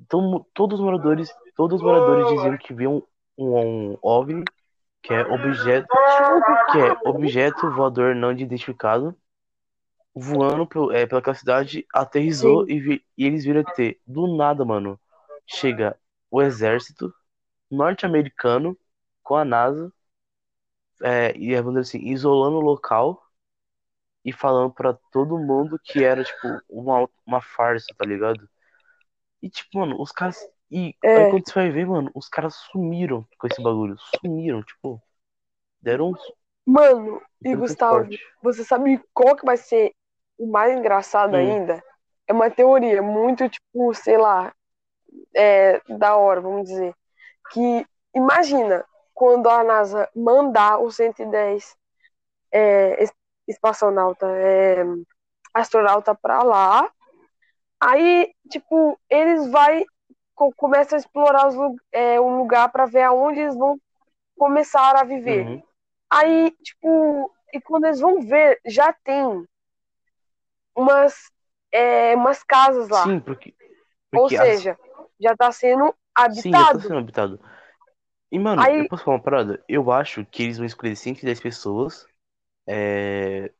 Então, 0.00 0.46
todos 0.54 0.78
os 0.78 0.84
moradores, 0.84 1.30
todos 1.56 1.80
os 1.80 1.84
moradores 1.84 2.28
diziam 2.28 2.56
que 2.56 2.72
viam 2.72 3.02
um, 3.36 3.58
um 3.92 3.98
OVNI, 4.00 4.44
que 5.02 5.12
é 5.12 5.22
objeto, 5.22 5.88
que 6.72 6.78
é 6.78 7.08
objeto 7.08 7.70
voador 7.72 8.14
não 8.14 8.32
identificado, 8.32 9.16
voando 10.14 10.66
pelo, 10.66 10.92
é, 10.92 11.06
pelaquela 11.06 11.34
cidade, 11.34 11.86
aterrissou 11.92 12.66
Sim. 12.66 12.72
e, 12.72 12.80
vi- 12.80 13.04
e 13.16 13.24
eles 13.26 13.44
viram 13.44 13.64
que 13.64 14.00
do 14.06 14.36
nada, 14.36 14.64
mano, 14.64 14.98
chega 15.46 15.98
o 16.30 16.42
exército 16.42 17.12
norte-americano 17.70 18.76
com 19.22 19.36
a 19.36 19.44
NASA, 19.44 19.92
é, 21.02 21.36
e 21.36 21.54
vamos 21.56 21.80
dizer 21.80 21.98
assim, 21.98 22.08
isolando 22.08 22.56
o 22.56 22.60
local 22.62 23.22
e 24.24 24.32
falando 24.32 24.72
pra 24.72 24.94
todo 25.12 25.38
mundo 25.38 25.78
que 25.82 26.04
era, 26.04 26.24
tipo, 26.24 26.48
uma, 26.68 27.08
uma 27.26 27.40
farsa, 27.40 27.94
tá 27.96 28.04
ligado? 28.06 28.48
E, 29.42 29.50
tipo, 29.50 29.78
mano, 29.78 30.00
os 30.00 30.12
caras. 30.12 30.38
E 30.70 30.94
É. 31.04 31.18
aí 31.18 31.26
quando 31.26 31.46
você 31.48 31.54
vai 31.54 31.70
ver, 31.70 31.86
mano, 31.86 32.10
os 32.14 32.28
caras 32.28 32.54
sumiram 32.72 33.26
com 33.38 33.46
esse 33.46 33.62
bagulho. 33.62 33.96
Sumiram, 34.20 34.62
tipo. 34.62 35.02
Deram 35.82 36.10
um 36.10 36.14
Mano, 36.66 37.22
e 37.44 37.54
Gustavo, 37.54 38.06
forte. 38.06 38.18
você 38.42 38.64
sabe 38.64 39.00
qual 39.14 39.34
que 39.36 39.44
vai 39.44 39.56
ser 39.56 39.92
o 40.38 40.46
mais 40.46 40.76
engraçado 40.76 41.34
Hum. 41.34 41.36
ainda? 41.36 41.82
É 42.26 42.32
uma 42.32 42.50
teoria 42.50 43.02
muito, 43.02 43.48
tipo, 43.48 43.94
sei 43.94 44.18
lá, 44.18 44.52
é, 45.34 45.80
da 45.98 46.16
hora, 46.16 46.40
vamos 46.40 46.68
dizer. 46.68 46.94
Que 47.52 47.86
imagina 48.14 48.84
quando 49.14 49.48
a 49.48 49.64
NASA 49.64 50.08
mandar 50.14 50.78
o 50.80 50.90
110 50.90 51.76
é, 52.52 53.02
espaçonauta, 53.48 54.26
é, 54.30 54.84
astronauta 55.54 56.14
pra 56.14 56.42
lá, 56.42 56.88
aí, 57.80 58.32
tipo, 58.50 58.98
eles 59.10 59.50
vai 59.50 59.84
co- 60.34 60.52
começam 60.56 60.96
a 60.96 61.00
explorar 61.00 61.48
lu- 61.52 61.76
é, 61.90 62.20
o 62.20 62.28
lugar 62.38 62.70
pra 62.70 62.86
ver 62.86 63.02
aonde 63.02 63.40
eles 63.40 63.56
vão 63.56 63.76
começar 64.36 64.94
a 64.96 65.02
viver. 65.04 65.46
Uhum. 65.46 65.62
Aí, 66.10 66.50
tipo, 66.62 67.32
e 67.52 67.60
quando 67.60 67.86
eles 67.86 68.00
vão 68.00 68.20
ver, 68.20 68.60
já 68.64 68.92
tem 68.92 69.44
umas, 70.76 71.14
é, 71.72 72.14
umas 72.14 72.42
casas 72.42 72.88
lá. 72.88 73.04
Sim, 73.04 73.20
porque. 73.20 73.54
Ou 74.14 74.22
porque 74.22 74.36
as- 74.36 74.46
seja, 74.46 74.78
já 75.20 75.36
tá 75.36 75.50
sendo 75.52 75.86
Sim, 75.86 75.94
já 75.94 75.94
tá 76.18 76.24
habitado. 76.24 76.80
sendo 76.80 76.98
habitado. 76.98 77.40
E, 78.30 78.38
mano, 78.38 78.62
Aí- 78.62 78.80
eu 78.80 78.88
posso 78.88 79.04
falar 79.04 79.16
uma 79.16 79.22
parada? 79.22 79.64
Eu 79.68 79.90
acho 79.90 80.24
que 80.26 80.42
eles 80.42 80.58
vão 80.58 80.66
escolher 80.66 80.96
110 80.96 81.40
pessoas. 81.40 82.06
É... 82.68 83.52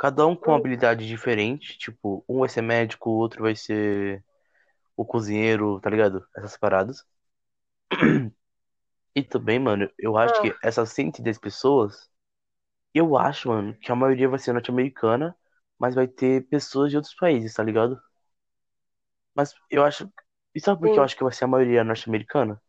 Cada 0.00 0.26
um 0.26 0.36
com 0.36 0.54
habilidade 0.54 1.06
diferente. 1.06 1.78
Tipo, 1.78 2.24
um 2.28 2.40
vai 2.40 2.48
ser 2.48 2.62
médico, 2.62 3.10
o 3.10 3.14
outro 3.18 3.42
vai 3.42 3.56
ser 3.56 4.24
o 4.96 5.04
cozinheiro, 5.06 5.80
tá 5.80 5.90
ligado? 5.90 6.26
Essas 6.36 6.56
paradas. 6.58 7.04
E 9.14 9.22
também, 9.22 9.58
mano, 9.58 9.90
eu 9.98 10.16
acho 10.18 10.40
Ah. 10.40 10.40
que 10.40 10.58
essas 10.62 10.90
110 10.92 11.38
pessoas, 11.38 12.08
eu 12.94 13.16
acho, 13.18 13.48
mano, 13.48 13.74
que 13.78 13.92
a 13.92 13.96
maioria 13.96 14.28
vai 14.28 14.38
ser 14.38 14.52
norte-americana, 14.54 15.36
mas 15.78 15.94
vai 15.94 16.08
ter 16.08 16.46
pessoas 16.48 16.90
de 16.90 16.96
outros 16.98 17.14
países, 17.16 17.54
tá 17.54 17.62
ligado? 17.64 18.00
Mas 19.34 19.54
eu 19.70 19.84
acho. 19.84 20.10
E 20.54 20.60
sabe 20.60 20.80
por 20.80 20.90
que 20.90 20.98
eu 20.98 21.04
acho 21.04 21.16
que 21.16 21.24
vai 21.24 21.32
ser 21.32 21.44
a 21.44 21.48
maioria 21.48 21.84
norte-americana? 21.84 22.60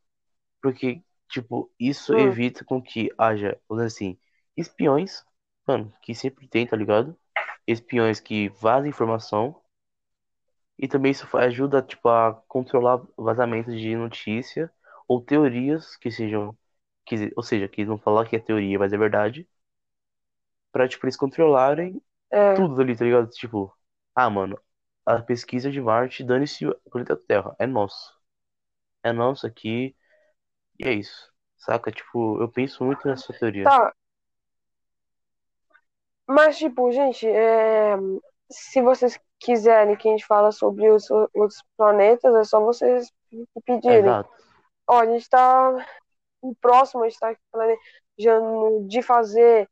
Porque, 0.62 1.04
tipo, 1.30 1.72
isso 1.80 2.14
Hum. 2.14 2.16
evita 2.16 2.66
com 2.66 2.82
que 2.82 3.10
haja, 3.18 3.60
assim, 3.86 4.20
espiões, 4.58 5.24
mano, 5.72 5.94
que 6.02 6.14
sempre 6.16 6.48
tem, 6.48 6.68
tá 6.68 6.76
ligado? 6.76 7.18
Espiões 7.68 8.20
que 8.20 8.50
vazam 8.50 8.90
informação. 8.90 9.62
E 10.78 10.88
também 10.88 11.12
isso 11.12 11.26
ajuda, 11.38 11.82
tipo, 11.82 12.10
a 12.10 12.34
controlar 12.48 13.02
vazamentos 13.18 13.74
de 13.80 13.96
notícia 13.96 14.72
ou 15.08 15.22
teorias 15.22 15.96
que 15.98 16.10
sejam, 16.12 16.58
que, 17.06 17.32
ou 17.36 17.44
seja, 17.44 17.68
que 17.68 17.82
eles 17.82 17.88
vão 17.90 17.98
falar 17.98 18.28
que 18.28 18.36
é 18.36 18.40
teoria, 18.40 18.80
mas 18.80 18.92
é 18.94 18.98
verdade. 18.98 19.48
Pra, 20.72 20.88
tipo, 20.88 21.06
eles 21.06 21.18
controlarem 21.18 22.02
É, 22.32 22.56
tudo 22.56 22.82
ali, 22.82 22.96
tá 22.98 23.06
ligado? 23.06 23.30
Tipo, 23.32 23.74
ah, 24.16 24.30
mano, 24.30 24.60
a 25.06 25.22
pesquisa 25.22 25.72
de 25.72 25.82
Marte, 25.82 26.24
dane-se 26.24 26.68
o 26.68 26.76
planeta 26.92 27.16
Terra, 27.18 27.56
é 27.60 27.68
nosso. 27.68 28.14
É 29.04 29.12
nosso 29.14 29.48
aqui, 29.48 29.96
e 30.80 30.86
é 30.88 30.94
isso. 30.94 31.32
Saca? 31.58 31.92
Tipo, 31.92 32.42
eu 32.42 32.50
penso 32.52 32.84
muito 32.86 33.08
nessa 33.08 33.34
teoria. 33.34 33.74
tá. 33.74 33.94
Mas, 36.28 36.58
tipo, 36.58 36.92
gente, 36.92 37.28
é, 37.28 37.96
se 38.50 38.82
vocês 38.82 39.20
quiserem 39.40 39.96
que 39.96 40.08
a 40.08 40.12
gente 40.12 40.26
fala 40.26 40.52
sobre 40.52 40.90
os 40.90 41.10
outros 41.10 41.64
planetas, 41.76 42.36
é 42.36 42.44
só 42.44 42.60
vocês 42.62 43.12
pedirem. 43.66 44.00
Exato. 44.00 44.30
Ó, 44.88 45.00
a 45.00 45.06
gente 45.06 45.30
tá 45.30 45.86
o 46.42 46.56
próximo, 46.56 47.04
a 47.04 47.10
gente 47.10 47.20
tá 47.20 47.36
planejando 47.52 48.88
de 48.88 49.02
fazer, 49.02 49.70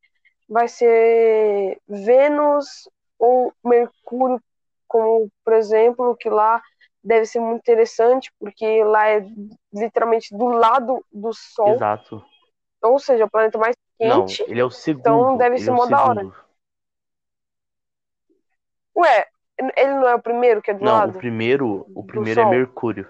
vai 0.48 0.68
ser 0.68 1.80
Vênus 1.88 2.90
ou 3.18 3.54
Mercúrio, 3.64 4.42
como 4.88 5.30
por 5.44 5.54
exemplo, 5.54 6.16
que 6.16 6.30
lá 6.30 6.62
deve 7.04 7.26
ser 7.26 7.40
muito 7.40 7.60
interessante, 7.60 8.32
porque 8.40 8.84
lá 8.84 9.10
é 9.10 9.26
literalmente 9.74 10.36
do 10.36 10.48
lado 10.48 11.04
do 11.12 11.32
Sol, 11.34 11.76
Exato. 11.76 12.24
Ou 12.82 13.00
seja, 13.00 13.26
o 13.26 13.30
planeta 13.30 13.58
mais 13.58 13.76
Não, 14.00 14.26
quente. 14.26 14.44
ele 14.44 14.60
é 14.60 14.66
o 14.66 14.70
segundo. 14.72 15.02
então 15.02 15.38
deve 15.38 15.58
ser 15.58 15.70
é 15.70 15.74
o 15.74 15.76
mó 15.76 15.86
da 15.86 16.04
hora. 16.04 16.32
Ué, 18.96 19.28
ele 19.78 19.94
não 19.94 20.08
é 20.08 20.16
o 20.16 20.22
primeiro 20.22 20.62
que 20.62 20.72
é 20.72 20.74
do 20.74 20.84
Não, 20.84 20.94
lado? 20.94 21.12
o 21.12 21.20
primeiro, 21.20 21.86
o 21.94 22.04
primeiro 22.04 22.42
é. 22.42 22.46
Mercúrio. 22.46 23.08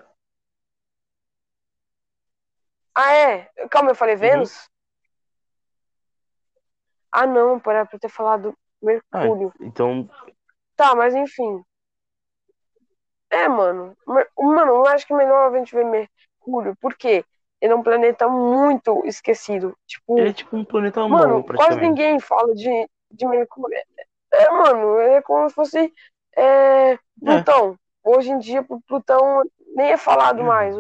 Ah, 2.95 3.13
é? 3.13 3.49
Calma, 3.70 3.91
eu 3.91 3.95
falei 3.95 4.15
Uhum. 4.15 4.22
Vênus? 4.22 4.70
Ah, 7.11 7.26
não, 7.26 7.59
para 7.59 7.88
eu 7.91 7.99
ter 7.99 8.09
falado 8.09 8.53
Ah, 9.11 9.26
Mercúrio. 9.26 9.53
então, 9.61 10.09
Tá, 10.76 10.95
mas 10.95 11.15
enfim. 11.15 11.63
É, 13.30 13.47
mano. 13.47 13.95
Mano, 14.38 14.72
eu 14.72 14.86
acho 14.88 15.05
que 15.05 15.13
é 15.13 15.17
melhor 15.17 15.53
a 15.53 15.57
gente 15.57 15.74
ver 15.74 15.86
Mercúrio, 15.86 16.76
porque 16.82 17.24
ele 17.62 17.74
é 17.74 17.76
um 17.76 17.84
planeta 17.84 18.28
muito 18.28 19.03
esquecido. 19.05 19.76
Tipo, 19.86 20.18
ele 20.20 20.30
é 20.30 20.34
tipo 20.34 20.55
um 20.55 20.64
planeta 20.64 21.07
mano, 21.07 21.43
quase 21.43 21.80
ninguém 21.80 22.20
fala 22.20 22.53
de, 22.55 22.89
de 23.12 23.28
Mercúrio. 23.28 23.78
É, 23.78 24.43
é, 24.43 24.49
mano, 24.51 24.99
é 24.99 25.22
como 25.22 25.49
se 25.49 25.55
fosse 25.55 25.93
é, 26.38 26.97
Plutão. 27.20 27.78
Hoje 28.03 28.32
em 28.32 28.39
dia, 28.39 28.66
Plutão 28.88 29.43
nem 29.76 29.91
é 29.91 29.97
falado 29.97 30.39
Uhum. 30.39 30.45
mais. 30.45 30.76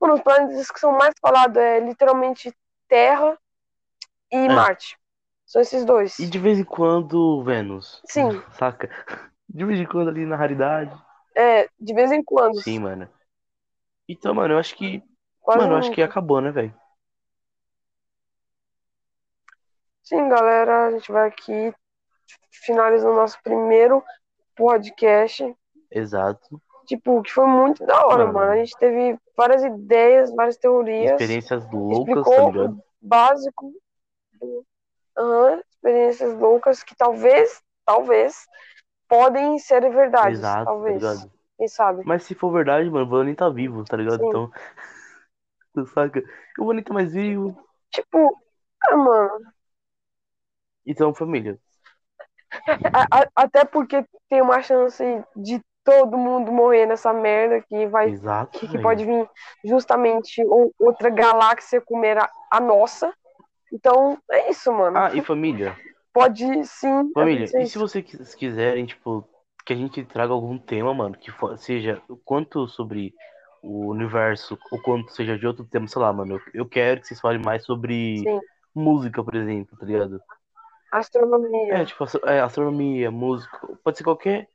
Mano, 0.00 0.14
os 0.14 0.20
planetas 0.20 0.70
que 0.70 0.80
são 0.80 0.92
mais 0.92 1.14
falados 1.20 1.56
é 1.56 1.80
literalmente 1.80 2.52
Terra 2.88 3.38
e 4.30 4.48
Marte. 4.48 4.98
São 5.46 5.60
esses 5.60 5.84
dois. 5.84 6.18
É. 6.18 6.24
E 6.24 6.26
de 6.26 6.38
vez 6.38 6.58
em 6.58 6.64
quando, 6.64 7.42
Vênus. 7.42 8.00
Sim. 8.06 8.40
Saca? 8.58 8.88
De 9.48 9.64
vez 9.64 9.80
em 9.80 9.86
quando 9.86 10.08
ali 10.08 10.24
na 10.24 10.36
raridade. 10.36 10.96
É, 11.34 11.68
de 11.78 11.94
vez 11.94 12.10
em 12.10 12.22
quando. 12.22 12.60
Sim, 12.62 12.78
mano. 12.78 13.08
Então, 14.08 14.34
mano, 14.34 14.54
eu 14.54 14.58
acho 14.58 14.74
que 14.74 15.02
Quase 15.42 15.58
Mano, 15.58 15.74
eu 15.74 15.78
acho 15.78 15.88
nunca. 15.88 15.94
que 15.96 16.02
acabou, 16.02 16.40
né, 16.40 16.52
velho? 16.52 16.74
Sim, 20.04 20.28
galera, 20.28 20.86
a 20.86 20.90
gente 20.92 21.10
vai 21.10 21.28
aqui 21.28 21.74
finalizando 22.50 23.14
nosso 23.14 23.38
primeiro 23.42 24.02
podcast. 24.54 25.54
Exato. 25.90 26.60
Tipo, 26.86 27.22
que 27.22 27.30
foi 27.30 27.46
muito 27.46 27.84
da 27.84 28.06
hora, 28.06 28.26
Mano. 28.26 28.32
mano. 28.32 28.52
A 28.52 28.56
gente 28.56 28.76
teve 28.78 29.18
várias 29.36 29.62
ideias, 29.64 30.34
várias 30.34 30.56
teorias. 30.56 31.12
Experiências 31.12 31.64
loucas, 31.72 31.98
explicou 31.98 32.36
tá 32.36 32.50
ligado? 32.50 32.72
o 32.72 32.84
básico. 33.00 33.72
Aham, 35.16 35.62
experiências 35.70 36.34
loucas 36.34 36.82
que 36.82 36.94
talvez, 36.96 37.62
talvez, 37.84 38.46
podem 39.08 39.58
ser 39.58 39.80
verdades. 39.90 40.38
Exato, 40.38 40.64
tá 40.64 40.70
talvez. 40.70 40.94
ligado? 41.02 41.32
Quem 41.58 41.68
sabe? 41.68 42.02
Mas 42.04 42.24
se 42.24 42.34
for 42.34 42.50
verdade, 42.50 42.90
mano, 42.90 43.10
o 43.14 43.22
nem 43.22 43.34
tá 43.34 43.48
vivo, 43.48 43.84
tá 43.84 43.96
ligado? 43.96 44.20
Sim. 44.20 44.28
Então. 44.28 44.50
Saca? 45.94 46.20
Eu 46.58 46.64
vou 46.64 46.72
nem 46.74 46.84
tá 46.84 46.92
mais 46.92 47.12
vivo. 47.12 47.56
Tipo, 47.90 48.38
ah, 48.88 48.96
mano. 48.96 49.52
Então, 50.86 51.14
família. 51.14 51.58
a- 52.92 53.20
a- 53.20 53.28
até 53.34 53.64
porque 53.64 54.04
tem 54.28 54.42
uma 54.42 54.60
chance 54.62 55.02
de 55.36 55.60
todo 55.84 56.16
mundo 56.16 56.52
morrer 56.52 56.86
nessa 56.86 57.12
merda 57.12 57.60
que 57.62 57.86
vai 57.86 58.10
Exato. 58.10 58.58
que, 58.58 58.68
que 58.68 58.78
pode 58.78 59.04
vir 59.04 59.28
justamente 59.64 60.44
ou- 60.44 60.72
outra 60.78 61.10
galáxia 61.10 61.80
comer 61.80 62.18
a, 62.18 62.30
a 62.50 62.60
nossa. 62.60 63.12
Então, 63.72 64.18
é 64.30 64.50
isso, 64.50 64.70
mano. 64.72 64.96
Ah, 64.98 65.14
e 65.14 65.22
família. 65.22 65.76
Pode 66.12 66.64
sim. 66.66 67.10
Família, 67.14 67.44
e 67.44 67.66
se 67.66 67.78
vocês 67.78 68.34
quiserem, 68.34 68.84
tipo, 68.84 69.26
que 69.64 69.72
a 69.72 69.76
gente 69.76 70.04
traga 70.04 70.32
algum 70.32 70.58
tema, 70.58 70.92
mano, 70.92 71.16
que 71.16 71.30
for- 71.30 71.56
seja 71.56 72.02
quanto 72.24 72.68
sobre 72.68 73.14
o 73.62 73.86
universo, 73.90 74.58
ou 74.70 74.82
quanto 74.82 75.12
seja 75.12 75.38
de 75.38 75.46
outro 75.46 75.64
tema, 75.64 75.86
sei 75.86 76.02
lá, 76.02 76.12
mano, 76.12 76.40
eu, 76.52 76.68
quero 76.68 77.00
que 77.00 77.06
vocês 77.06 77.20
falem 77.20 77.40
mais 77.40 77.64
sobre 77.64 78.18
Sim. 78.18 78.40
música, 78.74 79.22
por 79.22 79.36
exemplo, 79.36 79.78
tá 79.78 79.86
ligado? 79.86 80.20
Astronomia. 80.90 81.74
É, 81.74 81.84
tipo, 81.84 82.04
é, 82.26 82.40
astronomia, 82.40 83.10
música, 83.10 83.66
pode 83.84 83.96
ser 83.96 84.04
qualquer, 84.04 84.48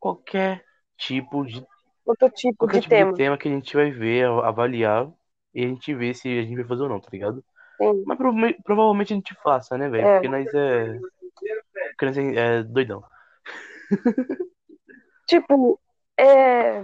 qualquer 0.00 0.64
tipo 0.96 1.46
de, 1.46 1.64
Outro 2.04 2.28
tipo 2.30 2.58
qualquer 2.58 2.80
de 2.80 2.82
tipo 2.82 2.94
tema. 2.94 3.12
de 3.12 3.16
tema 3.16 3.38
que 3.38 3.48
a 3.48 3.50
gente 3.52 3.76
vai 3.76 3.90
ver, 3.92 4.26
avaliar, 4.26 5.08
e 5.54 5.64
a 5.64 5.68
gente 5.68 5.94
vê 5.94 6.12
se 6.12 6.28
a 6.28 6.42
gente 6.42 6.56
vai 6.56 6.64
fazer 6.64 6.82
ou 6.82 6.88
não, 6.88 7.00
tá 7.00 7.08
ligado? 7.12 7.44
Sim. 7.76 8.02
Mas 8.04 8.18
prova- 8.18 8.54
provavelmente 8.64 9.12
a 9.12 9.16
gente 9.16 9.34
faça, 9.36 9.78
né, 9.78 9.88
velho? 9.88 10.06
É. 10.06 10.14
Porque 10.14 10.28
nós 10.28 10.52
é. 10.52 10.98
Porque 11.90 12.06
nós 12.06 12.18
é, 12.18 12.58
é 12.58 12.62
doidão. 12.64 13.04
Tipo, 15.28 15.78
é 16.16 16.82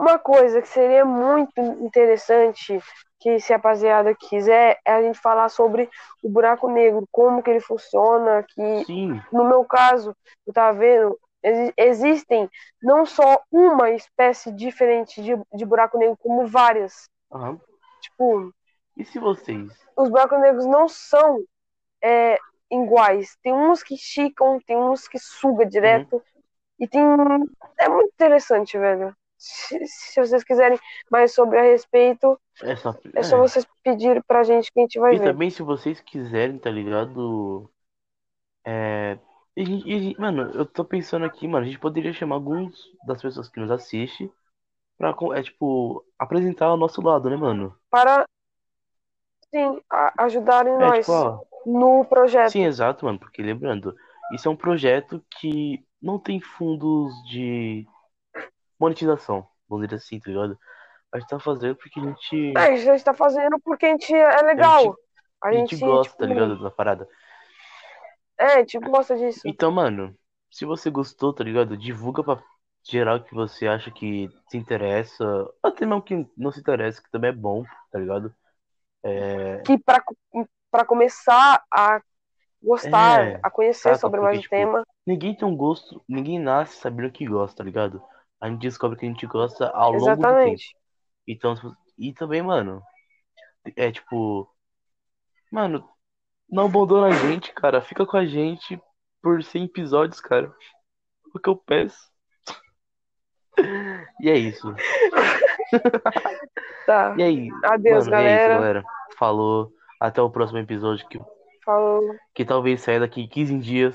uma 0.00 0.18
coisa 0.18 0.60
que 0.62 0.68
seria 0.68 1.04
muito 1.04 1.60
interessante 1.60 2.80
que 3.18 3.38
se 3.38 3.52
a 3.52 3.56
rapaziada 3.56 4.14
quiser 4.14 4.78
é 4.84 4.92
a 4.92 5.02
gente 5.02 5.18
falar 5.18 5.48
sobre 5.50 5.88
o 6.22 6.28
buraco 6.28 6.68
negro, 6.70 7.06
como 7.12 7.42
que 7.42 7.50
ele 7.50 7.60
funciona, 7.60 8.42
que 8.48 8.86
Sim, 8.86 9.20
no 9.30 9.44
meu 9.44 9.64
caso, 9.64 10.16
eu 10.46 10.52
tava 10.52 10.78
vendo, 10.78 11.18
exi- 11.42 11.74
existem 11.76 12.48
não 12.82 13.04
só 13.04 13.42
uma 13.52 13.90
espécie 13.90 14.50
diferente 14.52 15.22
de, 15.22 15.32
de 15.52 15.64
buraco 15.66 15.98
negro, 15.98 16.16
como 16.18 16.46
várias. 16.46 17.08
aham. 17.30 17.60
Tipo, 18.00 18.52
E 18.96 19.04
se 19.04 19.18
vocês? 19.18 19.70
os 19.96 20.08
buracos 20.08 20.40
negros 20.40 20.66
não 20.66 20.88
são 20.88 21.44
é, 22.02 22.38
iguais. 22.70 23.36
Tem 23.42 23.52
uns 23.52 23.82
que 23.82 23.94
esticam, 23.94 24.58
tem 24.66 24.76
uns 24.76 25.06
que 25.08 25.18
suga 25.18 25.66
direto. 25.66 26.22
E 26.78 26.88
tem. 26.88 27.02
É 27.78 27.88
muito 27.88 28.12
interessante, 28.14 28.78
velho. 28.78 29.14
Se, 29.40 29.86
se 29.86 30.20
vocês 30.20 30.44
quiserem 30.44 30.78
mais 31.10 31.32
sobre 31.34 31.58
a 31.58 31.62
respeito, 31.62 32.38
É 32.62 32.76
só, 32.76 32.94
é 33.14 33.22
só 33.22 33.36
é. 33.36 33.40
vocês 33.48 33.66
pedirem 33.82 34.22
pra 34.26 34.42
gente 34.42 34.70
que 34.70 34.78
a 34.80 34.82
gente 34.82 35.00
vai 35.00 35.14
E 35.14 35.18
ver. 35.18 35.24
também, 35.24 35.48
se 35.50 35.62
vocês 35.62 36.00
quiserem, 36.00 36.58
tá 36.58 36.70
ligado? 36.70 37.70
É. 38.64 39.18
e 39.56 40.12
e 40.12 40.18
mano, 40.18 40.42
eu 40.54 40.66
tô 40.66 40.84
pensando 40.84 41.24
aqui, 41.24 41.48
mano, 41.48 41.64
a 41.64 41.68
gente 41.68 41.78
poderia 41.80 42.12
chamar 42.12 42.36
alguns 42.36 42.76
das 43.06 43.22
pessoas 43.22 43.48
que 43.48 43.58
nos 43.58 43.70
assistem 43.70 44.30
pra, 44.98 45.14
é, 45.34 45.42
tipo, 45.42 46.04
apresentar 46.18 46.72
o 46.72 46.76
nosso 46.76 47.00
lado, 47.00 47.30
né, 47.30 47.36
mano? 47.36 47.74
Para, 47.90 48.26
sim, 49.54 49.80
a- 49.90 50.24
ajudarem 50.24 50.74
É, 50.74 50.78
nós 50.78 51.06
tipo, 51.06 51.12
ó. 51.12 51.40
no 51.66 52.04
projeto. 52.04 52.50
Sim, 52.52 52.64
exato, 52.64 53.04
mano, 53.06 53.18
porque 53.18 53.42
lembrando, 53.42 53.94
isso 54.34 54.48
é 54.48 54.50
um 54.50 54.56
projeto 54.56 55.22
que 55.40 55.84
não 56.00 56.18
tem 56.18 56.40
fundos 56.40 57.12
de 57.30 57.86
monetização, 58.80 59.46
vamos 59.68 59.86
dizer 59.88 59.96
assim, 59.98 60.20
tá 60.20 60.30
ligado? 60.30 60.58
A 61.12 61.20
gente 61.20 61.28
tá 61.30 61.40
fazendo 61.40 61.76
porque 61.76 62.00
a 62.00 62.04
gente, 62.04 62.36
É, 62.56 62.60
a 62.62 62.76
gente 62.76 63.04
tá 63.04 63.14
fazendo 63.14 63.58
porque 63.60 63.86
a 63.86 63.90
gente 63.90 64.14
é 64.14 64.42
legal. 64.42 64.96
A 65.42 65.52
a 65.52 65.56
gente 65.56 65.76
gente, 65.76 65.76
gosta, 65.76 66.16
tipo, 66.16 66.18
tá 66.18 66.26
ligado, 66.26 66.58
da 66.62 66.70
parada. 66.70 67.08
É, 68.38 68.44
a 68.54 68.58
gente 68.58 68.78
gosta 68.78 69.16
disso. 69.16 69.44
Então, 69.44 69.70
mano, 69.70 70.16
se 70.50 70.64
você 70.64 70.90
gostou, 70.90 71.32
tá 71.32 71.44
ligado? 71.44 71.76
Divulga 71.76 72.22
pra 72.22 72.42
geral 72.88 73.22
que 73.22 73.34
você 73.34 73.66
acha 73.66 73.90
que 73.90 74.28
se 74.48 74.56
interessa, 74.56 75.24
até 75.62 75.86
mesmo 75.86 76.02
que 76.02 76.26
não 76.36 76.50
se 76.52 76.60
interessa, 76.60 77.02
que 77.02 77.10
também 77.10 77.30
é 77.30 77.32
bom, 77.32 77.64
tá 77.90 77.98
ligado? 77.98 78.34
É, 79.04 79.64
Que 79.64 79.78
pra, 79.78 80.02
pra 80.70 80.84
começar 80.84 81.62
a 81.72 82.00
gostar, 82.62 83.30
É, 83.30 83.42
a 83.42 83.50
conhecer 83.50 83.96
saca? 83.96 83.98
sobre 83.98 84.20
Porque, 84.20 84.22
mais 84.22 84.40
o 84.40 84.42
tipo, 84.42 84.44
tema. 84.44 84.84
ninguém 85.06 85.34
tem 85.36 85.46
um 85.46 85.56
gosto, 85.56 86.02
ninguém 86.08 86.38
nasce 86.38 86.76
sabendo 86.80 87.12
que 87.12 87.26
gosta, 87.26 87.58
tá 87.58 87.64
ligado? 87.64 88.02
A 88.40 88.48
gente 88.48 88.60
descobre 88.60 88.98
que 88.98 89.04
a 89.04 89.08
gente 89.08 89.26
gosta 89.26 89.68
ao 89.70 89.92
longo 89.92 90.00
do 90.00 90.04
tempo. 90.06 90.20
Exatamente. 90.26 90.76
Então, 91.26 91.54
você- 91.56 91.74
e 91.98 92.12
também, 92.14 92.40
mano, 92.42 92.82
é 93.76 93.92
tipo, 93.92 94.48
mano, 95.52 95.86
não 96.48 96.66
abandona 96.66 97.08
a 97.08 97.12
gente, 97.12 97.52
cara. 97.52 97.80
Fica 97.82 98.06
com 98.06 98.16
a 98.16 98.24
gente 98.24 98.80
por 99.22 99.42
100 99.42 99.64
episódios, 99.64 100.20
cara. 100.20 100.52
O 101.34 101.38
que 101.38 101.48
eu 101.48 101.56
peço. 101.56 102.10
E 104.20 104.30
é 104.30 104.36
isso. 104.36 104.74
Tá. 106.86 107.14
E 107.16 107.22
aí, 107.22 107.48
Adeus, 107.64 108.08
mano, 108.08 108.22
e 108.22 108.24
é 108.26 108.34
isso, 108.34 108.48
galera. 108.48 108.54
galera. 108.54 108.84
Falou. 109.16 109.72
Até 110.00 110.20
o 110.22 110.30
próximo 110.30 110.58
episódio 110.58 111.06
que, 111.08 111.20
Falou. 111.64 112.02
que 112.34 112.44
talvez 112.44 112.80
saia 112.80 112.98
daqui 113.00 113.28
15 113.28 113.56
dias, 113.58 113.94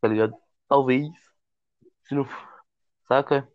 tá 0.00 0.08
ligado? 0.08 0.34
Talvez. 0.68 1.06
Se 2.04 2.14
não 2.14 2.24
for. 2.24 2.48
Saca? 3.08 3.46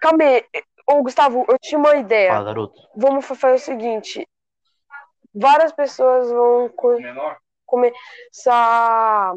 Calma 0.00 0.24
aí. 0.24 0.44
Ô, 0.86 1.02
Gustavo, 1.02 1.44
eu 1.48 1.58
tinha 1.58 1.78
uma 1.78 1.94
ideia. 1.96 2.32
Fala, 2.32 2.44
garoto. 2.44 2.80
Vamos 2.96 3.24
fa- 3.24 3.34
fazer 3.34 3.54
o 3.54 3.58
seguinte. 3.58 4.28
Várias 5.34 5.72
pessoas 5.72 6.30
vão 6.30 6.68
co- 6.70 6.98
começar 7.64 9.34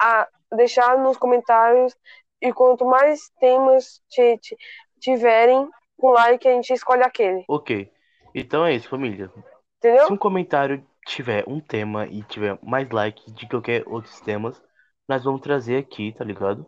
a 0.00 0.28
deixar 0.52 0.98
nos 0.98 1.16
comentários 1.16 1.94
e 2.40 2.52
quanto 2.52 2.84
mais 2.84 3.30
temas 3.40 4.00
ti- 4.08 4.38
ti- 4.38 4.56
tiverem, 5.00 5.68
com 5.98 6.10
like 6.10 6.46
a 6.46 6.52
gente 6.52 6.72
escolhe 6.72 7.02
aquele. 7.02 7.44
Ok. 7.48 7.90
Então 8.34 8.64
é 8.64 8.72
isso, 8.74 8.88
família. 8.88 9.30
Entendeu? 9.78 10.06
Se 10.06 10.12
um 10.12 10.16
comentário 10.16 10.84
tiver 11.06 11.44
um 11.46 11.60
tema 11.60 12.06
e 12.06 12.22
tiver 12.22 12.58
mais 12.62 12.88
like 12.90 13.30
de 13.32 13.48
qualquer 13.48 13.86
outros 13.86 14.20
temas, 14.20 14.62
nós 15.06 15.22
vamos 15.24 15.42
trazer 15.42 15.76
aqui, 15.76 16.12
tá 16.12 16.24
ligado? 16.24 16.66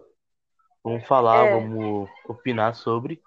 Vamos 0.87 1.05
falar, 1.05 1.49
É. 1.49 1.51
vamos 1.51 2.09
opinar 2.28 2.72
sobre. 2.76 3.20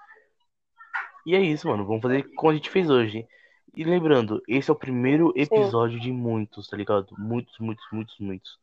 E 1.26 1.36
é 1.36 1.41
isso, 1.41 1.68
mano. 1.68 1.86
Vamos 1.86 2.01
fazer 2.01 2.24
como 2.36 2.51
a 2.51 2.55
gente 2.55 2.70
fez 2.70 2.89
hoje. 2.89 3.28
E 3.76 3.84
lembrando, 3.84 4.41
esse 4.47 4.70
é 4.70 4.74
o 4.74 4.78
primeiro 4.78 5.34
episódio 5.36 5.99
de 5.99 6.10
muitos, 6.10 6.70
tá 6.70 6.78
ligado? 6.78 7.14
Muitos, 7.18 7.60
muitos, 7.60 7.86
muitos, 7.91 8.18
muitos. 8.18 8.57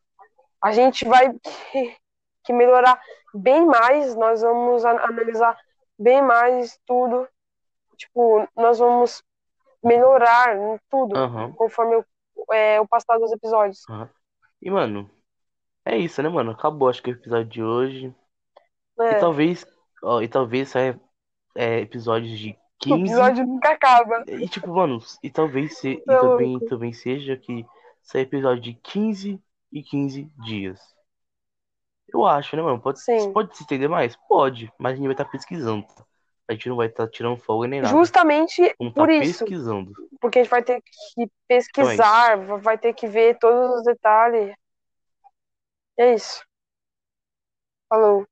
A 0.59 0.71
gente 0.71 1.05
vai 1.05 1.31
que, 2.43 2.51
melhorar 2.51 2.99
bem 3.35 3.67
mais, 3.67 4.15
nós 4.15 4.41
vamos 4.41 4.83
analisar 4.83 5.55
bem 5.99 6.23
mais 6.23 6.79
tudo. 6.83 7.27
Tipo, 7.97 8.47
nós 8.55 8.79
vamos 8.79 9.23
melhorar 9.83 10.57
em 10.57 10.79
tudo 10.89 11.15
Aham. 11.15 11.53
conforme 11.53 11.97
o, 12.35 12.51
é, 12.51 12.81
o 12.81 12.87
passar 12.87 13.19
dos 13.19 13.31
episódios. 13.31 13.85
E, 14.59 14.71
mano, 14.71 15.07
é 15.85 15.95
isso, 15.95 16.19
né, 16.23 16.29
mano? 16.29 16.49
Acabou, 16.49 16.89
acho 16.89 17.03
que 17.03 17.11
o 17.11 17.13
episódio 17.13 17.45
de 17.45 17.61
hoje. 17.61 18.15
E 18.99 19.03
É, 19.03 19.19
talvez, 19.19 19.65
ó, 20.03 20.21
e 20.21 20.27
talvez 20.27 20.69
saia 20.69 20.99
é, 21.55 21.79
episódios 21.81 22.37
de 22.37 22.51
o 22.51 22.79
15. 22.79 23.01
episódio 23.01 23.45
nunca 23.45 23.71
acaba. 23.71 24.23
E 24.27 24.47
tipo, 24.47 24.67
mano, 24.73 24.99
e 25.23 25.29
talvez 25.29 25.77
se, 25.77 25.93
e 25.93 26.01
Tá 26.01 26.19
também, 26.19 26.59
também 26.59 26.93
seja 26.93 27.35
que 27.35 27.65
saia 28.03 28.21
episódio 28.21 28.61
de 28.61 28.73
15 28.73 29.41
e 29.71 29.83
15 29.83 30.31
dias. 30.45 30.79
Eu 32.07 32.25
acho, 32.25 32.55
né, 32.55 32.61
mano? 32.61 32.79
Pode, 32.79 33.01
Sim. 33.01 33.33
pode 33.33 33.55
se 33.55 33.63
estender 33.63 33.89
mais? 33.89 34.15
Pode, 34.29 34.71
mas 34.77 34.93
a 34.93 34.95
gente 34.95 35.05
vai 35.05 35.13
estar 35.13 35.25
pesquisando. 35.25 35.85
tá? 35.87 36.05
A 36.47 36.53
gente 36.53 36.69
não 36.69 36.77
vai 36.77 36.87
estar 36.87 37.07
tirando 37.09 37.37
folga 37.37 37.67
nem 37.67 37.81
nada. 37.81 37.93
Justamente 37.93 38.73
Vamos 38.79 38.93
por 38.93 39.09
estar 39.09 39.25
isso. 39.25 39.39
pesquisando. 39.39 39.91
Porque 40.21 40.39
a 40.39 40.43
gente 40.43 40.51
vai 40.51 40.63
ter 40.63 40.81
que 40.81 41.29
pesquisar, 41.47 42.37
vai 42.59 42.77
ter 42.77 42.93
que 42.93 43.07
ver 43.07 43.37
todos 43.37 43.79
os 43.79 43.83
detalhes. 43.83 44.55
É 45.97 46.13
isso. 46.13 46.41
Falou. 47.89 48.25